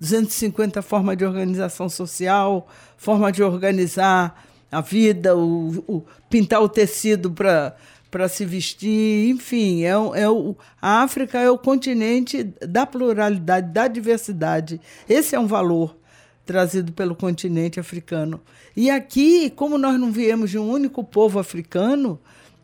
250 0.00 0.80
formas 0.82 1.16
de 1.16 1.24
organização 1.24 1.88
social, 1.88 2.68
forma 2.96 3.30
de 3.30 3.42
organizar 3.42 4.44
a 4.70 4.80
vida, 4.80 5.36
o, 5.36 5.84
o 5.86 6.04
pintar 6.28 6.62
o 6.62 6.68
tecido 6.68 7.30
para 7.30 7.76
para 8.14 8.28
se 8.28 8.44
vestir, 8.44 9.28
enfim, 9.28 9.82
é, 9.82 9.88
é 9.88 10.30
o, 10.30 10.54
a 10.80 11.02
África 11.02 11.40
é 11.40 11.50
o 11.50 11.58
continente 11.58 12.44
da 12.60 12.86
pluralidade, 12.86 13.72
da 13.72 13.88
diversidade. 13.88 14.80
Esse 15.08 15.34
é 15.34 15.40
um 15.40 15.48
valor 15.48 15.96
trazido 16.46 16.92
pelo 16.92 17.16
continente 17.16 17.80
africano. 17.80 18.40
E 18.76 18.88
aqui, 18.88 19.50
como 19.50 19.76
nós 19.76 19.98
não 19.98 20.12
viemos 20.12 20.48
de 20.48 20.56
um 20.56 20.70
único 20.70 21.02
povo 21.02 21.40
africano, 21.40 22.20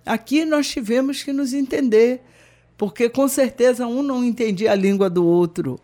aqui 0.06 0.44
nós 0.44 0.68
tivemos 0.68 1.24
que 1.24 1.32
nos 1.32 1.52
entender 1.52 2.22
porque 2.80 3.10
com 3.10 3.28
certeza 3.28 3.86
um 3.86 4.02
não 4.02 4.24
entendia 4.24 4.72
a 4.72 4.74
língua 4.74 5.10
do 5.10 5.22
outro. 5.22 5.78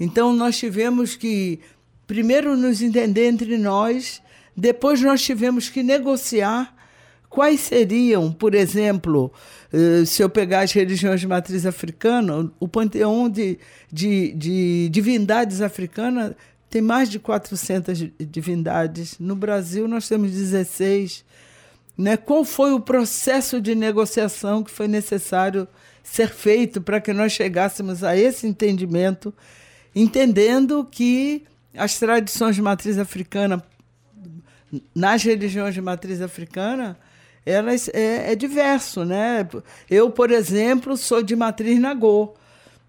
Então 0.00 0.32
nós 0.32 0.56
tivemos 0.56 1.14
que 1.14 1.60
primeiro 2.06 2.56
nos 2.56 2.80
entender 2.80 3.26
entre 3.26 3.58
nós, 3.58 4.22
depois 4.56 5.02
nós 5.02 5.20
tivemos 5.20 5.68
que 5.68 5.82
negociar 5.82 6.74
quais 7.28 7.60
seriam, 7.60 8.32
por 8.32 8.54
exemplo, 8.54 9.30
eh, 9.70 10.06
se 10.06 10.22
eu 10.22 10.30
pegar 10.30 10.60
as 10.60 10.72
religiões 10.72 11.20
de 11.20 11.26
matriz 11.26 11.66
africana, 11.66 12.50
o 12.58 12.66
panteão 12.66 13.28
de, 13.28 13.58
de, 13.92 14.32
de 14.32 14.88
divindades 14.88 15.60
africanas 15.60 16.32
tem 16.70 16.80
mais 16.80 17.10
de 17.10 17.18
400 17.18 17.98
divindades. 18.18 19.18
No 19.18 19.36
Brasil, 19.36 19.86
nós 19.86 20.08
temos 20.08 20.30
16. 20.30 21.22
Né? 21.98 22.16
Qual 22.16 22.46
foi 22.46 22.72
o 22.72 22.80
processo 22.80 23.60
de 23.60 23.74
negociação 23.74 24.64
que 24.64 24.70
foi 24.70 24.88
necessário 24.88 25.68
ser 26.04 26.28
feito 26.28 26.82
para 26.82 27.00
que 27.00 27.12
nós 27.12 27.32
chegássemos 27.32 28.04
a 28.04 28.14
esse 28.16 28.46
entendimento, 28.46 29.34
entendendo 29.96 30.86
que 30.88 31.44
as 31.76 31.98
tradições 31.98 32.54
de 32.54 32.62
matriz 32.62 32.98
africana, 32.98 33.64
nas 34.94 35.22
religiões 35.24 35.74
de 35.74 35.80
matriz 35.80 36.20
africana, 36.20 36.96
elas 37.46 37.88
é, 37.88 38.32
é 38.32 38.36
diverso, 38.36 39.04
né? 39.04 39.48
Eu, 39.90 40.10
por 40.10 40.30
exemplo, 40.30 40.96
sou 40.96 41.22
de 41.22 41.34
matriz 41.34 41.80
Nagô, 41.80 42.34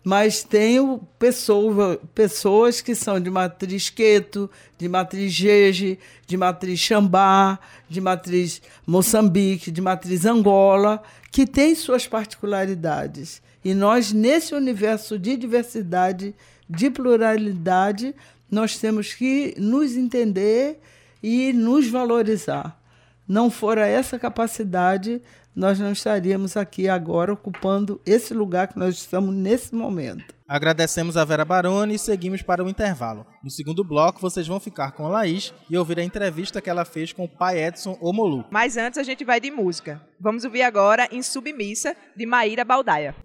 mas 0.06 0.44
tenho 0.44 1.02
pessoa, 1.18 2.00
pessoas 2.14 2.80
que 2.80 2.94
são 2.94 3.20
de 3.20 3.32
matriz 3.32 3.90
Queto, 3.90 4.48
de 4.78 4.88
matriz 4.88 5.34
Jeje, 5.34 5.98
de 6.28 6.38
matriz 6.38 6.80
Xambá, 6.80 7.58
de 7.90 8.00
matriz 8.00 8.62
Moçambique, 8.86 9.72
de 9.72 9.82
matriz 9.82 10.24
Angola, 10.24 11.02
que 11.32 11.48
têm 11.48 11.74
suas 11.74 12.06
particularidades. 12.06 13.42
E 13.64 13.74
nós, 13.74 14.14
nesse 14.14 14.54
universo 14.54 15.18
de 15.18 15.36
diversidade, 15.36 16.36
de 16.70 16.92
pluralidade, 16.92 18.14
nós 18.50 18.78
temos 18.78 19.12
que 19.12 19.56
nos 19.58 19.98
entender 19.98 20.80
e 21.24 21.52
nos 21.52 21.90
valorizar. 21.90 22.80
Não 23.28 23.50
fora 23.50 23.88
essa 23.88 24.20
capacidade, 24.20 25.20
nós 25.56 25.80
não 25.80 25.92
estaríamos 25.92 26.58
aqui 26.58 26.90
agora 26.90 27.32
ocupando 27.32 28.02
esse 28.06 28.34
lugar 28.34 28.68
que 28.68 28.78
nós 28.78 28.96
estamos 28.96 29.34
nesse 29.34 29.74
momento. 29.74 30.36
Agradecemos 30.48 31.18
a 31.18 31.26
Vera 31.26 31.46
Baroni 31.46 31.96
e 31.96 32.00
seguimos 32.00 32.42
para 32.42 32.64
o 32.64 32.70
intervalo. 32.70 33.26
No 33.44 33.50
segundo 33.50 33.84
bloco, 33.84 34.22
vocês 34.22 34.46
vão 34.46 34.60
ficar 34.60 34.92
com 34.92 35.06
a 35.06 35.10
Laís 35.10 35.54
e 35.70 35.78
ouvir 35.78 36.00
a 36.00 36.04
entrevista 36.04 36.62
que 36.62 36.70
ela 36.70 36.86
fez 36.86 37.12
com 37.12 37.24
o 37.24 37.30
pai 37.30 37.64
Edson 37.64 37.98
Omolu. 38.00 38.46
Mas 38.52 38.78
antes 38.78 39.00
a 39.00 39.04
gente 39.04 39.24
vai 39.24 39.40
de 39.40 39.50
música. 39.50 40.02
Vamos 40.20 40.44
ouvir 40.44 40.62
agora 40.62 41.08
Em 41.12 41.24
Submissa, 41.24 41.96
de 42.16 42.26
Maíra 42.26 42.64
Baldaia. 42.64 43.16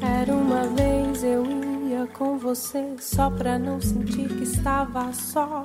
Era 0.00 0.32
uma 0.32 0.68
vez 0.68 1.24
eu 1.24 1.44
ia 1.88 2.06
com 2.06 2.38
você 2.38 2.94
só 3.00 3.28
pra 3.28 3.58
não 3.58 3.80
sentir 3.80 4.28
que 4.28 4.44
estava 4.44 5.12
só. 5.12 5.64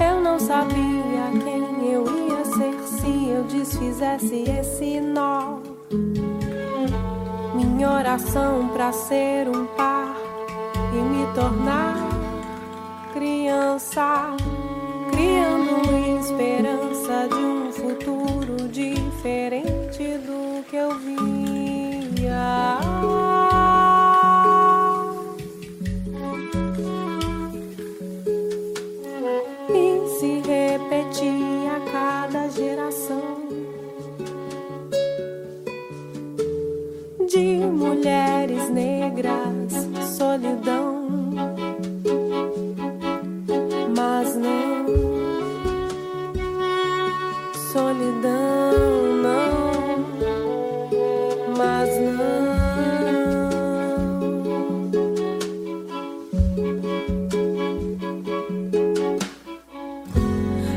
Eu 0.00 0.20
não 0.20 0.38
sabia 0.38 1.30
quem 1.44 1.92
eu 1.92 2.04
ia 2.04 2.44
ser 2.44 2.82
se 2.82 3.28
eu 3.28 3.44
desfizesse 3.44 4.44
esse 4.48 5.00
nó. 5.00 5.58
Minha 7.54 7.90
oração 7.90 8.68
pra 8.68 8.92
ser 8.92 9.48
um 9.48 9.66
par 9.66 10.16
e 10.92 10.96
me 10.96 11.26
tornar 11.34 11.96
criança, 13.12 14.36
criando 15.10 16.18
esperança 16.20 17.28
de 17.28 17.44
um 17.44 17.72
futuro 17.72 18.68
diferente 18.68 20.18
do 20.18 20.64
que 20.64 20.76
eu 20.76 20.98
via. 20.98 21.51
Mulheres 38.02 38.68
negras, 38.70 39.72
solidão. 40.18 41.30
Mas 43.96 44.34
não, 44.34 44.86
solidão, 47.72 49.22
não, 49.22 50.00
mas 51.56 51.90
não. 52.00 52.42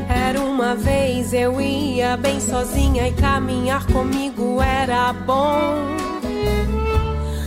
Era 0.08 0.40
uma 0.40 0.76
vez 0.76 1.32
eu 1.32 1.60
ia 1.60 2.16
bem 2.16 2.38
sozinha 2.38 3.08
e 3.08 3.12
caminhar 3.14 3.84
comigo 3.88 4.62
era 4.62 5.12
bom 5.12 6.05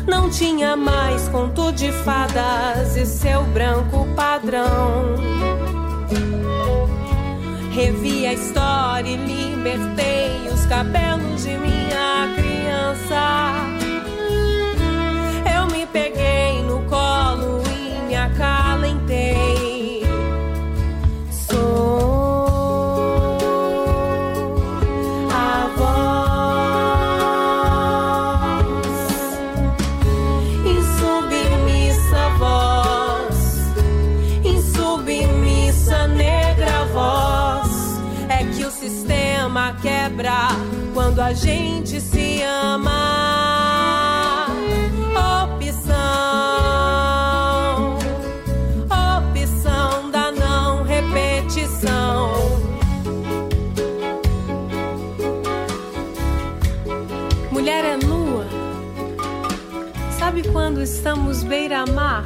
não 0.09 0.29
tinha 0.29 0.75
mais 0.75 1.29
conto 1.29 1.71
de 1.71 1.91
fadas 1.91 2.95
e 2.97 3.05
seu 3.05 3.43
branco 3.43 4.07
padrão. 4.15 5.15
Revi 7.71 8.25
a 8.25 8.33
história 8.33 9.09
e 9.09 9.15
libertei 9.15 10.49
os 10.51 10.65
cabelos 10.65 11.43
de 11.43 11.57
minha 11.57 12.33
criança. 12.35 13.58
Beira-mar? 61.79 62.25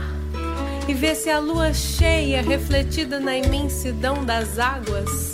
E 0.88 0.94
vê 0.94 1.13
se 1.13 1.30
a 1.30 1.39
lua 1.39 1.74
cheia 1.74 2.42
refletida 2.42 3.20
na 3.20 3.38
imensidão 3.38 4.26
das 4.26 4.58
águas? 4.58 5.34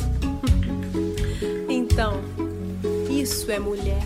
então, 1.69 2.21
isso 3.09 3.49
é 3.51 3.59
mulher, 3.59 4.03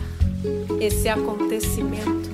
esse 0.80 1.10
acontecimento. 1.10 2.32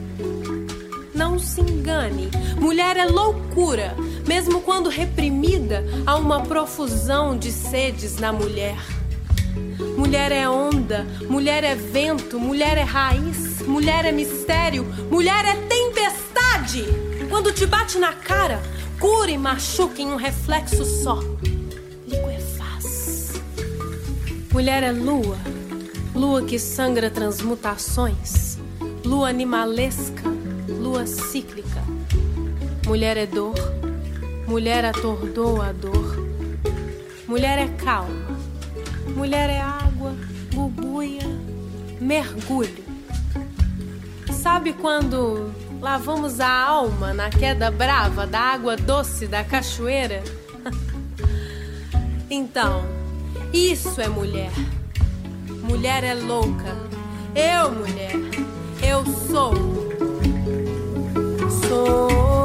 Não 1.13 1.39
se 1.39 1.61
engane, 1.61 2.29
mulher 2.59 2.97
é 2.97 3.05
loucura, 3.05 3.95
mesmo 4.27 4.61
quando 4.61 4.89
reprimida, 4.89 5.83
há 6.05 6.15
uma 6.15 6.41
profusão 6.43 7.37
de 7.37 7.51
sedes 7.51 8.17
na 8.17 8.31
mulher. 8.31 8.77
Mulher 9.97 10.31
é 10.31 10.49
onda, 10.49 11.05
mulher 11.29 11.63
é 11.63 11.75
vento, 11.75 12.39
mulher 12.39 12.77
é 12.77 12.83
raiz, 12.83 13.61
mulher 13.61 14.05
é 14.05 14.11
mistério, 14.11 14.85
mulher 15.09 15.45
é 15.45 15.55
tempestade. 15.67 17.08
Quando 17.29 17.53
te 17.53 17.65
bate 17.67 17.99
na 17.99 18.11
cara, 18.11 18.59
cura 18.99 19.29
e 19.29 19.37
machuca 19.37 20.01
em 20.01 20.07
um 20.07 20.15
reflexo 20.15 20.83
só. 20.83 21.19
Liquefaz. 22.07 23.39
Mulher 24.51 24.81
é 24.81 24.91
lua, 24.91 25.37
lua 26.15 26.41
que 26.41 26.57
sangra 26.57 27.09
transmutações, 27.09 28.57
lua 29.05 29.29
animalesca, 29.29 30.23
lua 30.67 31.05
cíclica. 31.05 31.83
Mulher 32.85 33.15
é 33.15 33.27
dor, 33.27 33.55
mulher 34.47 34.83
atordoa 34.83 35.67
a 35.67 35.71
dor. 35.71 36.27
Mulher 37.27 37.59
é 37.59 37.67
calma, 37.83 38.39
mulher 39.15 39.51
é 39.51 39.61
água, 39.61 40.15
bubuia, 40.51 41.27
mergulho. 42.01 42.83
Sabe 44.31 44.73
quando 44.73 45.53
lavamos 45.81 46.39
a 46.39 46.49
alma 46.49 47.13
na 47.13 47.29
queda 47.29 47.71
brava 47.71 48.27
da 48.27 48.39
água 48.39 48.75
doce 48.75 49.27
da 49.27 49.43
cachoeira? 49.43 50.23
então, 52.29 52.83
isso 53.53 53.99
é 54.01 54.07
mulher. 54.07 54.51
Mulher 55.63 56.03
é 56.03 56.13
louca. 56.13 56.75
Eu, 57.35 57.71
mulher, 57.71 58.13
eu 58.81 59.05
sou. 59.05 59.53
Sou. 61.67 62.38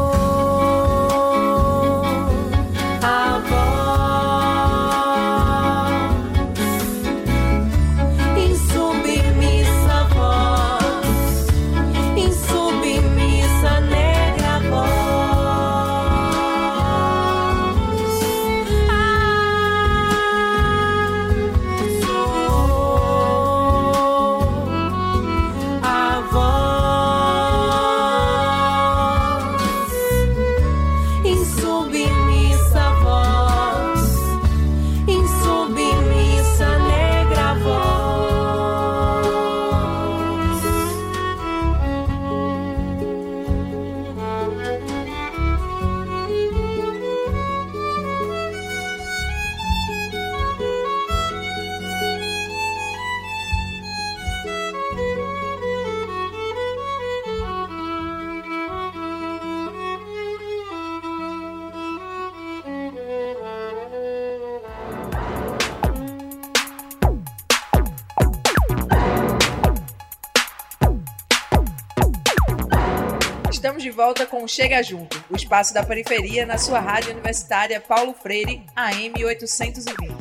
Volta 74.04 74.26
com 74.26 74.46
Chega 74.46 74.82
Junto, 74.82 75.24
o 75.30 75.34
espaço 75.34 75.72
da 75.72 75.82
periferia 75.82 76.44
na 76.44 76.58
sua 76.58 76.78
rádio 76.78 77.12
universitária 77.12 77.80
Paulo 77.80 78.12
Freire, 78.12 78.62
AM 78.76 79.24
820. 79.24 80.14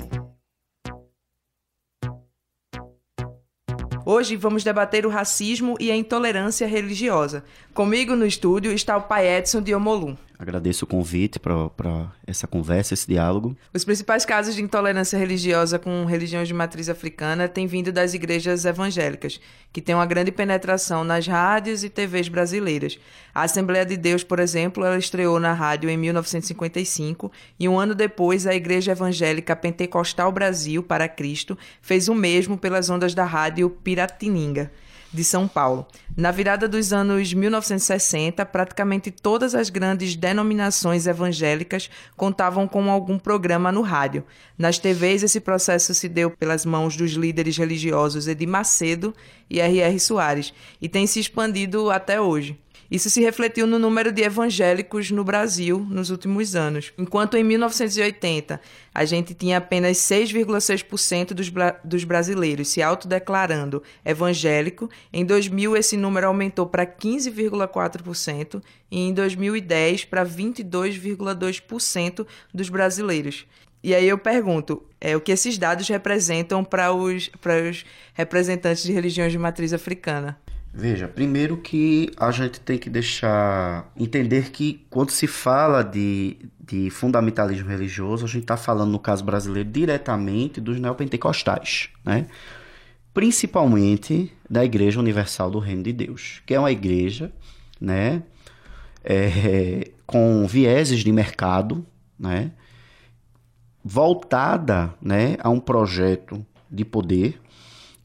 Hoje 4.05 4.37
vamos 4.37 4.63
debater 4.63 5.05
o 5.05 5.09
racismo 5.09 5.75
e 5.81 5.91
a 5.91 5.95
intolerância 5.97 6.65
religiosa. 6.65 7.43
Comigo 7.73 8.15
no 8.15 8.25
estúdio 8.25 8.71
está 8.71 8.95
o 8.95 9.01
pai 9.01 9.27
Edson 9.27 9.61
de 9.61 9.75
Omolum. 9.75 10.15
Agradeço 10.43 10.83
o 10.83 10.87
convite 10.87 11.39
para 11.39 12.11
essa 12.27 12.45
conversa, 12.45 12.93
esse 12.93 13.07
diálogo. 13.07 13.55
Os 13.73 13.85
principais 13.85 14.25
casos 14.25 14.53
de 14.53 14.61
intolerância 14.61 15.17
religiosa 15.17 15.79
com 15.79 16.03
religiões 16.03 16.49
de 16.49 16.53
matriz 16.53 16.89
africana 16.89 17.47
têm 17.47 17.65
vindo 17.65 17.93
das 17.93 18.13
igrejas 18.13 18.65
evangélicas, 18.65 19.39
que 19.71 19.81
têm 19.81 19.95
uma 19.95 20.05
grande 20.05 20.33
penetração 20.33 21.05
nas 21.05 21.25
rádios 21.25 21.85
e 21.85 21.89
TVs 21.89 22.27
brasileiras. 22.27 22.99
A 23.33 23.43
Assembleia 23.43 23.85
de 23.85 23.95
Deus, 23.95 24.21
por 24.21 24.37
exemplo, 24.37 24.83
ela 24.83 24.97
estreou 24.97 25.39
na 25.39 25.53
rádio 25.53 25.89
em 25.89 25.95
1955 25.95 27.31
e 27.57 27.69
um 27.69 27.79
ano 27.79 27.95
depois 27.95 28.45
a 28.45 28.53
Igreja 28.53 28.91
Evangélica 28.91 29.55
Pentecostal 29.55 30.29
Brasil 30.29 30.83
para 30.83 31.07
Cristo 31.07 31.57
fez 31.81 32.09
o 32.09 32.13
mesmo 32.13 32.57
pelas 32.57 32.89
ondas 32.89 33.15
da 33.15 33.23
rádio 33.23 33.69
Piratininga 33.69 34.69
de 35.13 35.23
São 35.23 35.47
Paulo. 35.47 35.85
Na 36.17 36.31
virada 36.31 36.67
dos 36.67 36.91
anos 36.91 37.33
1960, 37.33 38.45
praticamente 38.45 39.11
todas 39.11 39.53
as 39.55 39.69
grandes 39.69 40.15
denominações 40.15 41.07
evangélicas 41.07 41.89
contavam 42.15 42.67
com 42.67 42.89
algum 42.89 43.19
programa 43.19 43.71
no 43.71 43.81
rádio. 43.81 44.23
Nas 44.57 44.77
TVs, 44.79 45.23
esse 45.23 45.39
processo 45.39 45.93
se 45.93 46.09
deu 46.09 46.31
pelas 46.31 46.65
mãos 46.65 46.95
dos 46.97 47.11
líderes 47.11 47.57
religiosos 47.57 48.27
Edir 48.27 48.47
Macedo 48.47 49.13
e 49.49 49.59
R.R. 49.59 49.99
Soares 49.99 50.53
e 50.81 50.89
tem 50.89 51.05
se 51.05 51.19
expandido 51.19 51.89
até 51.89 52.19
hoje. 52.19 52.59
Isso 52.93 53.09
se 53.09 53.19
refletiu 53.21 53.65
no 53.65 53.79
número 53.79 54.11
de 54.11 54.21
evangélicos 54.21 55.09
no 55.09 55.23
Brasil 55.23 55.83
nos 55.89 56.11
últimos 56.11 56.55
anos. 56.55 56.93
Enquanto 56.95 57.35
em 57.35 57.43
1980 57.43 58.61
a 58.93 59.03
gente 59.03 59.33
tinha 59.33 59.57
apenas 59.57 59.97
6,6% 59.97 61.33
dos, 61.33 61.51
dos 61.83 62.03
brasileiros 62.03 62.67
se 62.67 62.83
autodeclarando 62.83 63.81
evangélico, 64.05 64.91
em 65.11 65.25
2000 65.25 65.75
esse 65.75 65.97
número 65.97 66.27
aumentou 66.27 66.67
para 66.67 66.85
15,4% 66.85 68.61
e 68.91 69.07
em 69.07 69.11
2010 69.11 70.05
para 70.05 70.23
22,2% 70.23 72.27
dos 72.53 72.69
brasileiros. 72.69 73.47
E 73.83 73.95
aí 73.95 74.07
eu 74.07 74.19
pergunto, 74.19 74.83
é, 75.01 75.17
o 75.17 75.19
que 75.19 75.31
esses 75.31 75.57
dados 75.57 75.87
representam 75.87 76.63
para 76.63 76.93
os, 76.93 77.27
para 77.41 77.67
os 77.67 77.83
representantes 78.13 78.83
de 78.83 78.93
religiões 78.93 79.31
de 79.31 79.39
matriz 79.39 79.73
africana? 79.73 80.37
Veja, 80.75 81.07
primeiro 81.07 81.57
que 81.57 82.09
a 82.17 82.31
gente 82.31 82.59
tem 82.59 82.79
que 82.79 82.89
deixar 82.89 83.91
entender 83.95 84.49
que 84.49 84.83
quando 84.89 85.11
se 85.11 85.27
fala 85.27 85.83
de, 85.83 86.49
de 86.59 86.89
fundamentalismo 86.89 87.69
religioso, 87.69 88.25
a 88.25 88.27
gente 88.27 88.41
está 88.41 88.57
falando, 88.57 88.91
no 88.91 88.97
caso 88.97 89.23
brasileiro, 89.23 89.69
diretamente 89.69 90.59
dos 90.59 90.79
neopentecostais, 90.79 91.89
né? 92.03 92.25
principalmente 93.13 94.33
da 94.49 94.65
Igreja 94.65 94.99
Universal 94.99 95.51
do 95.51 95.59
Reino 95.59 95.83
de 95.83 95.93
Deus, 95.93 96.41
que 96.45 96.55
é 96.55 96.59
uma 96.59 96.71
igreja 96.71 97.31
né, 97.79 98.23
é, 99.03 99.91
com 100.07 100.47
vieses 100.47 101.01
de 101.01 101.11
mercado, 101.11 101.85
né, 102.17 102.51
voltada 103.83 104.93
né, 104.99 105.37
a 105.39 105.49
um 105.49 105.59
projeto 105.59 106.43
de 106.71 106.83
poder 106.83 107.39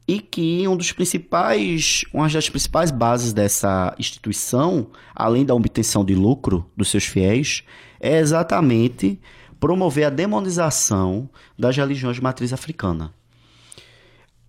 e 0.09 0.19
que 0.19 0.67
um 0.67 0.75
dos 0.75 0.91
principais, 0.91 2.03
uma 2.11 2.27
das 2.27 2.49
principais 2.49 2.89
bases 2.89 3.31
dessa 3.31 3.95
instituição, 3.99 4.87
além 5.13 5.45
da 5.45 5.53
obtenção 5.53 6.03
de 6.03 6.15
lucro 6.15 6.67
dos 6.75 6.89
seus 6.89 7.05
fiéis, 7.05 7.61
é 7.99 8.17
exatamente 8.17 9.19
promover 9.59 10.05
a 10.05 10.09
demonização 10.09 11.29
das 11.55 11.77
religiões 11.77 12.15
de 12.15 12.23
matriz 12.23 12.51
africana. 12.51 13.13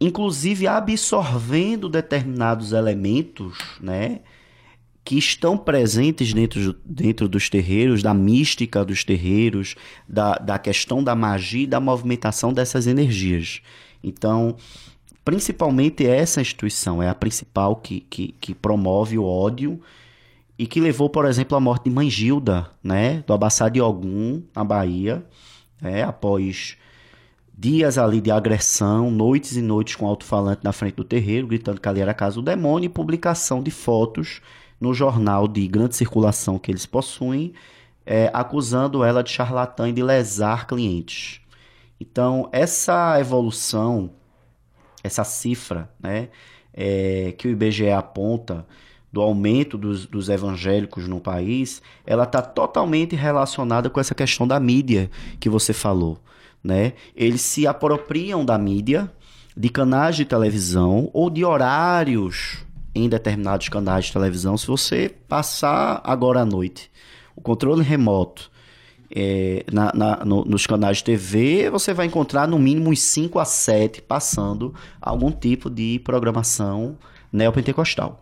Inclusive 0.01 0.67
absorvendo 0.67 1.91
determinados 1.91 2.73
elementos, 2.73 3.59
né, 3.83 4.21
que 5.05 5.19
estão 5.19 5.59
presentes 5.59 6.33
dentro, 6.33 6.75
dentro 6.87 7.29
dos 7.29 7.51
terreiros, 7.51 8.03
da 8.03 8.15
mística 8.15 8.83
dos 8.83 9.05
terreiros, 9.05 9.75
da, 10.09 10.37
da 10.37 10.59
questão 10.59 11.05
da 11.05 11.15
magia 11.15 11.65
e 11.65 11.67
da 11.67 11.81
movimentação 11.81 12.51
dessas 12.51 12.87
energias. 12.87 13.61
Então, 14.03 14.57
principalmente 15.25 16.07
essa 16.07 16.41
instituição 16.41 17.03
é 17.03 17.09
a 17.09 17.15
principal 17.15 17.77
que, 17.77 18.01
que, 18.01 18.35
que 18.41 18.55
promove 18.55 19.19
o 19.19 19.25
ódio 19.25 19.81
e 20.59 20.67
que 20.67 20.81
levou, 20.81 21.09
por 21.09 21.25
exemplo, 21.25 21.57
à 21.57 21.61
morte 21.61 21.85
de 21.85 21.91
Mãe 21.91 22.11
Gilda, 22.11 22.71
né, 22.83 23.23
do 23.27 23.33
Abassá 23.33 23.69
de 23.69 23.81
Ogum, 23.81 24.43
na 24.55 24.63
Bahia, 24.63 25.25
né, 25.81 26.03
após 26.03 26.77
dias 27.57 27.99
ali 27.99 28.21
de 28.21 28.31
agressão, 28.31 29.11
noites 29.11 29.57
e 29.57 29.63
noites 29.63 29.95
com 29.95 30.07
alto-falante 30.07 30.63
na 30.65 30.73
frente 30.73 30.97
do 30.97 31.05
terreiro, 31.05 31.47
gritando 31.47 31.81
que 31.81 31.89
ali 31.89 32.01
era 32.01 32.11
a 32.11 32.15
casa 32.15 32.37
do 32.37 32.43
demônio, 32.43 32.87
e 32.87 32.91
publicação 32.91 33.63
de 33.63 33.71
fotos 33.71 34.41
no 34.81 34.95
jornal 34.95 35.47
de 35.47 35.67
grande 35.69 35.95
circulação 35.95 36.59
que 36.59 36.71
eles 36.71 36.87
possuem, 36.87 37.53
é, 38.05 38.31
acusando 38.33 39.05
ela 39.05 39.23
de 39.23 39.31
charlatã 39.31 39.89
e 39.89 39.93
de 39.93 40.03
lesar 40.03 40.67
clientes. 40.67 41.41
Então, 42.01 42.49
essa 42.51 43.21
evolução 43.21 44.11
essa 45.03 45.25
cifra 45.25 45.91
né, 46.01 46.29
é, 46.73 47.35
que 47.37 47.49
o 47.49 47.51
IBGE 47.51 47.91
aponta 47.91 48.67
do 49.13 49.21
aumento 49.21 49.77
dos, 49.77 50.07
dos 50.07 50.29
evangélicos 50.29 51.09
no 51.09 51.21
país, 51.21 51.83
ela 52.07 52.25
está 52.25 52.41
totalmente 52.41 53.17
relacionada 53.17 53.91
com 53.91 53.99
essa 53.99 54.15
questão 54.15 54.47
da 54.47 54.61
mídia 54.61 55.11
que 55.41 55.49
você 55.49 55.73
falou. 55.73 56.19
Né? 56.63 56.93
Eles 57.17 57.41
se 57.41 57.67
apropriam 57.67 58.45
da 58.45 58.57
mídia, 58.57 59.11
de 59.57 59.69
canais 59.69 60.15
de 60.15 60.25
televisão 60.25 61.11
ou 61.13 61.29
de 61.29 61.45
horários 61.45 62.65
em 62.95 63.09
determinados 63.09 63.69
canais 63.69 64.07
de 64.07 64.13
televisão. 64.13 64.57
Se 64.57 64.67
você 64.67 65.15
passar 65.29 66.01
agora 66.05 66.41
à 66.41 66.45
noite 66.45 66.91
o 67.35 67.41
controle 67.41 67.83
remoto 67.83 68.51
é, 69.15 69.65
na, 69.71 69.93
na, 69.95 70.25
no, 70.25 70.45
nos 70.45 70.67
canais 70.67 70.99
de 70.99 71.05
TV, 71.05 71.69
você 71.71 71.93
vai 71.93 72.07
encontrar 72.07 72.47
no 72.47 72.59
mínimo 72.59 72.91
uns 72.91 73.03
5 73.03 73.39
a 73.39 73.45
7 73.45 74.03
passando 74.03 74.75
algum 75.01 75.33
tipo 75.33 75.69
de 75.69 76.01
programação 76.05 76.97
neopentecostal. 77.33 78.21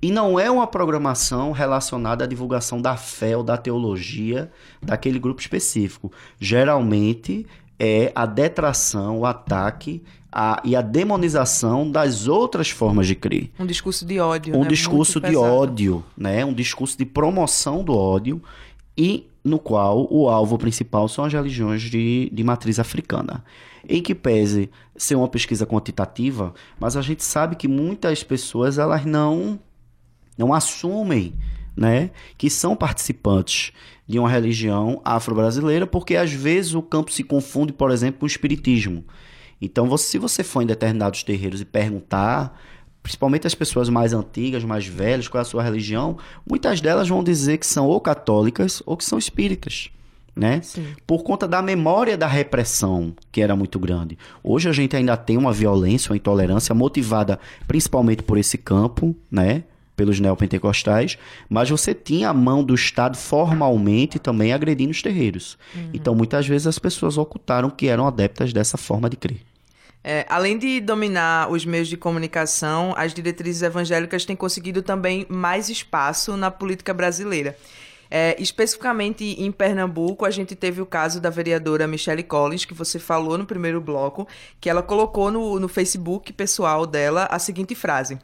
E 0.00 0.12
não 0.12 0.38
é 0.38 0.48
uma 0.48 0.66
programação 0.66 1.50
relacionada 1.50 2.22
à 2.22 2.26
divulgação 2.26 2.80
da 2.80 2.96
fé 2.96 3.36
ou 3.36 3.42
da 3.42 3.56
teologia 3.56 4.50
daquele 4.80 5.18
grupo 5.18 5.40
específico. 5.40 6.12
Geralmente 6.38 7.44
é 7.80 8.12
a 8.14 8.24
detração, 8.24 9.18
o 9.18 9.26
ataque 9.26 10.02
a, 10.30 10.60
e 10.64 10.76
a 10.76 10.80
demonização 10.80 11.90
das 11.90 12.28
outras 12.28 12.70
formas 12.70 13.08
de 13.08 13.16
crer. 13.16 13.50
Um 13.58 13.66
discurso 13.66 14.04
de 14.04 14.20
ódio. 14.20 14.56
Um 14.56 14.62
né? 14.62 14.68
discurso 14.68 15.20
Muito 15.20 15.32
de 15.32 15.36
pesado. 15.36 15.52
ódio, 15.52 16.04
né? 16.16 16.44
Um 16.44 16.54
discurso 16.54 16.96
de 16.96 17.04
promoção 17.04 17.82
do 17.82 17.92
ódio 17.92 18.40
e 18.96 19.26
no 19.48 19.58
qual 19.58 20.06
o 20.10 20.28
alvo 20.28 20.58
principal 20.58 21.08
são 21.08 21.24
as 21.24 21.32
religiões 21.32 21.82
de, 21.82 22.30
de 22.32 22.44
matriz 22.44 22.78
africana. 22.78 23.44
Em 23.88 24.02
que 24.02 24.14
pese 24.14 24.70
ser 24.96 25.14
uma 25.14 25.28
pesquisa 25.28 25.66
quantitativa, 25.66 26.52
mas 26.78 26.96
a 26.96 27.02
gente 27.02 27.24
sabe 27.24 27.56
que 27.56 27.66
muitas 27.66 28.22
pessoas 28.22 28.78
elas 28.78 29.04
não, 29.04 29.58
não 30.36 30.52
assumem 30.52 31.34
né, 31.76 32.10
que 32.36 32.50
são 32.50 32.74
participantes 32.74 33.72
de 34.06 34.18
uma 34.18 34.28
religião 34.28 35.00
afro-brasileira, 35.04 35.86
porque 35.86 36.16
às 36.16 36.32
vezes 36.32 36.74
o 36.74 36.82
campo 36.82 37.12
se 37.12 37.22
confunde, 37.22 37.72
por 37.72 37.90
exemplo, 37.90 38.20
com 38.20 38.26
o 38.26 38.28
espiritismo. 38.28 39.04
Então, 39.60 39.88
você, 39.88 40.06
se 40.08 40.18
você 40.18 40.42
for 40.42 40.62
em 40.62 40.66
determinados 40.66 41.22
terreiros 41.22 41.60
e 41.60 41.64
perguntar 41.64 42.58
principalmente 43.02 43.46
as 43.46 43.54
pessoas 43.54 43.88
mais 43.88 44.12
antigas, 44.12 44.64
mais 44.64 44.86
velhas, 44.86 45.28
qual 45.28 45.40
é 45.40 45.42
a 45.42 45.44
sua 45.44 45.62
religião, 45.62 46.18
muitas 46.48 46.80
delas 46.80 47.08
vão 47.08 47.22
dizer 47.22 47.58
que 47.58 47.66
são 47.66 47.86
ou 47.86 48.00
católicas 48.00 48.82
ou 48.84 48.96
que 48.96 49.04
são 49.04 49.18
espíritas. 49.18 49.90
Né? 50.36 50.60
Por 51.04 51.24
conta 51.24 51.48
da 51.48 51.60
memória 51.60 52.16
da 52.16 52.28
repressão, 52.28 53.12
que 53.32 53.40
era 53.40 53.56
muito 53.56 53.76
grande. 53.76 54.16
Hoje 54.42 54.68
a 54.68 54.72
gente 54.72 54.94
ainda 54.94 55.16
tem 55.16 55.36
uma 55.36 55.52
violência, 55.52 56.12
uma 56.12 56.16
intolerância 56.16 56.72
motivada 56.74 57.40
principalmente 57.66 58.22
por 58.22 58.38
esse 58.38 58.56
campo, 58.56 59.16
né? 59.28 59.64
pelos 59.98 60.20
neopentecostais, 60.20 61.18
mas 61.48 61.68
você 61.68 61.92
tinha 61.92 62.28
a 62.28 62.32
mão 62.32 62.62
do 62.62 62.72
Estado 62.72 63.16
formalmente 63.16 64.20
também 64.20 64.52
agredindo 64.52 64.92
os 64.92 65.02
terreiros. 65.02 65.58
Uhum. 65.74 65.90
Então 65.92 66.14
muitas 66.14 66.46
vezes 66.46 66.68
as 66.68 66.78
pessoas 66.78 67.18
ocultaram 67.18 67.68
que 67.68 67.88
eram 67.88 68.06
adeptas 68.06 68.52
dessa 68.52 68.78
forma 68.78 69.10
de 69.10 69.16
crer. 69.16 69.47
É, 70.10 70.24
além 70.30 70.56
de 70.56 70.80
dominar 70.80 71.50
os 71.50 71.66
meios 71.66 71.86
de 71.86 71.94
comunicação, 71.94 72.94
as 72.96 73.12
diretrizes 73.12 73.60
evangélicas 73.60 74.24
têm 74.24 74.34
conseguido 74.34 74.80
também 74.80 75.26
mais 75.28 75.68
espaço 75.68 76.34
na 76.34 76.50
política 76.50 76.94
brasileira. 76.94 77.54
É, 78.10 78.34
especificamente 78.40 79.22
em 79.22 79.52
Pernambuco, 79.52 80.24
a 80.24 80.30
gente 80.30 80.56
teve 80.56 80.80
o 80.80 80.86
caso 80.86 81.20
da 81.20 81.28
vereadora 81.28 81.86
Michelle 81.86 82.22
Collins, 82.22 82.64
que 82.64 82.72
você 82.72 82.98
falou 82.98 83.36
no 83.36 83.44
primeiro 83.44 83.82
bloco, 83.82 84.26
que 84.58 84.70
ela 84.70 84.82
colocou 84.82 85.30
no, 85.30 85.60
no 85.60 85.68
Facebook 85.68 86.32
pessoal 86.32 86.86
dela 86.86 87.28
a 87.30 87.38
seguinte 87.38 87.74
frase: 87.74 88.18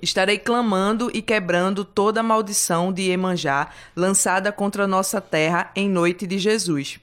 Estarei 0.00 0.38
clamando 0.38 1.10
e 1.12 1.20
quebrando 1.20 1.84
toda 1.84 2.20
a 2.20 2.22
maldição 2.22 2.92
de 2.92 3.02
Iemanjá 3.02 3.70
lançada 3.96 4.52
contra 4.52 4.86
nossa 4.86 5.20
terra 5.20 5.72
em 5.74 5.88
noite 5.88 6.24
de 6.24 6.38
Jesus. 6.38 7.00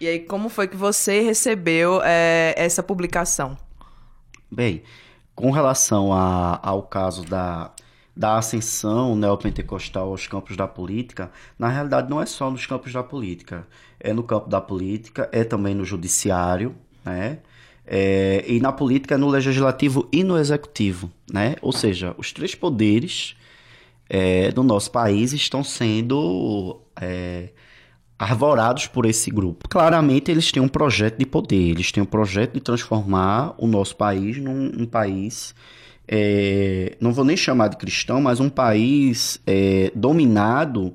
E 0.00 0.06
aí, 0.06 0.20
como 0.20 0.48
foi 0.48 0.68
que 0.68 0.76
você 0.76 1.20
recebeu 1.20 2.02
é, 2.04 2.54
essa 2.56 2.82
publicação? 2.82 3.56
Bem, 4.50 4.82
com 5.34 5.50
relação 5.50 6.12
a, 6.12 6.60
ao 6.62 6.82
caso 6.82 7.24
da, 7.24 7.72
da 8.14 8.36
ascensão 8.36 9.16
neopentecostal 9.16 10.08
aos 10.08 10.26
campos 10.26 10.56
da 10.56 10.66
política, 10.68 11.30
na 11.58 11.68
realidade 11.68 12.10
não 12.10 12.20
é 12.20 12.26
só 12.26 12.50
nos 12.50 12.66
campos 12.66 12.92
da 12.92 13.02
política. 13.02 13.66
É 13.98 14.12
no 14.12 14.22
campo 14.22 14.48
da 14.48 14.60
política, 14.60 15.28
é 15.32 15.44
também 15.44 15.74
no 15.74 15.84
judiciário, 15.84 16.74
né? 17.04 17.38
É, 17.86 18.44
e 18.46 18.58
na 18.60 18.72
política, 18.72 19.16
no 19.16 19.28
legislativo 19.28 20.08
e 20.12 20.24
no 20.24 20.36
executivo, 20.36 21.10
né? 21.32 21.56
Ou 21.62 21.72
seja, 21.72 22.14
os 22.18 22.32
três 22.32 22.54
poderes 22.54 23.36
é, 24.08 24.50
do 24.50 24.62
nosso 24.62 24.90
país 24.90 25.32
estão 25.32 25.62
sendo 25.62 26.80
é, 27.00 27.50
arvorados 28.18 28.86
por 28.86 29.04
esse 29.04 29.30
grupo. 29.30 29.68
Claramente, 29.68 30.30
eles 30.30 30.50
têm 30.50 30.62
um 30.62 30.68
projeto 30.68 31.18
de 31.18 31.26
poder, 31.26 31.70
eles 31.70 31.92
têm 31.92 32.02
um 32.02 32.06
projeto 32.06 32.54
de 32.54 32.60
transformar 32.60 33.54
o 33.58 33.66
nosso 33.66 33.96
país 33.96 34.38
num 34.38 34.72
um 34.78 34.86
país, 34.86 35.54
é, 36.08 36.96
não 37.00 37.12
vou 37.12 37.24
nem 37.24 37.36
chamar 37.36 37.68
de 37.68 37.76
cristão, 37.76 38.20
mas 38.20 38.40
um 38.40 38.48
país 38.48 39.40
é, 39.46 39.90
dominado 39.94 40.94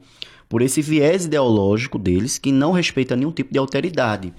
por 0.49 0.61
esse 0.61 0.81
viés 0.81 1.25
ideológico 1.25 1.97
deles 1.97 2.37
que 2.37 2.51
não 2.51 2.71
respeita 2.71 3.15
nenhum 3.15 3.31
tipo 3.31 3.53
de 3.53 3.59
alteridade. 3.59 4.33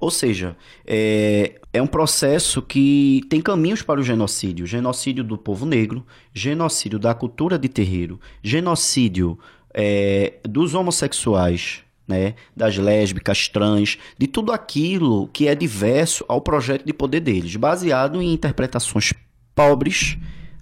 Ou 0.00 0.10
seja, 0.10 0.56
é, 0.86 1.60
é 1.72 1.82
um 1.82 1.86
processo 1.86 2.62
que 2.62 3.22
tem 3.28 3.40
caminhos 3.40 3.82
para 3.82 4.00
o 4.00 4.02
genocídio: 4.02 4.64
genocídio 4.64 5.24
do 5.24 5.36
povo 5.36 5.66
negro, 5.66 6.06
genocídio 6.32 6.98
da 6.98 7.14
cultura 7.14 7.58
de 7.58 7.68
terreiro, 7.68 8.20
genocídio 8.42 9.38
é, 9.74 10.34
dos 10.44 10.74
homossexuais, 10.74 11.82
né, 12.08 12.34
das 12.56 12.78
lésbicas, 12.78 13.48
trans, 13.48 13.98
de 14.16 14.26
tudo 14.26 14.50
aquilo 14.50 15.28
que 15.28 15.46
é 15.46 15.54
diverso 15.54 16.24
ao 16.26 16.40
projeto 16.40 16.86
de 16.86 16.92
poder 16.94 17.20
deles, 17.20 17.54
baseado 17.54 18.22
em 18.22 18.32
interpretações 18.32 19.12
pobres 19.54 20.16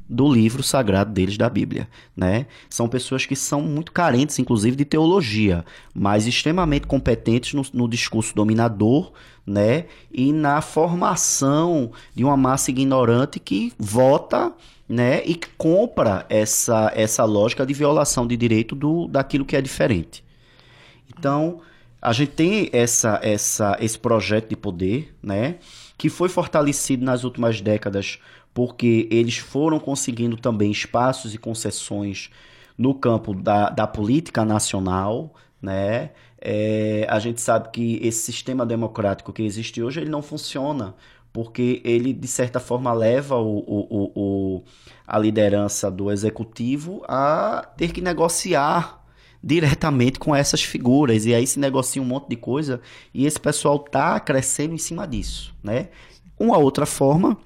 do 0.08 0.32
livro 0.32 0.62
sagrado 0.62 1.12
deles 1.12 1.36
da 1.36 1.48
Bíblia, 1.50 1.88
né? 2.16 2.46
São 2.70 2.88
pessoas 2.88 3.26
que 3.26 3.34
são 3.34 3.60
muito 3.60 3.90
carentes, 3.90 4.38
inclusive, 4.38 4.76
de 4.76 4.84
teologia, 4.84 5.64
mas 5.92 6.26
extremamente 6.26 6.86
competentes 6.86 7.54
no, 7.54 7.62
no 7.72 7.88
discurso 7.88 8.34
dominador, 8.34 9.12
né? 9.44 9.86
E 10.12 10.32
na 10.32 10.60
formação 10.60 11.90
de 12.14 12.24
uma 12.24 12.36
massa 12.36 12.70
ignorante 12.70 13.40
que 13.40 13.72
vota, 13.78 14.52
né? 14.88 15.22
E 15.24 15.38
compra 15.58 16.24
essa, 16.28 16.92
essa 16.94 17.24
lógica 17.24 17.66
de 17.66 17.74
violação 17.74 18.26
de 18.26 18.36
direito 18.36 18.76
do, 18.76 19.08
daquilo 19.08 19.44
que 19.44 19.56
é 19.56 19.60
diferente. 19.60 20.24
Então, 21.08 21.60
a 22.00 22.12
gente 22.12 22.32
tem 22.32 22.70
essa, 22.72 23.18
essa, 23.22 23.76
esse 23.80 23.98
projeto 23.98 24.48
de 24.48 24.56
poder, 24.56 25.14
né? 25.22 25.56
Que 25.98 26.08
foi 26.08 26.28
fortalecido 26.28 27.04
nas 27.04 27.24
últimas 27.24 27.60
décadas 27.60 28.18
porque 28.52 29.06
eles 29.10 29.36
foram 29.36 29.78
conseguindo 29.78 30.36
também 30.36 30.70
espaços 30.70 31.34
e 31.34 31.38
concessões 31.38 32.30
no 32.78 32.94
campo 32.94 33.34
da, 33.34 33.68
da 33.68 33.86
política 33.86 34.44
nacional, 34.44 35.34
né? 35.60 36.10
É, 36.40 37.06
a 37.08 37.18
gente 37.18 37.40
sabe 37.40 37.70
que 37.70 37.98
esse 38.02 38.22
sistema 38.22 38.64
democrático 38.64 39.32
que 39.32 39.42
existe 39.42 39.82
hoje 39.82 40.00
ele 40.00 40.10
não 40.10 40.22
funciona 40.22 40.94
porque 41.32 41.82
ele 41.84 42.12
de 42.12 42.28
certa 42.28 42.60
forma 42.60 42.92
leva 42.92 43.36
o, 43.36 43.58
o, 43.58 44.12
o, 44.14 44.62
a 45.06 45.18
liderança 45.18 45.90
do 45.90 46.10
executivo 46.10 47.02
a 47.06 47.68
ter 47.76 47.92
que 47.92 48.00
negociar 48.00 49.04
diretamente 49.46 50.18
com 50.18 50.34
essas 50.34 50.64
figuras 50.64 51.24
e 51.24 51.32
aí 51.32 51.46
se 51.46 51.60
negocia 51.60 52.02
um 52.02 52.04
monte 52.04 52.28
de 52.28 52.34
coisa 52.34 52.80
e 53.14 53.26
esse 53.26 53.38
pessoal 53.38 53.78
tá 53.78 54.18
crescendo 54.18 54.74
em 54.74 54.78
cima 54.78 55.06
disso, 55.06 55.54
né? 55.62 55.88
Uma 56.36 56.58
outra 56.58 56.84
forma 56.84 57.38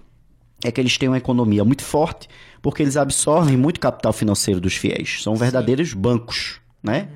é 0.65 0.73
que 0.73 0.81
eles 0.81 0.97
têm 0.97 1.11
uma 1.11 1.19
economia 1.19 1.63
muito 1.63 1.85
forte 1.85 2.27
porque 2.63 2.83
eles 2.83 2.97
absorvem 2.97 3.55
muito 3.55 3.79
capital 3.79 4.15
financeiro 4.15 4.63
dos 4.63 4.75
fiéis, 4.77 5.23
são 5.23 5.37
verdadeiros 5.37 5.91
Sim. 5.91 5.99
bancos, 5.99 6.59
né? 6.83 7.11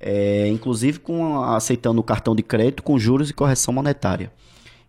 É, 0.00 0.48
inclusive 0.48 1.00
com 1.00 1.42
aceitando 1.42 2.00
o 2.00 2.04
cartão 2.04 2.34
de 2.34 2.42
crédito 2.42 2.82
com 2.82 2.98
juros 2.98 3.28
e 3.28 3.34
correção 3.34 3.74
monetária. 3.74 4.32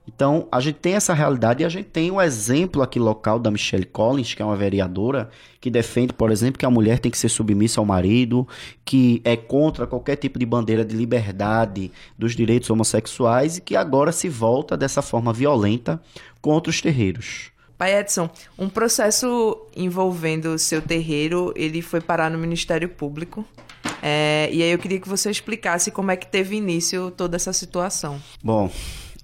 Então, 0.07 0.47
a 0.51 0.59
gente 0.59 0.75
tem 0.75 0.93
essa 0.93 1.13
realidade 1.13 1.63
e 1.63 1.65
a 1.65 1.69
gente 1.69 1.87
tem 1.89 2.11
o 2.11 2.15
um 2.15 2.21
exemplo 2.21 2.81
aqui 2.81 2.99
local 2.99 3.39
da 3.39 3.49
Michelle 3.49 3.85
Collins, 3.85 4.33
que 4.33 4.41
é 4.41 4.45
uma 4.45 4.55
vereadora 4.55 5.29
que 5.59 5.69
defende, 5.69 6.13
por 6.13 6.31
exemplo, 6.31 6.59
que 6.59 6.65
a 6.65 6.69
mulher 6.69 6.99
tem 6.99 7.11
que 7.11 7.17
ser 7.17 7.29
submissa 7.29 7.81
ao 7.81 7.85
marido, 7.85 8.47
que 8.83 9.21
é 9.23 9.35
contra 9.35 9.87
qualquer 9.87 10.15
tipo 10.15 10.37
de 10.37 10.45
bandeira 10.45 10.85
de 10.85 10.95
liberdade 10.95 11.91
dos 12.17 12.35
direitos 12.35 12.69
homossexuais 12.69 13.57
e 13.57 13.61
que 13.61 13.75
agora 13.75 14.11
se 14.11 14.29
volta 14.29 14.77
dessa 14.77 15.01
forma 15.01 15.33
violenta 15.33 15.99
contra 16.39 16.69
os 16.69 16.81
terreiros. 16.81 17.51
Pai 17.77 17.99
Edson, 17.99 18.29
um 18.57 18.69
processo 18.69 19.57
envolvendo 19.75 20.53
o 20.53 20.59
seu 20.59 20.81
terreiro, 20.81 21.51
ele 21.57 21.81
foi 21.81 21.99
parar 21.99 22.31
no 22.31 22.37
Ministério 22.37 22.87
Público. 22.87 23.45
É, 24.01 24.49
e 24.51 24.63
aí 24.63 24.69
eu 24.69 24.77
queria 24.77 24.99
que 24.99 25.09
você 25.09 25.29
explicasse 25.29 25.91
como 25.91 26.11
é 26.11 26.15
que 26.15 26.27
teve 26.27 26.55
início 26.55 27.11
toda 27.11 27.35
essa 27.35 27.51
situação. 27.51 28.21
Bom, 28.41 28.71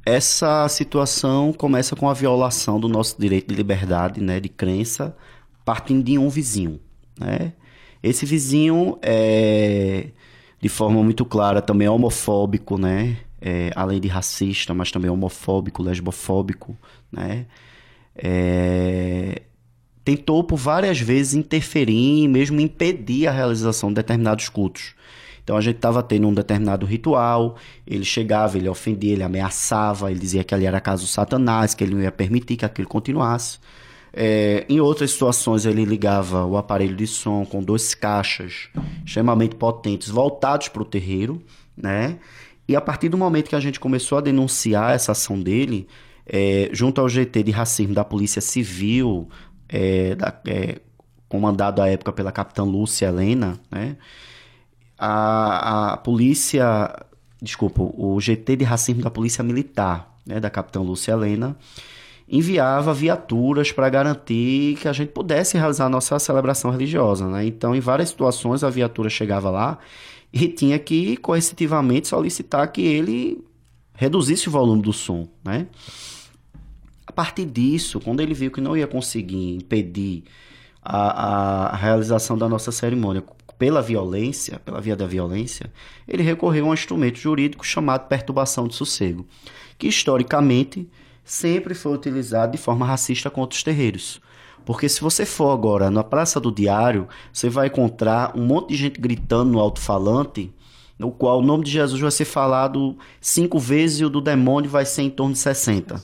essa 0.06 0.68
situação 0.68 1.54
começa 1.54 1.96
com 1.96 2.10
a 2.10 2.14
violação 2.14 2.80
do 2.80 2.88
nosso 2.88 3.20
direito 3.20 3.50
de 3.50 3.56
liberdade, 3.56 4.22
né, 4.22 4.40
de 4.40 4.50
crença, 4.50 5.16
partindo 5.64 6.04
de 6.04 6.18
um 6.18 6.30
vizinho, 6.30 6.80
né? 7.20 7.54
Esse 8.02 8.26
vizinho 8.26 8.98
é, 9.02 10.08
de 10.60 10.70
forma 10.70 11.04
muito 11.04 11.24
clara, 11.24 11.62
também 11.62 11.88
é 11.88 11.92
homofóbico, 11.92 12.78
né? 12.78 13.18
É, 13.40 13.72
além 13.76 14.00
de 14.00 14.08
racista, 14.08 14.74
mas 14.74 14.92
também 14.92 15.10
homofóbico, 15.10 15.84
lesbofóbico, 15.84 16.76
né? 17.12 17.46
É, 18.16 19.44
tentou 20.04 20.44
por 20.44 20.58
várias 20.58 21.00
vezes 21.00 21.34
interferir 21.36 22.24
e 22.24 22.28
mesmo 22.28 22.60
impedir 22.60 23.28
a 23.28 23.32
realização 23.32 23.90
de 23.90 23.96
determinados 23.96 24.50
cultos. 24.50 24.96
Então 25.44 25.58
a 25.58 25.62
gente 25.62 25.78
estava 25.78 26.02
tendo 26.04 26.28
um 26.28 26.34
determinado 26.34 26.86
ritual, 26.86 27.58
ele 27.86 28.06
chegava, 28.06 28.58
ele 28.58 28.70
ofendia, 28.70 29.14
ele 29.14 29.24
ameaçava, 29.24 30.12
ele 30.12 30.20
dizia 30.20 30.44
que 30.44 30.54
ali 30.54 30.66
era 30.66 30.80
caso 30.80 31.08
satanás, 31.08 31.74
que 31.74 31.84
ele 31.84 31.96
não 31.96 32.02
ia 32.02 32.12
permitir 32.12 32.58
que 32.58 32.66
aquilo 32.66 32.88
continuasse. 32.88 33.60
É, 34.14 34.66
em 34.68 34.80
outras 34.80 35.12
situações, 35.12 35.66
ele 35.66 35.86
ligava 35.86 36.46
o 36.46 36.58
aparelho 36.58 36.96
de 36.96 37.08
som 37.08 37.46
com 37.46 37.64
duas 37.64 37.96
caixas 37.96 38.70
extremamente 39.06 39.56
potentes 39.56 40.10
voltados 40.10 40.68
para 40.68 40.82
o 40.82 40.86
terreiro, 40.86 41.42
né? 41.76 42.18
E 42.68 42.76
a 42.76 42.82
partir 42.82 43.10
do 43.10 43.18
momento 43.18 43.50
que 43.50 43.56
a 43.56 43.60
gente 43.60 43.80
começou 43.80 44.18
a 44.18 44.22
denunciar 44.22 44.94
essa 44.94 45.14
ação 45.14 45.40
dele, 45.40 45.88
é, 46.26 46.70
junto 46.72 47.02
ao 47.02 47.10
GT 47.10 47.44
de 47.44 47.52
racismo 47.52 47.94
da 47.94 48.04
Polícia 48.04 48.42
Civil, 48.42 49.30
é, 49.68 50.16
da, 50.16 50.40
é, 50.46 50.80
comandado 51.28 51.82
à 51.82 51.88
época 51.88 52.12
pela 52.12 52.32
capitã 52.32 52.64
Lúcia 52.64 53.08
Helena, 53.08 53.60
né? 53.72 53.96
A, 55.04 55.94
a 55.94 55.98
polícia, 55.98 56.96
desculpa, 57.42 57.82
o 57.82 58.20
GT 58.22 58.58
de 58.58 58.64
racismo 58.64 59.02
da 59.02 59.10
Polícia 59.10 59.44
Militar, 59.44 60.16
né, 60.24 60.40
da 60.40 60.48
capitã 60.48 60.80
Lúcia 60.80 61.14
Helena, 61.14 61.58
enviava 62.30 62.94
viaturas 62.94 63.72
para 63.72 63.90
garantir 63.90 64.78
que 64.80 64.88
a 64.88 64.94
gente 64.94 65.10
pudesse 65.10 65.58
realizar 65.58 65.88
a 65.88 65.90
nossa 65.90 66.20
celebração 66.20 66.70
religiosa. 66.70 67.28
Né? 67.28 67.48
Então, 67.48 67.76
em 67.76 67.80
várias 67.80 68.10
situações, 68.10 68.64
a 68.64 68.70
viatura 68.70 69.10
chegava 69.10 69.50
lá 69.50 69.80
e 70.32 70.48
tinha 70.48 70.78
que 70.78 71.18
coercitivamente 71.18 72.08
solicitar 72.08 72.72
que 72.72 72.82
ele 72.82 73.44
reduzisse 73.96 74.50
o 74.50 74.52
volume 74.52 74.84
do 74.84 74.94
som. 74.94 75.28
Né? 75.44 75.66
A 77.08 77.12
partir 77.12 77.46
disso, 77.46 78.00
quando 78.00 78.20
ele 78.20 78.36
viu 78.36 78.52
que 78.52 78.62
não 78.62 78.78
ia 78.78 78.86
conseguir 78.86 79.56
impedir 79.56 80.24
a, 80.84 81.74
a 81.74 81.76
realização 81.76 82.38
da 82.38 82.48
nossa 82.48 82.72
cerimônia 82.72 83.24
pela 83.62 83.80
violência, 83.80 84.60
pela 84.66 84.82
via 84.82 84.96
da 84.96 85.06
violência, 85.06 85.72
ele 86.08 86.24
recorreu 86.24 86.66
a 86.66 86.70
um 86.70 86.74
instrumento 86.74 87.20
jurídico 87.20 87.64
chamado 87.64 88.08
perturbação 88.08 88.68
de 88.68 88.74
sossego, 88.74 89.24
que 89.78 89.88
historicamente 89.88 90.90
sempre 91.24 91.76
foi 91.76 91.94
utilizado 91.94 92.54
de 92.54 92.58
forma 92.58 92.88
racista 92.88 93.30
contra 93.30 93.56
os 93.56 93.62
terreiros. 93.62 94.20
Porque 94.66 94.90
se 94.90 95.00
você 95.00 95.28
for 95.28 95.52
agora 95.52 95.92
na 95.92 96.04
Praça 96.04 96.40
do 96.40 96.52
Diário, 96.52 97.08
você 97.32 97.50
vai 97.50 97.68
encontrar 97.68 98.36
um 98.36 98.44
monte 98.44 98.70
de 98.70 98.78
gente 98.78 99.00
gritando 99.00 99.52
no 99.52 99.60
alto-falante, 99.60 100.52
no 100.98 101.12
qual 101.12 101.38
o 101.38 101.44
nome 101.44 101.64
de 101.64 101.70
Jesus 101.70 102.02
vai 102.02 102.10
ser 102.10 102.26
falado 102.26 102.98
cinco 103.20 103.60
vezes 103.60 104.00
e 104.00 104.06
o 104.06 104.10
do 104.10 104.22
demônio 104.22 104.72
vai 104.72 104.88
ser 104.88 105.04
em 105.04 105.10
torno 105.12 105.34
de 105.34 105.40
60. 105.40 106.04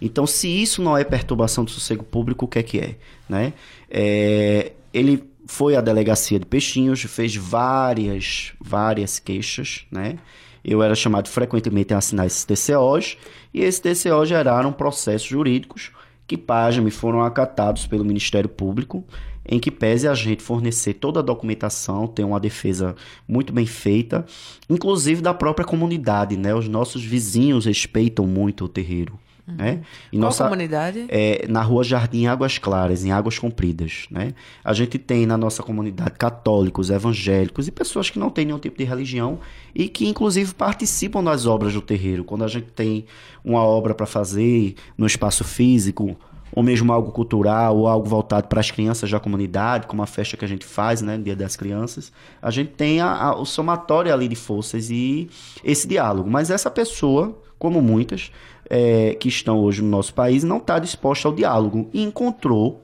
Então, 0.00 0.26
se 0.26 0.48
isso 0.48 0.82
não 0.82 0.98
é 0.98 1.04
perturbação 1.04 1.64
do 1.64 1.70
sossego 1.70 2.02
público, 2.02 2.46
o 2.46 2.48
que 2.48 2.58
é 2.58 2.62
que 2.64 2.80
é? 2.80 2.96
Né? 3.28 3.52
é 3.88 4.72
ele 4.92 5.22
foi 5.46 5.76
à 5.76 5.80
delegacia 5.80 6.38
de 6.38 6.46
Peixinhos, 6.46 7.02
fez 7.02 7.34
várias, 7.36 8.52
várias 8.60 9.18
queixas, 9.18 9.86
né? 9.90 10.18
Eu 10.64 10.82
era 10.82 10.94
chamado 10.94 11.28
frequentemente 11.28 11.94
a 11.94 11.98
assinar 11.98 12.26
esses 12.26 12.44
TCOs, 12.44 13.16
e 13.54 13.60
esses 13.60 13.80
TCOs 13.80 14.28
geraram 14.28 14.72
processos 14.72 15.28
jurídicos 15.28 15.92
que 16.26 16.36
pasme 16.36 16.90
foram 16.90 17.22
acatados 17.22 17.86
pelo 17.86 18.04
Ministério 18.04 18.48
Público, 18.48 19.04
em 19.48 19.60
que 19.60 19.70
pese 19.70 20.08
a 20.08 20.14
gente 20.14 20.42
fornecer 20.42 20.94
toda 20.94 21.20
a 21.20 21.22
documentação, 21.22 22.08
ter 22.08 22.24
uma 22.24 22.40
defesa 22.40 22.96
muito 23.28 23.52
bem 23.52 23.64
feita, 23.64 24.26
inclusive 24.68 25.22
da 25.22 25.32
própria 25.32 25.64
comunidade, 25.64 26.36
né? 26.36 26.52
Os 26.52 26.66
nossos 26.66 27.04
vizinhos 27.04 27.64
respeitam 27.64 28.26
muito 28.26 28.64
o 28.64 28.68
terreiro. 28.68 29.16
Uhum. 29.46 29.54
Né? 29.54 29.80
E 30.12 30.16
Qual 30.16 30.22
nossa, 30.22 30.44
comunidade? 30.44 31.06
É, 31.08 31.46
na 31.48 31.62
rua 31.62 31.84
Jardim 31.84 32.26
Águas 32.26 32.58
Claras, 32.58 33.04
em 33.04 33.12
Águas 33.12 33.38
Compridas. 33.38 34.06
Né? 34.10 34.34
A 34.64 34.72
gente 34.72 34.98
tem 34.98 35.24
na 35.24 35.36
nossa 35.36 35.62
comunidade 35.62 36.12
católicos, 36.12 36.90
evangélicos 36.90 37.68
e 37.68 37.70
pessoas 37.70 38.10
que 38.10 38.18
não 38.18 38.30
têm 38.30 38.46
nenhum 38.46 38.58
tipo 38.58 38.76
de 38.76 38.84
religião 38.84 39.38
e 39.74 39.88
que, 39.88 40.08
inclusive, 40.08 40.52
participam 40.54 41.22
das 41.22 41.46
obras 41.46 41.72
do 41.72 41.80
terreiro. 41.80 42.24
Quando 42.24 42.44
a 42.44 42.48
gente 42.48 42.68
tem 42.72 43.04
uma 43.44 43.60
obra 43.60 43.94
para 43.94 44.06
fazer 44.06 44.74
no 44.98 45.06
espaço 45.06 45.44
físico, 45.44 46.16
ou 46.52 46.62
mesmo 46.62 46.92
algo 46.92 47.12
cultural, 47.12 47.76
ou 47.76 47.86
algo 47.86 48.08
voltado 48.08 48.48
para 48.48 48.60
as 48.60 48.70
crianças 48.70 49.10
da 49.10 49.20
comunidade, 49.20 49.86
como 49.86 50.02
a 50.02 50.06
festa 50.06 50.36
que 50.36 50.44
a 50.44 50.48
gente 50.48 50.64
faz, 50.64 51.02
né, 51.02 51.18
Dia 51.18 51.36
das 51.36 51.56
Crianças, 51.56 52.12
a 52.40 52.50
gente 52.50 52.72
tem 52.72 53.00
a, 53.00 53.12
a, 53.12 53.36
o 53.36 53.44
somatório 53.44 54.12
ali 54.12 54.26
de 54.26 54.36
forças 54.36 54.90
e 54.90 55.28
esse 55.62 55.86
diálogo. 55.86 56.30
Mas 56.30 56.50
essa 56.50 56.70
pessoa, 56.70 57.38
como 57.58 57.82
muitas, 57.82 58.30
é, 58.68 59.14
que 59.14 59.28
estão 59.28 59.58
hoje 59.58 59.82
no 59.82 59.88
nosso 59.88 60.14
país 60.14 60.44
não 60.44 60.58
está 60.58 60.78
disposta 60.78 61.28
ao 61.28 61.34
diálogo 61.34 61.88
e 61.92 62.02
encontrou 62.02 62.82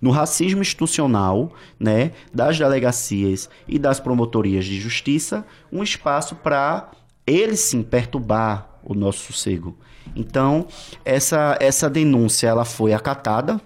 no 0.00 0.10
racismo 0.10 0.60
institucional, 0.60 1.52
né, 1.78 2.10
das 2.34 2.58
delegacias 2.58 3.48
e 3.68 3.78
das 3.78 4.00
promotorias 4.00 4.64
de 4.64 4.80
justiça, 4.80 5.46
um 5.70 5.80
espaço 5.82 6.34
para 6.34 6.90
ele 7.24 7.56
sim 7.56 7.84
perturbar 7.84 8.80
o 8.82 8.94
nosso 8.94 9.32
sossego. 9.32 9.78
Então, 10.16 10.66
essa, 11.04 11.56
essa 11.60 11.88
denúncia 11.88 12.48
ela 12.48 12.64
foi 12.64 12.92
acatada, 12.92 13.60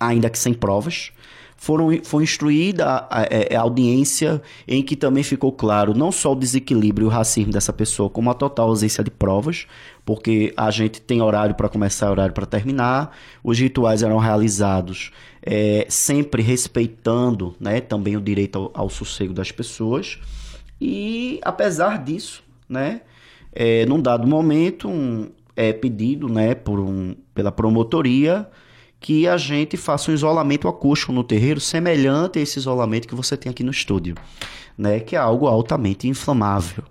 ainda 0.00 0.30
que 0.30 0.38
sem 0.38 0.54
provas 0.54 1.12
foram, 1.60 1.90
foi 2.02 2.22
instruída 2.22 2.86
a, 2.86 3.20
a, 3.20 3.22
é, 3.24 3.54
a, 3.54 3.60
audiência 3.60 4.40
em 4.66 4.82
que 4.82 4.96
também 4.96 5.22
ficou 5.22 5.52
claro 5.52 5.92
não 5.92 6.10
só 6.10 6.32
o 6.32 6.34
desequilíbrio 6.34 7.04
e 7.04 7.08
o 7.08 7.10
racismo 7.10 7.52
dessa 7.52 7.70
pessoa, 7.70 8.08
como 8.08 8.30
a 8.30 8.34
total 8.34 8.70
ausência 8.70 9.04
de 9.04 9.10
provas, 9.10 9.66
porque 10.04 10.52
a 10.56 10.70
gente 10.70 11.00
tem 11.00 11.20
horário 11.20 11.54
para 11.54 11.68
começar 11.68 12.10
horário 12.10 12.34
para 12.34 12.46
terminar, 12.46 13.16
os 13.42 13.58
rituais 13.58 14.02
eram 14.02 14.18
realizados 14.18 15.12
é, 15.42 15.86
sempre 15.88 16.42
respeitando 16.42 17.54
né, 17.60 17.80
também 17.80 18.16
o 18.16 18.20
direito 18.20 18.56
ao, 18.56 18.70
ao, 18.74 18.90
sossego 18.90 19.32
das 19.32 19.50
pessoas, 19.50 20.18
e 20.80 21.40
apesar 21.42 22.02
disso, 22.02 22.42
né, 22.68 23.02
é, 23.52 23.84
num 23.86 24.00
dado 24.00 24.26
momento, 24.26 24.88
um, 24.88 25.30
é 25.56 25.72
pedido 25.72 26.28
né, 26.28 26.54
por 26.54 26.80
um, 26.80 27.14
pela 27.34 27.52
promotoria 27.52 28.48
que 29.00 29.26
a 29.26 29.36
gente 29.38 29.76
faça 29.76 30.10
um 30.10 30.14
isolamento 30.14 30.68
acústico 30.68 31.10
no 31.10 31.24
terreiro 31.24 31.58
semelhante 31.58 32.38
a 32.38 32.42
esse 32.42 32.58
isolamento 32.58 33.08
que 33.08 33.14
você 33.14 33.36
tem 33.36 33.50
aqui 33.50 33.64
no 33.64 33.70
estúdio, 33.70 34.14
né? 34.76 35.00
Que 35.00 35.16
é 35.16 35.18
algo 35.18 35.46
altamente 35.46 36.06
inflamável. 36.06 36.84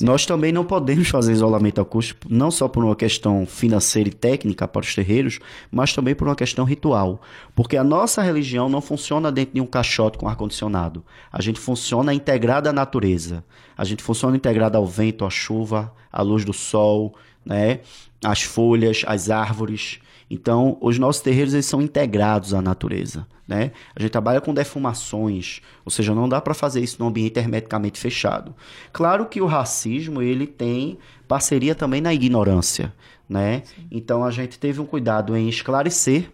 Nós 0.00 0.24
também 0.24 0.52
não 0.52 0.64
podemos 0.64 1.08
fazer 1.08 1.32
isolamento 1.32 1.80
acústico, 1.80 2.26
não 2.28 2.50
só 2.50 2.68
por 2.68 2.84
uma 2.84 2.94
questão 2.94 3.44
financeira 3.46 4.08
e 4.08 4.12
técnica 4.12 4.68
para 4.68 4.82
os 4.82 4.94
terreiros, 4.94 5.40
mas 5.70 5.92
também 5.92 6.14
por 6.14 6.28
uma 6.28 6.36
questão 6.36 6.64
ritual. 6.64 7.20
Porque 7.54 7.76
a 7.76 7.82
nossa 7.82 8.22
religião 8.22 8.68
não 8.68 8.80
funciona 8.80 9.32
dentro 9.32 9.54
de 9.54 9.60
um 9.60 9.66
caixote 9.66 10.18
com 10.18 10.28
ar-condicionado. 10.28 11.04
A 11.32 11.42
gente 11.42 11.58
funciona 11.58 12.14
integrada 12.14 12.70
à 12.70 12.72
natureza. 12.72 13.44
A 13.76 13.84
gente 13.84 14.02
funciona 14.02 14.36
integrada 14.36 14.78
ao 14.78 14.86
vento, 14.86 15.24
à 15.24 15.30
chuva, 15.30 15.92
à 16.12 16.22
luz 16.22 16.44
do 16.44 16.52
sol, 16.52 17.14
né? 17.44 17.80
às 18.24 18.42
folhas, 18.42 19.02
às 19.06 19.30
árvores. 19.30 20.00
Então, 20.30 20.76
os 20.80 20.98
nossos 20.98 21.22
terreiros 21.22 21.54
eles 21.54 21.66
são 21.66 21.80
integrados 21.80 22.52
à 22.52 22.60
natureza. 22.60 23.26
Né? 23.46 23.72
A 23.96 24.00
gente 24.00 24.10
trabalha 24.10 24.42
com 24.42 24.52
defumações, 24.52 25.62
ou 25.84 25.90
seja, 25.90 26.14
não 26.14 26.28
dá 26.28 26.38
para 26.40 26.52
fazer 26.52 26.82
isso 26.82 26.96
num 27.00 27.08
ambiente 27.08 27.38
hermeticamente 27.38 27.98
fechado. 27.98 28.54
Claro 28.92 29.24
que 29.24 29.40
o 29.40 29.46
racismo 29.46 30.20
ele 30.20 30.46
tem 30.46 30.98
parceria 31.26 31.74
também 31.74 32.02
na 32.02 32.12
ignorância. 32.12 32.92
Né? 33.26 33.62
Então, 33.90 34.22
a 34.22 34.30
gente 34.30 34.58
teve 34.58 34.80
um 34.80 34.86
cuidado 34.86 35.34
em 35.34 35.48
esclarecer, 35.48 36.30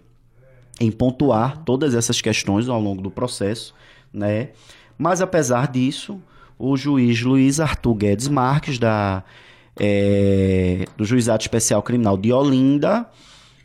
em 0.81 0.91
pontuar 0.91 1.59
todas 1.65 1.95
essas 1.95 2.21
questões 2.21 2.69
ao 2.69 2.81
longo 2.81 3.01
do 3.01 3.11
processo. 3.11 3.75
Né? 4.13 4.51
Mas, 4.99 5.21
apesar 5.21 5.69
disso, 5.69 6.21
o 6.59 6.77
juiz 6.77 7.23
Luiz 7.23 7.61
Arthur 7.61 7.95
Guedes 7.95 8.27
Marques, 8.27 8.77
da, 8.77 9.23
é, 9.79 10.85
do 10.97 11.05
Juizado 11.05 11.43
Especial 11.43 11.81
Criminal 11.81 12.17
de 12.17 12.33
Olinda, 12.33 13.09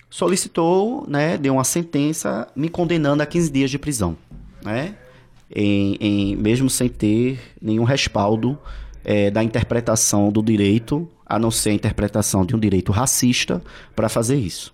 solicitou, 0.10 1.05
né, 1.07 1.38
deu 1.38 1.53
uma 1.53 1.64
sentença 1.64 2.47
me 2.55 2.70
condenando 2.70 3.22
a 3.22 3.26
15 3.26 3.51
dias 3.51 3.70
de 3.70 3.78
prisão, 3.78 4.18
né? 4.64 4.95
Em, 5.53 5.97
em 5.99 6.36
mesmo 6.36 6.70
sem 6.70 6.88
ter 6.88 7.39
nenhum 7.62 7.84
respaldo 7.84 8.57
é, 9.03 9.32
da 9.32 9.43
interpretação 9.43 10.32
do 10.32 10.43
direito, 10.43 11.07
a 11.26 11.39
não 11.39 11.51
ser 11.51 11.72
a 11.72 11.74
interpretação 11.74 12.45
de 12.45 12.55
um 12.55 12.60
direito 12.60 12.91
racista, 12.91 13.62
para 13.95 14.10
fazer 14.10 14.36
isso. 14.36 14.74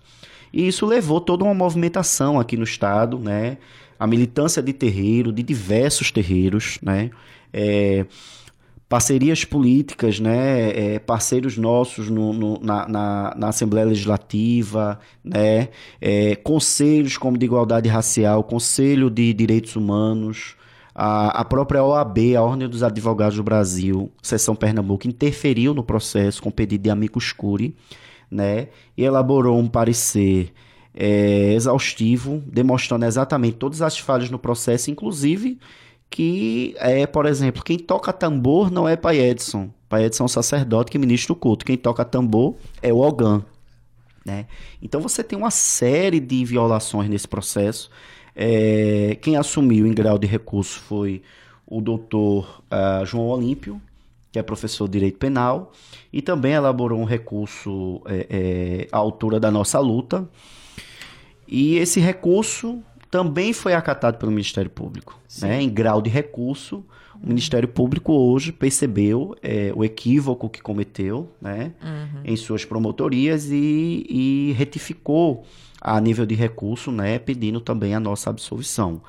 E 0.52 0.66
isso 0.66 0.86
levou 0.86 1.20
toda 1.20 1.44
uma 1.44 1.54
movimentação 1.54 2.40
aqui 2.40 2.56
no 2.56 2.64
estado, 2.64 3.18
né? 3.18 3.58
A 3.98 4.06
militância 4.06 4.62
de 4.62 4.72
terreiro, 4.72 5.32
de 5.32 5.42
diversos 5.42 6.10
terreiros, 6.10 6.78
né? 6.82 7.10
É, 7.52 8.04
parcerias 8.88 9.44
políticas, 9.44 10.20
né, 10.20 10.94
é, 10.94 10.98
parceiros 10.98 11.58
nossos 11.58 12.08
no, 12.08 12.32
no, 12.32 12.60
na, 12.60 12.88
na, 12.88 13.34
na, 13.36 13.48
Assembleia 13.48 13.86
Legislativa, 13.86 14.98
né, 15.24 15.68
é, 16.00 16.36
conselhos 16.36 17.16
como 17.16 17.36
de 17.36 17.44
igualdade 17.44 17.88
racial, 17.88 18.44
Conselho 18.44 19.10
de 19.10 19.32
Direitos 19.32 19.74
Humanos, 19.74 20.54
a, 20.94 21.40
a 21.40 21.44
própria 21.44 21.82
OAB, 21.82 22.36
a 22.36 22.42
Ordem 22.42 22.68
dos 22.68 22.82
Advogados 22.82 23.36
do 23.36 23.42
Brasil, 23.42 24.10
Seção 24.22 24.54
Pernambuco, 24.54 25.08
interferiu 25.08 25.74
no 25.74 25.82
processo 25.82 26.40
com 26.40 26.50
pedido 26.50 26.82
de 26.82 26.90
amicus 26.90 27.32
curi, 27.32 27.74
né, 28.30 28.68
e 28.96 29.02
elaborou 29.02 29.58
um 29.58 29.66
parecer 29.66 30.52
é, 30.94 31.52
exaustivo, 31.54 32.40
demonstrando 32.46 33.04
exatamente 33.04 33.56
todas 33.56 33.82
as 33.82 33.98
falhas 33.98 34.30
no 34.30 34.38
processo, 34.38 34.92
inclusive 34.92 35.58
que 36.10 36.74
é, 36.78 37.06
por 37.06 37.26
exemplo, 37.26 37.62
quem 37.62 37.78
toca 37.78 38.12
tambor 38.12 38.70
não 38.70 38.88
é 38.88 38.96
Pai 38.96 39.18
Edson. 39.18 39.70
Pai 39.88 40.04
Edson 40.04 40.24
é 40.24 40.26
um 40.26 40.28
sacerdote 40.28 40.90
que 40.90 40.98
ministra 40.98 41.32
o 41.32 41.36
culto. 41.36 41.64
Quem 41.64 41.76
toca 41.76 42.04
tambor 42.04 42.56
é 42.82 42.92
o 42.92 42.98
Ogan. 42.98 43.44
Né? 44.24 44.46
Então 44.82 45.00
você 45.00 45.22
tem 45.22 45.38
uma 45.38 45.50
série 45.50 46.18
de 46.18 46.44
violações 46.44 47.08
nesse 47.08 47.28
processo. 47.28 47.90
É, 48.34 49.16
quem 49.22 49.36
assumiu 49.36 49.86
em 49.86 49.94
grau 49.94 50.18
de 50.18 50.26
recurso 50.26 50.80
foi 50.80 51.22
o 51.66 51.80
doutor 51.80 52.62
uh, 52.70 53.04
João 53.06 53.28
Olímpio, 53.28 53.80
que 54.30 54.38
é 54.38 54.42
professor 54.42 54.86
de 54.86 54.92
Direito 54.92 55.18
Penal, 55.18 55.72
e 56.12 56.20
também 56.20 56.52
elaborou 56.52 57.00
um 57.00 57.04
recurso 57.04 58.02
é, 58.06 58.26
é, 58.28 58.88
à 58.92 58.98
altura 58.98 59.40
da 59.40 59.50
nossa 59.50 59.78
luta. 59.78 60.28
E 61.48 61.76
esse 61.76 62.00
recurso 62.00 62.82
também 63.10 63.52
foi 63.52 63.74
acatado 63.74 64.18
pelo 64.18 64.32
Ministério 64.32 64.70
Público. 64.70 65.18
Né? 65.40 65.62
Em 65.62 65.68
grau 65.68 66.02
de 66.02 66.10
recurso, 66.10 66.84
o 67.22 67.28
Ministério 67.28 67.68
Público 67.68 68.12
hoje 68.12 68.52
percebeu 68.52 69.36
é, 69.42 69.72
o 69.74 69.84
equívoco 69.84 70.48
que 70.48 70.60
cometeu 70.60 71.30
né? 71.40 71.72
Uhum. 71.82 72.20
em 72.24 72.36
suas 72.36 72.64
promotorias 72.64 73.50
e, 73.50 74.06
e, 74.08 74.54
retificou 74.56 75.44
a 75.80 76.00
nível 76.00 76.26
de 76.26 76.34
recurso, 76.34 76.90
né? 76.90 77.18
pedindo 77.18 77.60
também 77.60 77.94
a 77.94 78.00
nossa 78.00 78.30
absolvição. 78.30 79.00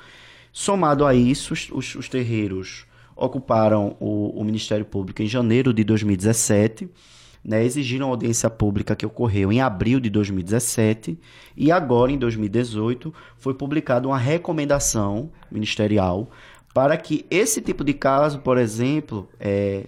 Somado 0.52 1.04
a 1.04 1.14
isso, 1.14 1.52
os, 1.52 1.94
os 1.94 2.08
terreiros 2.08 2.86
ocuparam 3.14 3.96
o, 3.98 4.40
o 4.40 4.44
Ministério 4.44 4.84
Público 4.84 5.22
em 5.22 5.26
janeiro 5.26 5.74
de 5.74 5.82
2017 5.84 6.88
né, 7.48 7.64
exigiram 7.64 8.10
audiência 8.10 8.50
pública 8.50 8.94
que 8.94 9.06
ocorreu 9.06 9.50
em 9.50 9.62
abril 9.62 9.98
de 9.98 10.10
2017 10.10 11.18
e 11.56 11.72
agora, 11.72 12.12
em 12.12 12.18
2018, 12.18 13.12
foi 13.38 13.54
publicada 13.54 14.06
uma 14.06 14.18
recomendação 14.18 15.30
ministerial 15.50 16.30
para 16.74 16.94
que 16.98 17.24
esse 17.30 17.62
tipo 17.62 17.82
de 17.82 17.94
caso, 17.94 18.40
por 18.40 18.58
exemplo, 18.58 19.26
é, 19.40 19.86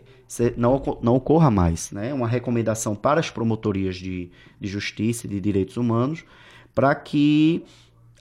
não, 0.57 0.83
não 1.03 1.17
ocorra 1.17 1.51
mais. 1.51 1.91
Né? 1.91 2.15
Uma 2.15 2.27
recomendação 2.27 2.95
para 2.95 3.21
as 3.21 3.29
promotorias 3.29 3.97
de, 3.97 4.31
de 4.59 4.67
justiça 4.67 5.27
e 5.27 5.31
de 5.31 5.39
direitos 5.39 5.77
humanos 5.77 6.25
para 6.75 6.95
que 6.95 7.63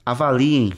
avaliem 0.04 0.70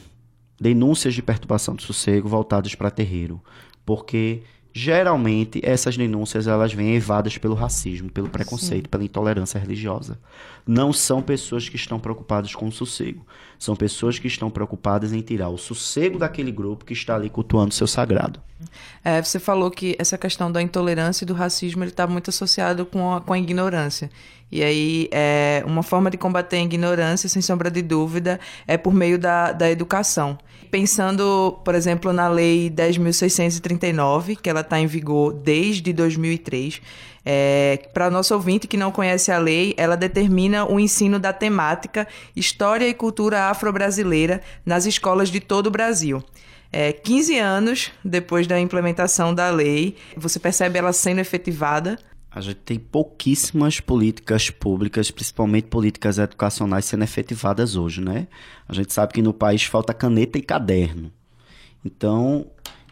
denúncias 0.60 1.14
de 1.14 1.22
perturbação 1.22 1.74
do 1.74 1.82
sossego 1.82 2.28
voltadas 2.28 2.76
para 2.76 2.92
terreiro, 2.92 3.42
porque 3.84 4.44
geralmente 4.72 5.60
essas 5.62 5.96
denúncias 5.96 6.46
elas 6.46 6.72
vêm 6.72 6.94
evadas 6.94 7.36
pelo 7.38 7.54
racismo, 7.54 8.10
pelo 8.10 8.28
preconceito, 8.28 8.84
Sim. 8.86 8.90
pela 8.90 9.04
intolerância 9.04 9.58
religiosa. 9.58 10.18
Não 10.66 10.92
são 10.92 11.20
pessoas 11.20 11.68
que 11.68 11.76
estão 11.76 11.98
preocupadas 11.98 12.54
com 12.54 12.66
o 12.66 12.72
sossego. 12.72 13.26
São 13.62 13.76
pessoas 13.76 14.18
que 14.18 14.26
estão 14.26 14.50
preocupadas 14.50 15.12
em 15.12 15.20
tirar 15.20 15.48
o 15.48 15.56
sossego 15.56 16.18
daquele 16.18 16.50
grupo 16.50 16.84
que 16.84 16.92
está 16.92 17.14
ali 17.14 17.30
cultuando 17.30 17.72
seu 17.72 17.86
sagrado. 17.86 18.40
É, 19.04 19.22
você 19.22 19.38
falou 19.38 19.70
que 19.70 19.94
essa 20.00 20.18
questão 20.18 20.50
da 20.50 20.60
intolerância 20.60 21.24
e 21.24 21.26
do 21.28 21.32
racismo 21.32 21.84
está 21.84 22.04
muito 22.04 22.28
associado 22.28 22.84
com 22.84 23.14
a, 23.14 23.20
com 23.20 23.32
a 23.32 23.38
ignorância. 23.38 24.10
E 24.50 24.64
aí, 24.64 25.08
é, 25.12 25.62
uma 25.64 25.84
forma 25.84 26.10
de 26.10 26.18
combater 26.18 26.56
a 26.56 26.62
ignorância, 26.62 27.28
sem 27.28 27.40
sombra 27.40 27.70
de 27.70 27.82
dúvida, 27.82 28.40
é 28.66 28.76
por 28.76 28.92
meio 28.92 29.16
da, 29.16 29.52
da 29.52 29.70
educação. 29.70 30.36
Pensando, 30.68 31.60
por 31.64 31.76
exemplo, 31.76 32.12
na 32.12 32.26
Lei 32.26 32.68
10.639, 32.68 34.38
que 34.42 34.50
ela 34.50 34.62
está 34.62 34.80
em 34.80 34.88
vigor 34.88 35.34
desde 35.34 35.92
2003, 35.92 36.82
é, 37.24 37.88
Para 37.94 38.10
nosso 38.10 38.34
ouvinte 38.34 38.66
que 38.66 38.76
não 38.76 38.90
conhece 38.90 39.30
a 39.30 39.38
lei, 39.38 39.74
ela 39.76 39.96
determina 39.96 40.64
o 40.64 40.80
ensino 40.80 41.18
da 41.18 41.32
temática 41.32 42.06
História 42.34 42.88
e 42.88 42.94
Cultura 42.94 43.44
Afro-Brasileira 43.50 44.40
nas 44.66 44.86
escolas 44.86 45.28
de 45.28 45.40
todo 45.40 45.68
o 45.68 45.70
Brasil. 45.70 46.22
É, 46.72 46.90
15 46.90 47.38
anos 47.38 47.92
depois 48.02 48.46
da 48.46 48.58
implementação 48.58 49.34
da 49.34 49.50
lei, 49.50 49.96
você 50.16 50.40
percebe 50.40 50.78
ela 50.78 50.92
sendo 50.92 51.20
efetivada? 51.20 51.98
A 52.30 52.40
gente 52.40 52.60
tem 52.60 52.78
pouquíssimas 52.78 53.78
políticas 53.78 54.48
públicas, 54.48 55.10
principalmente 55.10 55.66
políticas 55.66 56.18
educacionais, 56.18 56.86
sendo 56.86 57.04
efetivadas 57.04 57.76
hoje, 57.76 58.00
né? 58.00 58.26
A 58.66 58.72
gente 58.72 58.90
sabe 58.90 59.12
que 59.12 59.20
no 59.20 59.34
país 59.34 59.64
falta 59.64 59.92
caneta 59.92 60.38
e 60.38 60.42
caderno. 60.42 61.12
Então, 61.84 62.46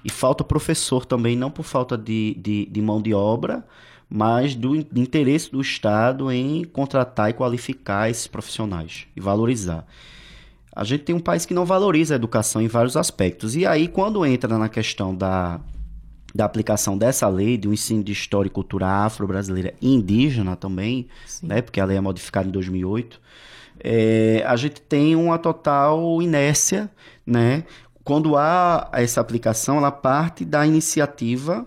e 0.05 0.11
falta 0.11 0.45
professor 0.45 1.07
também, 1.07 1.37
não 1.37 1.51
por 1.51 1.63
falta 1.63 1.97
de, 1.97 2.37
de, 2.39 2.67
de 2.67 2.83
mão 2.83 3.01
de 3.01 3.15
obra, 3.15 3.65
mas 4.11 4.57
do 4.57 4.75
interesse 4.75 5.53
do 5.53 5.61
Estado 5.61 6.33
em 6.33 6.65
contratar 6.65 7.31
e 7.31 7.33
qualificar 7.33 8.11
esses 8.11 8.27
profissionais 8.27 9.07
e 9.15 9.21
valorizar. 9.21 9.87
A 10.75 10.83
gente 10.83 11.05
tem 11.05 11.15
um 11.15 11.21
país 11.21 11.47
que 11.47 11.55
não 11.55 11.65
valoriza 11.65 12.15
a 12.15 12.17
educação 12.17 12.61
em 12.61 12.67
vários 12.67 12.97
aspectos. 12.97 13.55
E 13.55 13.65
aí, 13.65 13.87
quando 13.87 14.25
entra 14.27 14.59
na 14.59 14.69
questão 14.69 15.15
da, 15.15 15.61
da 16.35 16.45
aplicação 16.45 16.99
dessa 16.99 17.29
lei, 17.29 17.57
de 17.57 17.69
um 17.69 17.73
ensino 17.73 18.03
de 18.03 18.13
história 18.13 18.49
e 18.49 18.51
cultura 18.51 18.87
afro-brasileira 18.87 19.75
e 19.81 19.95
indígena 19.95 20.57
também, 20.57 21.07
né, 21.43 21.63
porque 21.63 21.81
a 21.81 21.85
lei 21.85 21.97
é 21.97 22.01
modificada 22.01 22.49
em 22.49 22.53
2008, 22.53 23.21
é, 23.83 24.43
a 24.47 24.57
gente 24.57 24.81
tem 24.81 25.15
uma 25.15 25.39
total 25.39 26.21
inércia, 26.21 26.91
né? 27.25 27.65
Quando 28.05 28.37
há 28.37 28.91
essa 28.93 29.21
aplicação, 29.21 29.79
ela 29.79 29.91
parte 29.91 30.45
da 30.45 30.67
iniciativa 30.67 31.67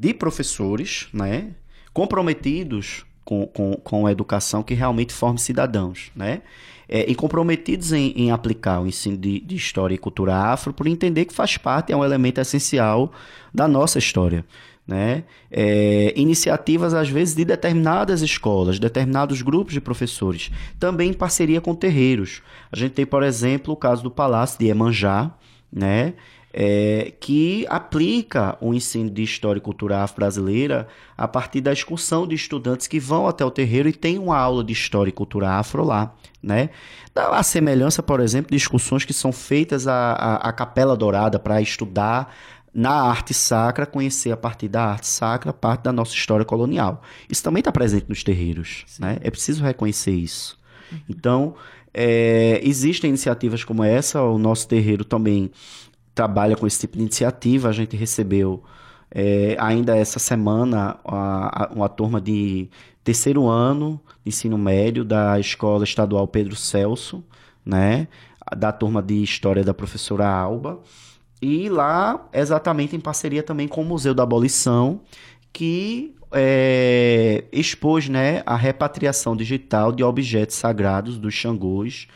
de 0.00 0.14
professores, 0.14 1.08
né? 1.12 1.50
Comprometidos 1.92 3.04
com, 3.22 3.46
com, 3.46 3.74
com 3.74 4.06
a 4.06 4.12
educação 4.12 4.62
que 4.62 4.72
realmente 4.72 5.12
forme 5.12 5.38
cidadãos, 5.38 6.10
né? 6.16 6.40
É, 6.88 7.08
e 7.08 7.14
comprometidos 7.14 7.92
em, 7.92 8.10
em, 8.16 8.30
aplicar 8.32 8.80
o 8.80 8.86
ensino 8.86 9.16
de, 9.16 9.38
de, 9.38 9.54
história 9.54 9.94
e 9.94 9.98
cultura 9.98 10.34
afro 10.34 10.72
por 10.72 10.88
entender 10.88 11.24
que 11.26 11.32
faz 11.32 11.56
parte, 11.56 11.92
é 11.92 11.96
um 11.96 12.02
elemento 12.02 12.40
essencial 12.40 13.12
da 13.54 13.68
nossa 13.68 13.98
história. 13.98 14.44
Né? 14.88 15.22
É, 15.52 16.12
iniciativas, 16.16 16.92
às 16.94 17.08
vezes, 17.08 17.36
de 17.36 17.44
determinadas 17.44 18.22
escolas, 18.22 18.80
determinados 18.80 19.40
grupos 19.40 19.72
de 19.72 19.80
professores, 19.80 20.50
também 20.80 21.10
em 21.10 21.12
parceria 21.12 21.60
com 21.60 21.76
terreiros. 21.76 22.42
A 22.72 22.76
gente 22.76 22.92
tem, 22.92 23.06
por 23.06 23.22
exemplo, 23.22 23.72
o 23.72 23.76
caso 23.76 24.02
do 24.02 24.10
Palácio 24.10 24.58
de 24.58 24.66
Emanjá, 24.66 25.32
né? 25.72 26.14
É, 26.52 27.12
que 27.20 27.64
aplica 27.68 28.56
o 28.60 28.74
ensino 28.74 29.08
de 29.08 29.22
história 29.22 29.58
e 29.58 29.62
cultura 29.62 30.02
afro-brasileira 30.02 30.88
a 31.16 31.28
partir 31.28 31.60
da 31.60 31.72
excursão 31.72 32.26
de 32.26 32.34
estudantes 32.34 32.86
que 32.86 32.98
vão 32.98 33.28
até 33.28 33.44
o 33.44 33.50
terreiro 33.50 33.88
e 33.88 33.92
tem 33.92 34.18
uma 34.18 34.36
aula 34.36 34.64
de 34.64 34.72
história 34.72 35.10
e 35.10 35.12
cultura 35.12 35.50
afro 35.50 35.84
lá, 35.84 36.14
né? 36.42 36.70
Dá 37.14 37.28
a 37.28 37.42
semelhança, 37.42 38.02
por 38.02 38.20
exemplo, 38.20 38.50
de 38.50 38.56
excursões 38.56 39.04
que 39.04 39.12
são 39.12 39.32
feitas 39.32 39.86
à, 39.86 40.12
à, 40.12 40.48
à 40.48 40.52
Capela 40.52 40.96
Dourada 40.96 41.38
para 41.38 41.60
estudar 41.60 42.34
na 42.72 43.02
arte 43.02 43.34
sacra, 43.34 43.84
conhecer 43.84 44.30
a 44.30 44.36
partir 44.36 44.68
da 44.68 44.84
arte 44.84 45.06
sacra 45.06 45.52
parte 45.52 45.82
da 45.82 45.92
nossa 45.92 46.14
história 46.14 46.44
colonial. 46.44 47.02
Isso 47.28 47.42
também 47.42 47.60
está 47.60 47.72
presente 47.72 48.06
nos 48.08 48.22
terreiros, 48.22 48.84
né? 48.98 49.18
É 49.20 49.30
preciso 49.30 49.62
reconhecer 49.62 50.12
isso. 50.12 50.58
Uhum. 50.90 50.98
Então, 51.08 51.54
é, 51.92 52.60
existem 52.62 53.08
iniciativas 53.08 53.64
como 53.64 53.82
essa, 53.82 54.22
o 54.22 54.38
nosso 54.38 54.68
terreiro 54.68 55.04
também 55.04 55.50
trabalha 56.14 56.56
com 56.56 56.66
esse 56.66 56.80
tipo 56.80 56.96
de 56.96 57.02
iniciativa. 57.02 57.68
A 57.68 57.72
gente 57.72 57.96
recebeu 57.96 58.62
é, 59.10 59.56
ainda 59.58 59.96
essa 59.96 60.18
semana 60.18 60.98
a, 61.04 61.64
a, 61.64 61.72
uma 61.72 61.88
turma 61.88 62.20
de 62.20 62.68
terceiro 63.02 63.48
ano 63.48 64.00
de 64.24 64.28
ensino 64.28 64.58
médio 64.58 65.04
da 65.04 65.38
Escola 65.38 65.84
Estadual 65.84 66.26
Pedro 66.28 66.54
Celso, 66.56 67.24
né? 67.64 68.08
Da 68.56 68.72
turma 68.72 69.02
de 69.02 69.22
História 69.22 69.64
da 69.64 69.74
professora 69.74 70.28
Alba. 70.28 70.80
E 71.42 71.68
lá, 71.68 72.28
exatamente 72.32 72.94
em 72.94 73.00
parceria 73.00 73.42
também 73.42 73.66
com 73.66 73.82
o 73.82 73.84
Museu 73.84 74.12
da 74.12 74.22
Abolição, 74.22 75.00
que 75.52 76.14
é, 76.32 77.44
expôs 77.50 78.08
né, 78.08 78.42
a 78.46 78.56
repatriação 78.56 79.34
digital 79.34 79.90
de 79.90 80.04
objetos 80.04 80.56
sagrados 80.56 81.18
dos 81.18 81.34
Xangôs 81.34 82.06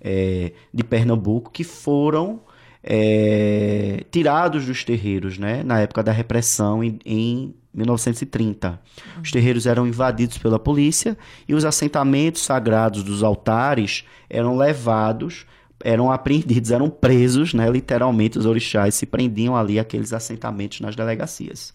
é, 0.00 0.52
de 0.72 0.84
Pernambuco 0.84 1.50
que 1.50 1.64
foram 1.64 2.40
é, 2.84 4.04
tirados 4.10 4.66
dos 4.66 4.84
terreiros, 4.84 5.38
né? 5.38 5.62
Na 5.64 5.80
época 5.80 6.02
da 6.02 6.12
repressão 6.12 6.84
em, 6.84 6.98
em 7.04 7.54
1930. 7.72 8.78
Os 9.22 9.30
terreiros 9.30 9.66
eram 9.66 9.86
invadidos 9.86 10.36
pela 10.36 10.58
polícia 10.58 11.16
e 11.48 11.54
os 11.54 11.64
assentamentos 11.64 12.42
sagrados 12.42 13.02
dos 13.02 13.22
altares 13.22 14.04
eram 14.28 14.56
levados, 14.56 15.46
eram 15.82 16.12
apreendidos, 16.12 16.70
eram 16.70 16.90
presos, 16.90 17.54
né? 17.54 17.68
Literalmente 17.70 18.38
os 18.38 18.44
orixás 18.44 18.94
se 18.94 19.06
prendiam 19.06 19.56
ali 19.56 19.78
aqueles 19.78 20.12
assentamentos 20.12 20.80
nas 20.80 20.94
delegacias. 20.94 21.72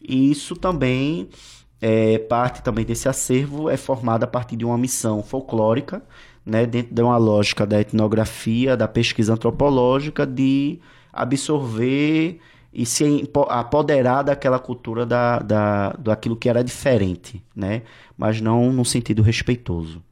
E 0.00 0.30
isso 0.30 0.54
também 0.54 1.28
é, 1.80 2.18
parte 2.18 2.62
também 2.62 2.84
desse 2.84 3.08
acervo 3.08 3.68
é 3.68 3.76
formada 3.76 4.24
a 4.24 4.28
partir 4.28 4.56
de 4.56 4.64
uma 4.64 4.78
missão 4.78 5.22
folclórica 5.22 6.02
né, 6.44 6.66
dentro 6.66 6.94
de 6.94 7.02
uma 7.02 7.16
lógica 7.16 7.66
da 7.66 7.80
etnografia, 7.80 8.76
da 8.76 8.86
pesquisa 8.86 9.32
antropológica, 9.32 10.26
de 10.26 10.78
absorver 11.12 12.40
e 12.72 12.84
se 12.84 13.30
apoderar 13.48 14.24
daquela 14.24 14.58
cultura 14.58 15.06
da, 15.06 15.38
da, 15.38 15.90
daquilo 15.92 16.36
que 16.36 16.48
era 16.48 16.62
diferente, 16.62 17.42
né? 17.54 17.82
mas 18.18 18.40
não 18.40 18.72
no 18.72 18.84
sentido 18.84 19.22
respeitoso. 19.22 20.02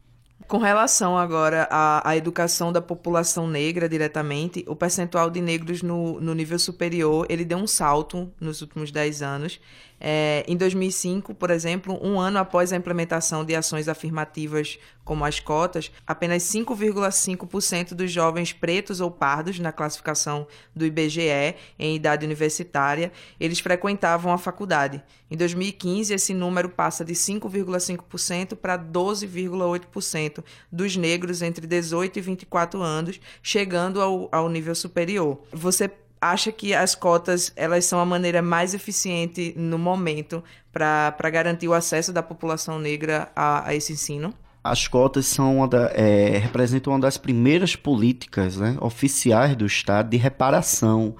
Com 0.52 0.58
relação 0.58 1.16
agora 1.16 1.66
à, 1.70 2.10
à, 2.10 2.14
educação 2.14 2.70
da 2.70 2.82
população 2.82 3.48
negra 3.48 3.88
diretamente, 3.88 4.62
o 4.68 4.76
percentual 4.76 5.30
de 5.30 5.40
negros 5.40 5.80
no, 5.80 6.20
no 6.20 6.34
nível 6.34 6.58
superior 6.58 7.24
ele 7.30 7.42
deu 7.42 7.56
um 7.56 7.66
salto 7.66 8.30
nos 8.38 8.60
últimos 8.60 8.92
10 8.92 9.22
anos. 9.22 9.58
É, 10.04 10.44
em 10.48 10.56
2005, 10.56 11.32
por 11.32 11.48
exemplo, 11.48 11.96
um 12.02 12.18
ano 12.18 12.36
após 12.36 12.72
a 12.72 12.76
implementação 12.76 13.44
de 13.44 13.54
ações 13.54 13.86
afirmativas 13.88 14.76
como 15.04 15.24
as 15.24 15.38
cotas, 15.38 15.92
apenas 16.04 16.42
5,5% 16.42 17.94
dos 17.94 18.10
jovens 18.10 18.52
pretos 18.52 19.00
ou 19.00 19.12
pardos 19.12 19.60
na 19.60 19.70
classificação 19.70 20.46
do 20.74 20.84
IBGE 20.84 21.54
em 21.78 21.94
idade 21.94 22.26
universitária, 22.26 23.12
eles 23.38 23.60
frequentavam 23.60 24.32
a 24.32 24.38
faculdade. 24.38 25.00
Em 25.30 25.36
2015, 25.36 26.12
esse 26.12 26.34
número 26.34 26.68
passa 26.68 27.04
de 27.04 27.14
5,5% 27.14 28.56
para 28.56 28.76
12,8% 28.76 30.41
dos 30.70 30.96
negros 30.96 31.42
entre 31.42 31.66
18 31.66 32.18
e 32.18 32.22
24 32.22 32.80
anos, 32.82 33.20
chegando 33.42 34.00
ao, 34.00 34.28
ao 34.32 34.48
nível 34.48 34.74
superior. 34.74 35.40
Você 35.52 35.90
acha 36.20 36.52
que 36.52 36.72
as 36.72 36.94
cotas 36.94 37.52
elas 37.56 37.84
são 37.84 37.98
a 37.98 38.06
maneira 38.06 38.40
mais 38.40 38.74
eficiente 38.74 39.52
no 39.56 39.76
momento 39.76 40.42
para 40.72 41.30
garantir 41.30 41.66
o 41.66 41.74
acesso 41.74 42.12
da 42.12 42.22
população 42.22 42.78
negra 42.78 43.30
a, 43.34 43.68
a 43.68 43.74
esse 43.74 43.92
ensino? 43.92 44.32
As 44.64 44.86
cotas 44.86 45.26
são 45.26 45.56
uma 45.56 45.66
da, 45.66 45.90
é, 45.92 46.38
representam 46.38 46.92
uma 46.92 47.00
das 47.00 47.18
primeiras 47.18 47.74
políticas 47.74 48.56
né, 48.56 48.76
oficiais 48.80 49.56
do 49.56 49.66
Estado 49.66 50.10
de 50.10 50.16
reparação 50.16 51.16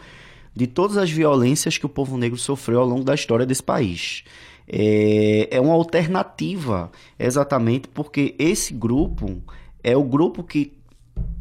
de 0.54 0.66
todas 0.68 0.96
as 0.96 1.10
violências 1.10 1.76
que 1.76 1.86
o 1.86 1.88
povo 1.88 2.16
negro 2.16 2.38
sofreu 2.38 2.80
ao 2.80 2.86
longo 2.86 3.02
da 3.02 3.14
história 3.14 3.44
desse 3.44 3.62
país. 3.62 4.22
É, 4.68 5.48
é 5.50 5.60
uma 5.60 5.74
alternativa, 5.74 6.90
exatamente 7.18 7.88
porque 7.88 8.34
esse 8.38 8.72
grupo 8.72 9.42
é 9.82 9.96
o 9.96 10.04
grupo 10.04 10.42
que 10.42 10.72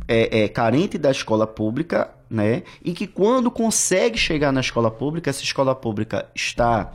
é, 0.07 0.43
é 0.43 0.47
carente 0.47 0.97
da 0.97 1.11
escola 1.11 1.45
pública 1.47 2.09
né? 2.31 2.63
E 2.83 2.93
que 2.93 3.05
quando 3.05 3.51
consegue 3.51 4.17
chegar 4.17 4.53
na 4.53 4.61
escola 4.61 4.89
pública, 4.89 5.29
essa 5.29 5.43
escola 5.43 5.75
pública 5.75 6.29
está 6.33 6.93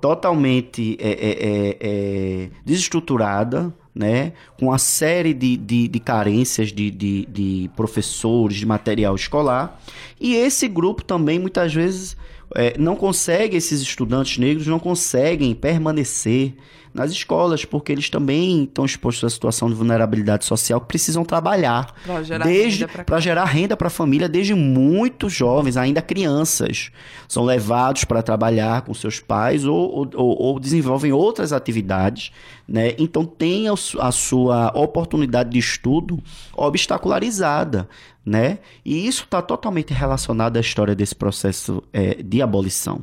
totalmente 0.00 0.96
é, 0.98 1.10
é, 1.10 1.30
é, 1.30 1.76
é, 1.80 2.50
desestruturada, 2.64 3.72
né? 3.94 4.32
com 4.58 4.66
uma 4.68 4.78
série 4.78 5.34
de, 5.34 5.58
de, 5.58 5.86
de 5.86 6.00
carências 6.00 6.72
de, 6.72 6.90
de, 6.90 7.26
de, 7.26 7.70
professores, 7.76 8.56
de 8.56 8.64
material 8.64 9.14
escolar. 9.14 9.78
E 10.18 10.34
esse 10.34 10.66
grupo 10.66 11.04
também, 11.04 11.38
muitas 11.38 11.74
vezes, 11.74 12.16
é, 12.54 12.76
não 12.78 12.96
consegue, 12.96 13.56
esses 13.56 13.80
estudantes 13.80 14.38
negros 14.38 14.66
não 14.66 14.78
conseguem 14.78 15.54
permanecer 15.54 16.54
nas 16.92 17.10
escolas, 17.12 17.64
porque 17.64 17.92
eles 17.92 18.10
também 18.10 18.64
estão 18.64 18.84
expostos 18.84 19.24
à 19.24 19.30
situação 19.30 19.68
de 19.68 19.74
vulnerabilidade 19.74 20.44
social 20.44 20.80
que 20.80 20.88
precisam 20.88 21.24
trabalhar 21.24 21.94
gerar 22.22 22.44
desde 22.44 22.86
para 22.86 23.20
gerar 23.20 23.44
renda 23.44 23.76
para 23.76 23.86
a 23.86 23.90
família 23.90 24.28
desde 24.28 24.54
muito 24.54 25.28
jovens, 25.28 25.76
ainda 25.76 26.02
crianças, 26.02 26.90
são 27.28 27.44
levados 27.44 28.04
para 28.04 28.22
trabalhar 28.22 28.82
com 28.82 28.92
seus 28.92 29.20
pais 29.20 29.64
ou, 29.64 30.08
ou, 30.14 30.42
ou 30.42 30.60
desenvolvem 30.60 31.12
outras 31.12 31.52
atividades, 31.52 32.32
né? 32.66 32.94
Então 32.98 33.24
tem 33.24 33.66
a 33.68 34.12
sua 34.12 34.72
oportunidade 34.74 35.50
de 35.50 35.58
estudo 35.58 36.18
obstacularizada, 36.54 37.88
né? 38.24 38.58
E 38.84 39.06
isso 39.06 39.24
está 39.24 39.40
totalmente 39.40 39.92
relacionado 39.92 40.56
à 40.56 40.60
história 40.60 40.94
desse 40.94 41.14
processo 41.14 41.82
é, 41.92 42.22
de 42.22 42.42
abolição. 42.42 43.02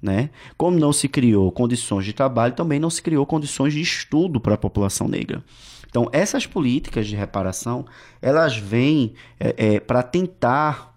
Né? 0.00 0.30
Como 0.56 0.78
não 0.78 0.92
se 0.92 1.08
criou 1.08 1.50
condições 1.50 2.04
de 2.04 2.12
trabalho, 2.12 2.54
também 2.54 2.78
não 2.78 2.90
se 2.90 3.02
criou 3.02 3.26
condições 3.26 3.74
de 3.74 3.80
estudo 3.80 4.40
para 4.40 4.54
a 4.54 4.58
população 4.58 5.08
negra. 5.08 5.42
Então, 5.90 6.08
essas 6.12 6.46
políticas 6.46 7.06
de 7.06 7.16
reparação, 7.16 7.84
elas 8.22 8.56
vêm 8.56 9.14
para 9.86 10.02
tentar 10.02 10.96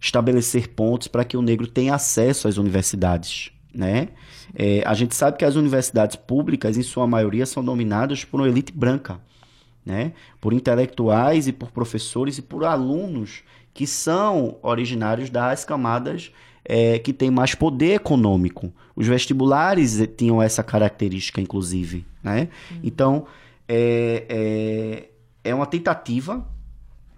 estabelecer 0.00 0.68
pontos 0.68 1.08
para 1.08 1.24
que 1.24 1.36
o 1.36 1.42
negro 1.42 1.66
tenha 1.66 1.94
acesso 1.94 2.48
às 2.48 2.56
universidades, 2.58 3.52
né? 3.72 4.08
É, 4.54 4.82
a 4.84 4.92
gente 4.94 5.14
sabe 5.14 5.38
que 5.38 5.44
as 5.44 5.54
universidades 5.54 6.16
públicas, 6.16 6.76
em 6.76 6.82
sua 6.82 7.06
maioria, 7.06 7.46
são 7.46 7.64
dominadas 7.64 8.24
por 8.24 8.40
uma 8.40 8.48
elite 8.48 8.72
branca, 8.72 9.20
né? 9.86 10.12
Por 10.40 10.52
intelectuais 10.52 11.46
e 11.46 11.52
por 11.52 11.70
professores 11.70 12.36
e 12.36 12.42
por 12.42 12.64
alunos 12.64 13.44
que 13.72 13.86
são 13.86 14.58
originários 14.60 15.30
das 15.30 15.64
camadas 15.64 16.32
é, 16.64 16.98
que 16.98 17.12
têm 17.12 17.30
mais 17.30 17.54
poder 17.54 17.94
econômico. 17.94 18.72
Os 18.94 19.06
vestibulares 19.06 20.00
eh, 20.00 20.06
tinham 20.06 20.42
essa 20.42 20.62
característica, 20.62 21.40
inclusive, 21.40 22.04
né? 22.22 22.48
Então, 22.82 23.26
é, 23.68 24.26
é, 25.44 25.50
é 25.50 25.54
uma 25.54 25.66
tentativa, 25.66 26.46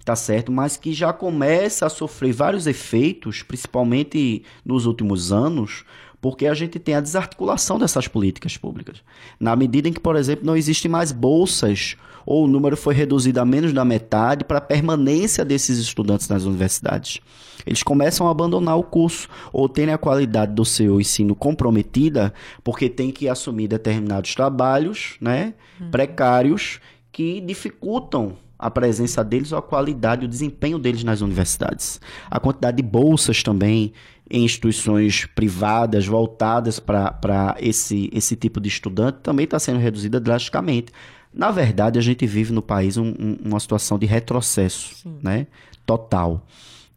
tá 0.05 0.15
certo? 0.15 0.53
Mas 0.53 0.77
que 0.77 0.93
já 0.93 1.13
começa 1.13 1.87
a 1.87 1.91
sofrer 1.91 2.33
vários 2.33 2.67
efeitos, 2.67 3.43
principalmente 3.43 4.45
nos 4.65 4.87
últimos 4.87 5.33
anos, 5.33 5.85
porque 6.25 6.47
a 6.47 6.55
gente 6.55 6.79
tem 6.79 6.95
a 6.95 7.03
desarticulação 7.03 7.79
dessas 7.79 8.09
políticas 8.09 8.57
públicas. 8.57 9.03
Na 9.39 9.55
medida 9.55 9.91
em 9.91 9.93
que, 9.93 10.01
por 10.01 10.17
exemplo, 10.17 10.47
não 10.47 10.57
existem 10.57 10.91
mais 10.91 11.13
bolsas, 11.13 11.97
ou 12.25 12.47
o 12.47 12.49
número 12.49 12.79
foi 12.79 12.95
reduzido 12.95 13.41
a 13.41 13.45
menos 13.45 13.75
da 13.75 13.85
metade 13.85 14.43
para 14.43 14.57
a 14.57 14.63
permanência 14.63 15.45
desses 15.45 15.77
estudantes 15.77 16.27
nas 16.27 16.45
universidades. 16.45 17.21
Eles 17.67 17.83
começam 17.83 18.27
a 18.27 18.31
abandonar 18.31 18.79
o 18.79 18.83
curso 18.83 19.29
ou 19.53 19.69
terem 19.69 19.93
a 19.93 19.99
qualidade 19.99 20.55
do 20.55 20.65
seu 20.65 20.99
ensino 20.99 21.35
comprometida 21.35 22.33
porque 22.63 22.89
tem 22.89 23.11
que 23.11 23.29
assumir 23.29 23.69
determinados 23.69 24.35
trabalhos 24.35 25.17
né, 25.21 25.53
precários 25.91 26.81
que 27.13 27.39
dificultam 27.39 28.35
a 28.59 28.71
presença 28.71 29.23
deles 29.23 29.53
ou 29.53 29.59
a 29.59 29.63
qualidade, 29.63 30.25
o 30.25 30.29
desempenho 30.29 30.79
deles 30.79 31.05
nas 31.05 31.21
universidades. 31.21 32.01
A 32.31 32.41
quantidade 32.41 32.79
de 32.79 32.83
bolsas 32.83 33.43
também 33.43 33.93
em 34.31 34.45
instituições 34.45 35.27
privadas 35.27 36.07
voltadas 36.07 36.81
para 36.81 37.57
esse, 37.61 38.09
esse 38.13 38.35
tipo 38.37 38.61
de 38.61 38.69
estudante 38.69 39.19
também 39.23 39.45
está 39.45 39.59
sendo 39.59 39.79
reduzida 39.79 40.19
drasticamente. 40.19 40.93
Na 41.33 41.51
verdade, 41.51 41.99
a 41.99 42.03
gente 42.03 42.27
vive 42.27 42.53
no 42.53 42.63
país 42.63 42.97
um- 42.97 43.15
um- 43.19 43.39
uma 43.45 43.61
situação 43.61 43.99
de 43.99 44.07
retrocesso 44.07 45.07
né? 45.23 45.47
total. 45.85 46.47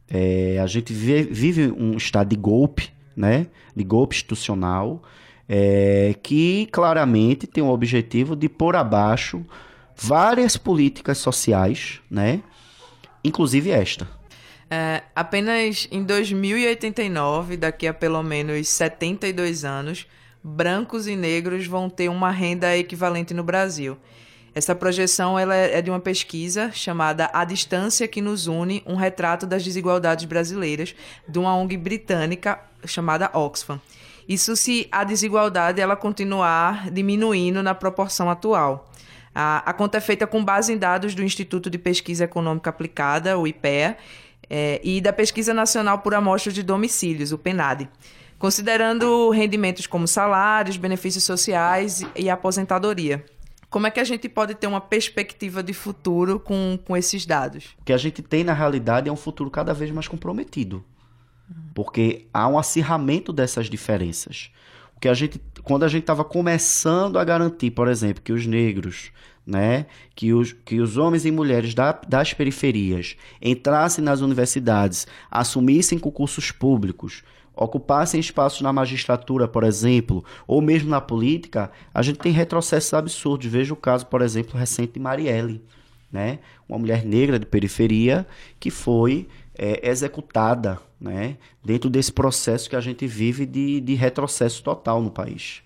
É, 0.09 0.59
a 0.61 0.67
gente 0.67 0.93
vive, 0.93 1.23
vive 1.33 1.71
um 1.71 1.97
estado 1.97 2.29
de 2.29 2.35
golpe, 2.35 2.89
né? 3.15 3.47
de 3.75 3.83
golpe 3.83 4.15
institucional, 4.15 5.03
é, 5.49 6.15
que 6.23 6.67
claramente 6.71 7.45
tem 7.47 7.63
o 7.63 7.67
objetivo 7.69 8.35
de 8.35 8.47
pôr 8.47 8.75
abaixo 8.75 9.45
várias 9.95 10.55
políticas 10.55 11.17
sociais, 11.17 11.99
né? 12.09 12.41
inclusive 13.23 13.69
esta. 13.71 14.07
É, 14.69 15.03
apenas 15.15 15.87
em 15.91 16.03
2089, 16.03 17.57
daqui 17.57 17.87
a 17.87 17.93
pelo 17.93 18.21
menos 18.21 18.67
72 18.67 19.63
anos, 19.63 20.05
brancos 20.43 21.07
e 21.07 21.15
negros 21.15 21.65
vão 21.65 21.89
ter 21.89 22.09
uma 22.09 22.31
renda 22.31 22.75
equivalente 22.77 23.33
no 23.33 23.43
Brasil. 23.43 23.97
Essa 24.53 24.73
projeção 24.73 25.37
ela 25.37 25.55
é 25.55 25.81
de 25.81 25.89
uma 25.89 25.99
pesquisa 25.99 26.71
chamada 26.71 27.29
A 27.31 27.45
Distância 27.45 28.07
que 28.07 28.21
nos 28.21 28.47
une, 28.47 28.81
um 28.87 28.95
retrato 28.95 29.45
das 29.45 29.63
desigualdades 29.63 30.25
brasileiras, 30.25 30.95
de 31.27 31.37
uma 31.37 31.55
ONG 31.55 31.77
britânica 31.77 32.59
chamada 32.83 33.29
Oxfam. 33.33 33.79
Isso 34.27 34.55
se 34.55 34.87
a 34.91 35.03
desigualdade 35.03 35.79
ela 35.79 35.95
continuar 35.95 36.89
diminuindo 36.89 37.61
na 37.61 37.75
proporção 37.75 38.29
atual. 38.29 38.91
A, 39.33 39.69
a 39.69 39.73
conta 39.73 39.99
é 39.99 40.01
feita 40.01 40.25
com 40.25 40.43
base 40.43 40.73
em 40.73 40.77
dados 40.77 41.13
do 41.13 41.23
Instituto 41.23 41.69
de 41.69 41.77
Pesquisa 41.77 42.23
Econômica 42.23 42.71
Aplicada, 42.71 43.37
o 43.37 43.47
IPEA, 43.47 43.95
eh, 44.49 44.79
e 44.83 45.01
da 45.01 45.11
Pesquisa 45.11 45.53
Nacional 45.53 45.99
por 45.99 46.13
Amostras 46.13 46.53
de 46.53 46.63
Domicílios, 46.63 47.31
o 47.31 47.37
PENAD, 47.37 47.89
considerando 48.37 49.29
rendimentos 49.29 49.87
como 49.87 50.07
salários, 50.07 50.77
benefícios 50.77 51.23
sociais 51.23 52.05
e 52.15 52.29
aposentadoria. 52.29 53.25
Como 53.69 53.85
é 53.85 53.91
que 53.91 53.99
a 53.99 54.03
gente 54.03 54.29
pode 54.29 54.55
ter 54.55 54.67
uma 54.67 54.79
perspectiva 54.79 55.61
de 55.61 55.73
futuro 55.73 56.39
com, 56.39 56.79
com 56.85 56.95
esses 56.95 57.25
dados? 57.25 57.75
O 57.81 57.83
que 57.83 57.91
a 57.91 57.97
gente 57.97 58.21
tem 58.21 58.43
na 58.43 58.53
realidade 58.53 59.09
é 59.09 59.11
um 59.11 59.17
futuro 59.17 59.51
cada 59.51 59.73
vez 59.73 59.91
mais 59.91 60.07
comprometido. 60.07 60.83
Porque 61.73 62.27
há 62.33 62.47
um 62.47 62.57
acirramento 62.57 63.33
dessas 63.33 63.69
diferenças. 63.69 64.51
O 64.95 64.99
que 64.99 65.07
a 65.07 65.13
gente, 65.13 65.41
quando 65.63 65.83
a 65.83 65.87
gente 65.87 66.03
estava 66.03 66.23
começando 66.23 67.19
a 67.19 67.23
garantir, 67.23 67.71
por 67.71 67.87
exemplo, 67.87 68.23
que 68.23 68.33
os 68.33 68.47
negros, 68.47 69.11
né, 69.47 69.85
que 70.13 70.33
os, 70.33 70.51
que 70.51 70.81
os 70.81 70.97
homens 70.97 71.25
e 71.25 71.31
mulheres 71.31 71.73
da, 71.73 71.93
das 72.05 72.33
periferias 72.33 73.15
entrassem 73.41 74.03
nas 74.03 74.19
universidades, 74.19 75.07
assumissem 75.31 75.97
concursos 75.97 76.51
públicos, 76.51 77.23
ocupassem 77.55 78.19
espaços 78.19 78.61
na 78.61 78.73
magistratura, 78.73 79.47
por 79.47 79.63
exemplo, 79.63 80.23
ou 80.45 80.61
mesmo 80.61 80.89
na 80.89 80.99
política, 80.99 81.71
a 81.93 82.01
gente 82.01 82.19
tem 82.19 82.31
retrocessos 82.31 82.93
absurdos. 82.93 83.47
Veja 83.47 83.73
o 83.73 83.77
caso, 83.77 84.05
por 84.05 84.21
exemplo, 84.21 84.59
recente 84.59 84.93
de 84.93 84.99
Marielle, 84.99 85.63
né? 86.11 86.39
uma 86.67 86.77
mulher 86.77 87.05
negra 87.05 87.39
de 87.39 87.45
periferia 87.45 88.27
que 88.59 88.69
foi 88.69 89.27
é, 89.57 89.89
executada 89.89 90.77
né? 90.99 91.37
dentro 91.63 91.89
desse 91.89 92.11
processo 92.11 92.69
que 92.69 92.75
a 92.75 92.81
gente 92.81 93.07
vive 93.07 93.45
de, 93.45 93.79
de 93.79 93.95
retrocesso 93.95 94.61
total 94.61 95.01
no 95.01 95.09
país. 95.09 95.63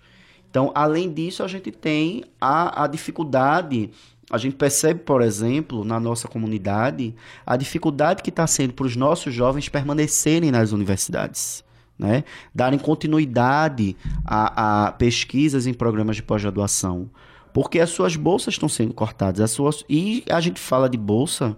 Então, 0.52 0.70
além 0.74 1.10
disso, 1.10 1.42
a 1.42 1.48
gente 1.48 1.70
tem 1.70 2.24
a, 2.38 2.84
a 2.84 2.86
dificuldade, 2.86 3.88
a 4.30 4.36
gente 4.36 4.54
percebe, 4.54 5.00
por 5.00 5.22
exemplo, 5.22 5.82
na 5.82 5.98
nossa 5.98 6.28
comunidade, 6.28 7.14
a 7.46 7.56
dificuldade 7.56 8.22
que 8.22 8.28
está 8.28 8.46
sendo 8.46 8.74
para 8.74 8.84
os 8.84 8.94
nossos 8.94 9.32
jovens 9.32 9.70
permanecerem 9.70 10.50
nas 10.50 10.70
universidades. 10.70 11.64
Né? 11.98 12.22
Darem 12.54 12.78
continuidade 12.78 13.96
a, 14.26 14.88
a 14.88 14.92
pesquisas 14.92 15.66
em 15.66 15.72
programas 15.72 16.16
de 16.16 16.22
pós-graduação. 16.22 17.08
Porque 17.54 17.80
as 17.80 17.88
suas 17.88 18.14
bolsas 18.14 18.52
estão 18.52 18.68
sendo 18.68 18.92
cortadas. 18.92 19.40
As 19.40 19.52
suas... 19.52 19.82
E 19.88 20.22
a 20.28 20.40
gente 20.42 20.60
fala 20.60 20.86
de 20.86 20.98
bolsa 20.98 21.56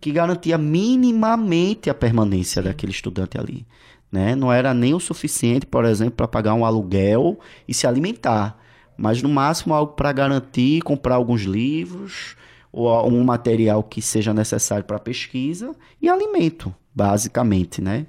que 0.00 0.10
garantia 0.10 0.56
minimamente 0.56 1.90
a 1.90 1.94
permanência 1.94 2.62
daquele 2.62 2.92
estudante 2.92 3.38
ali. 3.38 3.66
Né? 4.12 4.36
Não 4.36 4.52
era 4.52 4.74
nem 4.74 4.92
o 4.92 5.00
suficiente, 5.00 5.64
por 5.64 5.86
exemplo, 5.86 6.12
para 6.12 6.28
pagar 6.28 6.52
um 6.52 6.66
aluguel 6.66 7.40
e 7.66 7.72
se 7.72 7.86
alimentar, 7.86 8.62
mas 8.94 9.22
no 9.22 9.28
máximo 9.28 9.72
algo 9.72 9.94
para 9.94 10.12
garantir 10.12 10.82
comprar 10.82 11.14
alguns 11.14 11.42
livros 11.42 12.36
ou 12.70 13.10
um 13.10 13.24
material 13.24 13.82
que 13.82 14.02
seja 14.02 14.34
necessário 14.34 14.84
para 14.84 14.98
pesquisa 14.98 15.74
e 16.00 16.10
alimento, 16.10 16.74
basicamente, 16.94 17.80
né? 17.80 18.06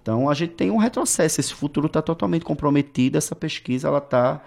Então 0.00 0.30
a 0.30 0.34
gente 0.34 0.54
tem 0.54 0.70
um 0.70 0.76
retrocesso, 0.76 1.40
esse 1.40 1.52
futuro 1.52 1.88
está 1.88 2.00
totalmente 2.00 2.44
comprometido, 2.44 3.18
essa 3.18 3.34
pesquisa 3.34 3.88
ela 3.88 3.98
está, 3.98 4.42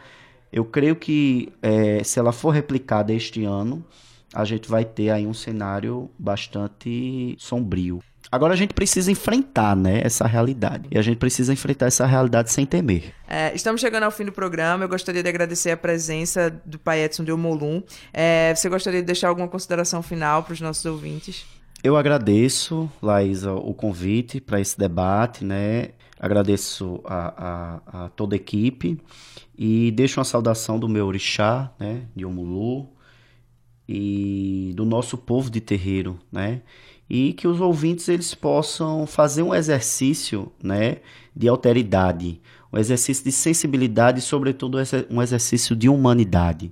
eu 0.51 0.65
creio 0.65 0.95
que 0.95 1.51
eh, 1.61 2.03
se 2.03 2.17
ela 2.17 2.31
for 2.31 2.51
replicada 2.51 3.13
este 3.13 3.43
ano, 3.43 3.85
a 4.33 4.45
gente 4.45 4.69
vai 4.69 4.85
ter 4.85 5.09
aí 5.09 5.27
um 5.27 5.33
cenário 5.33 6.09
bastante 6.17 7.35
sombrio. 7.37 8.01
Agora 8.31 8.53
a 8.53 8.57
gente 8.57 8.73
precisa 8.73 9.11
enfrentar, 9.11 9.75
né, 9.75 10.01
essa 10.03 10.27
realidade. 10.27 10.87
E 10.91 10.97
a 10.97 11.01
gente 11.01 11.17
precisa 11.17 11.53
enfrentar 11.53 11.85
essa 11.85 12.05
realidade 12.05 12.51
sem 12.51 12.65
temer. 12.65 13.13
É, 13.27 13.53
estamos 13.55 13.79
chegando 13.79 14.03
ao 14.03 14.11
fim 14.11 14.25
do 14.25 14.31
programa. 14.31 14.83
Eu 14.83 14.89
gostaria 14.89 15.23
de 15.23 15.29
agradecer 15.29 15.71
a 15.71 15.77
presença 15.77 16.49
do 16.65 16.77
pai 16.77 17.03
Edson 17.03 17.23
de 17.23 17.31
Omolum. 17.31 17.81
É, 18.13 18.53
você 18.53 18.67
gostaria 18.69 18.99
de 18.99 19.05
deixar 19.05 19.29
alguma 19.29 19.47
consideração 19.47 20.03
final 20.03 20.43
para 20.43 20.53
os 20.53 20.61
nossos 20.61 20.85
ouvintes? 20.85 21.45
Eu 21.83 21.95
agradeço, 21.95 22.91
Laísa, 23.01 23.53
o 23.53 23.73
convite 23.73 24.41
para 24.41 24.59
esse 24.59 24.77
debate, 24.77 25.45
né? 25.45 25.89
Agradeço 26.19 26.99
a, 27.05 27.81
a, 27.93 28.05
a 28.05 28.09
toda 28.09 28.35
a 28.35 28.37
equipe 28.37 28.99
e 29.57 29.91
deixo 29.91 30.19
uma 30.19 30.25
saudação 30.25 30.79
do 30.79 30.89
meu 30.89 31.05
orixá, 31.05 31.71
né, 31.79 32.03
de 32.15 32.25
Omulu, 32.25 32.89
e 33.87 34.73
do 34.75 34.83
nosso 34.83 35.17
povo 35.17 35.49
de 35.49 35.61
terreiro, 35.61 36.19
né? 36.31 36.61
E 37.09 37.33
que 37.33 37.47
os 37.47 37.61
ouvintes 37.61 38.09
eles 38.09 38.33
possam 38.33 39.07
fazer 39.07 39.43
um 39.43 39.53
exercício, 39.53 40.51
né, 40.61 40.97
de 41.35 41.47
alteridade, 41.47 42.41
um 42.71 42.77
exercício 42.77 43.23
de 43.23 43.31
sensibilidade 43.31 44.19
e, 44.19 44.21
sobretudo, 44.21 44.77
um 45.09 45.21
exercício 45.21 45.75
de 45.75 45.87
humanidade. 45.87 46.71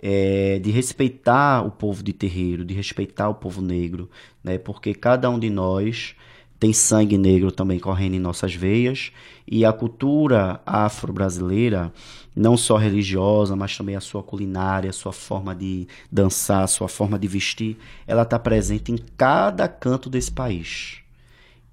É, 0.00 0.60
de 0.60 0.70
respeitar 0.70 1.66
o 1.66 1.72
povo 1.72 2.04
de 2.04 2.12
terreiro, 2.12 2.64
de 2.64 2.72
respeitar 2.72 3.28
o 3.28 3.34
povo 3.34 3.60
negro, 3.60 4.08
né? 4.44 4.56
porque 4.56 4.94
cada 4.94 5.28
um 5.28 5.36
de 5.36 5.50
nós 5.50 6.14
tem 6.58 6.72
sangue 6.72 7.16
negro 7.16 7.52
também 7.52 7.78
correndo 7.78 8.14
em 8.14 8.20
nossas 8.20 8.54
veias 8.54 9.12
e 9.46 9.64
a 9.64 9.72
cultura 9.72 10.60
afro-brasileira, 10.66 11.92
não 12.34 12.56
só 12.56 12.76
religiosa, 12.76 13.56
mas 13.56 13.76
também 13.76 13.96
a 13.96 14.00
sua 14.00 14.22
culinária, 14.22 14.90
a 14.90 14.92
sua 14.92 15.12
forma 15.12 15.54
de 15.54 15.86
dançar, 16.10 16.62
a 16.62 16.68
sua 16.68 16.88
forma 16.88 17.18
de 17.18 17.26
vestir, 17.26 17.76
ela 18.06 18.22
está 18.22 18.38
presente 18.38 18.92
em 18.92 18.98
cada 19.16 19.66
canto 19.68 20.08
desse 20.08 20.30
país. 20.30 20.98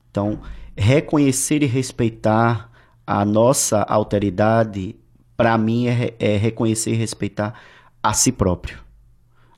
Então, 0.10 0.40
reconhecer 0.76 1.62
e 1.62 1.66
respeitar 1.66 2.72
a 3.06 3.24
nossa 3.24 3.84
alteridade, 3.84 4.96
para 5.38 5.58
mim, 5.58 5.88
é, 5.88 6.14
é 6.20 6.38
reconhecer 6.38 6.92
e 6.92 6.96
respeitar 6.96 7.60
a 8.02 8.14
si 8.14 8.32
próprio. 8.32 8.80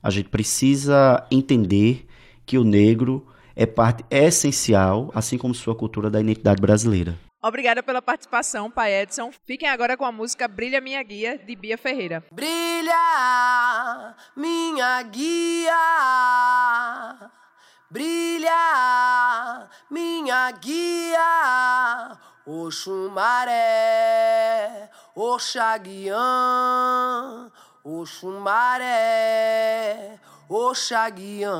A 0.02 0.10
gente 0.10 0.28
precisa 0.28 1.26
entender 1.30 2.06
que 2.44 2.58
o 2.58 2.64
negro 2.64 3.26
é 3.54 3.66
parte 3.66 4.04
essencial, 4.10 5.10
assim 5.14 5.36
como 5.36 5.54
sua 5.54 5.74
cultura, 5.74 6.08
da 6.08 6.20
identidade 6.20 6.60
brasileira. 6.60 7.27
Obrigada 7.40 7.82
pela 7.82 8.02
participação, 8.02 8.68
Pai 8.70 8.92
Edson. 8.92 9.30
Fiquem 9.46 9.68
agora 9.68 9.96
com 9.96 10.04
a 10.04 10.10
música 10.10 10.48
Brilha 10.48 10.80
Minha 10.80 11.00
Guia, 11.02 11.38
de 11.38 11.54
Bia 11.54 11.78
Ferreira. 11.78 12.24
Brilha, 12.32 12.92
minha 14.36 15.00
guia. 15.02 15.72
Brilha, 17.90 18.50
minha 19.88 20.50
guia. 20.50 22.18
Oxumaré, 22.44 23.54
Oxaguiã, 25.14 26.16
Oxumaré, 27.84 28.88
Oxaguian, 30.50 31.52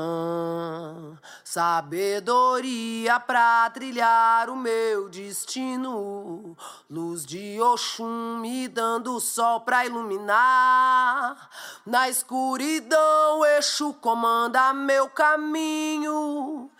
sabedoria 1.43 3.19
pra 3.19 3.69
trilhar 3.69 4.49
o 4.49 4.55
meu 4.55 5.07
destino, 5.09 6.57
luz 6.89 7.23
de 7.23 7.61
Oxum 7.61 8.39
me 8.39 8.67
dando 8.67 9.19
sol 9.19 9.61
pra 9.61 9.85
iluminar. 9.85 11.49
Na 11.85 12.09
escuridão, 12.09 13.45
Exu 13.45 13.93
comanda 13.93 14.73
meu 14.73 15.07
caminho. 15.07 16.71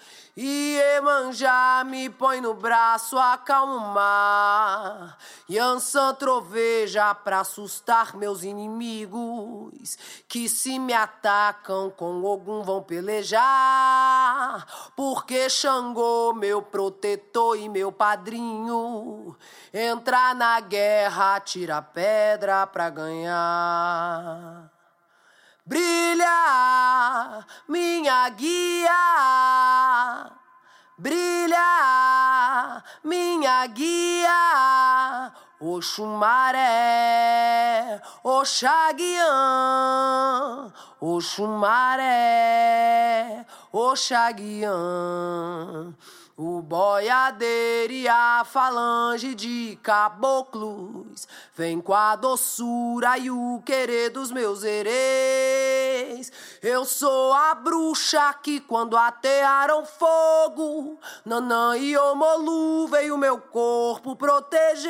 E 0.41 0.79
Emanjá 0.95 1.83
me 1.85 2.09
põe 2.09 2.39
no 2.39 2.53
braço 2.53 3.17
acalmar. 3.17 5.17
Yansan 5.49 6.13
troveja 6.13 7.13
pra 7.13 7.41
assustar 7.41 8.15
meus 8.15 8.43
inimigos. 8.43 9.97
Que 10.29 10.47
se 10.47 10.79
me 10.79 10.93
atacam 10.93 11.89
com 11.89 12.23
Ogum 12.23 12.63
vão 12.63 12.81
pelejar. 12.81 14.65
Porque 14.95 15.49
Xangô, 15.49 16.33
meu 16.33 16.61
protetor 16.61 17.57
e 17.57 17.67
meu 17.67 17.91
padrinho. 17.91 19.35
Entrar 19.73 20.33
na 20.33 20.57
guerra, 20.61 21.37
tira 21.41 21.81
pedra 21.81 22.65
pra 22.65 22.89
ganhar. 22.89 24.68
Brilha, 25.69 27.45
minha 27.67 28.27
guia. 28.29 30.31
Brilha, 30.97 32.81
minha 33.03 33.67
guia. 33.67 35.31
Oxumaré, 35.61 36.57
Oxaguiã, 38.23 39.27
Oxumaré, 40.99 42.07
Oxaguiã. 43.71 44.73
O 46.41 46.61
boiadeiro 46.61 47.91
e 47.91 48.07
a 48.07 48.45
falange 48.45 49.35
de 49.35 49.77
caboclos 49.83 51.27
Vem 51.53 51.81
com 51.81 51.93
a 51.93 52.15
doçura 52.15 53.17
e 53.17 53.29
o 53.29 53.61
querer 53.65 54.09
dos 54.09 54.31
meus 54.31 54.63
hereis. 54.63 56.31
Eu 56.61 56.85
sou 56.85 57.33
a 57.33 57.53
bruxa 57.53 58.33
que 58.41 58.61
quando 58.61 58.95
atearam 58.95 59.85
fogo 59.85 60.97
Nanã 61.25 61.75
e 61.75 61.97
Omolu 61.97 62.87
veio 62.87 63.17
meu 63.17 63.37
corpo 63.41 64.15
proteger. 64.15 64.89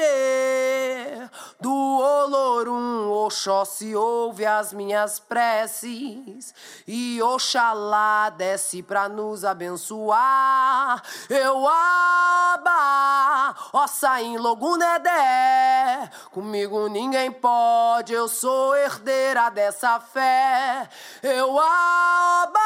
Do 1.59 1.73
Olorum 1.73 3.09
Oxóssi 3.09 3.95
ouve 3.95 4.45
as 4.45 4.71
minhas 4.71 5.19
preces 5.19 6.53
E 6.87 7.19
Oxalá 7.23 8.29
desce 8.29 8.83
pra 8.83 9.09
nos 9.09 9.43
abençoar 9.43 11.01
eu 11.39 11.67
aba, 11.67 13.55
ossa 13.73 14.21
em 14.21 14.37
Logunedé. 14.37 16.09
Comigo 16.31 16.87
ninguém 16.87 17.31
pode, 17.31 18.13
eu 18.13 18.27
sou 18.27 18.75
herdeira 18.75 19.49
dessa 19.49 19.99
fé. 19.99 20.87
Eu 21.23 21.59
aba, 21.59 22.59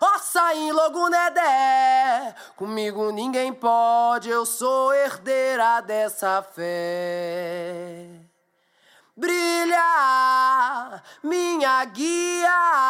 ossa 0.00 0.54
em 0.54 0.72
Logunedé. 0.72 2.34
Comigo 2.56 3.10
ninguém 3.12 3.52
pode, 3.52 4.28
eu 4.28 4.44
sou 4.44 4.92
herdeira 4.92 5.80
dessa 5.80 6.42
fé. 6.42 8.08
Brilha, 9.16 11.02
minha 11.22 11.84
guia 11.86 12.86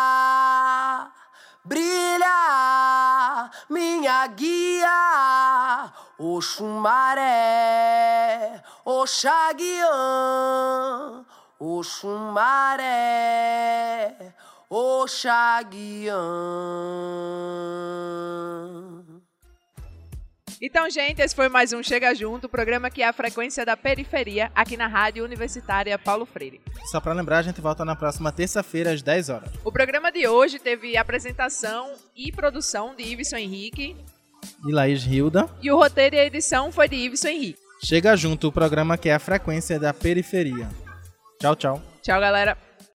Brilha, 1.66 3.50
minha 3.68 4.24
guia, 4.28 5.90
Oxumaré, 6.16 7.22
Oxaguiã, 8.84 9.90
Oxumaré, 11.58 12.84
Oxaguiã. 14.70 16.14
Então, 20.60 20.88
gente, 20.88 21.20
esse 21.20 21.34
foi 21.34 21.50
mais 21.50 21.72
um 21.74 21.82
Chega 21.82 22.14
Junto, 22.14 22.48
programa 22.48 22.88
que 22.88 23.02
é 23.02 23.08
a 23.08 23.12
frequência 23.12 23.64
da 23.64 23.76
periferia 23.76 24.50
aqui 24.54 24.74
na 24.76 24.86
Rádio 24.86 25.22
Universitária 25.22 25.98
Paulo 25.98 26.24
Freire. 26.24 26.60
Só 26.90 26.98
para 26.98 27.12
lembrar, 27.12 27.38
a 27.38 27.42
gente 27.42 27.60
volta 27.60 27.84
na 27.84 27.94
próxima 27.94 28.32
terça-feira 28.32 28.90
às 28.90 29.02
10 29.02 29.28
horas. 29.28 29.50
O 29.62 29.70
programa 29.70 30.10
de 30.10 30.26
hoje 30.26 30.58
teve 30.58 30.96
apresentação 30.96 31.92
e 32.16 32.32
produção 32.32 32.94
de 32.94 33.02
Iveson 33.02 33.36
Henrique 33.36 33.94
e 34.66 34.72
Laís 34.72 35.04
Hilda. 35.04 35.46
E 35.60 35.70
o 35.70 35.76
roteiro 35.76 36.16
e 36.16 36.20
a 36.20 36.24
edição 36.24 36.72
foi 36.72 36.88
de 36.88 36.96
Iveson 36.96 37.28
Henrique. 37.28 37.58
Chega 37.84 38.16
Junto, 38.16 38.48
o 38.48 38.52
programa 38.52 38.96
que 38.96 39.10
é 39.10 39.14
a 39.14 39.18
frequência 39.18 39.78
da 39.78 39.92
periferia. 39.92 40.68
Tchau, 41.38 41.54
tchau. 41.54 41.82
Tchau, 42.02 42.18
galera. 42.18 42.56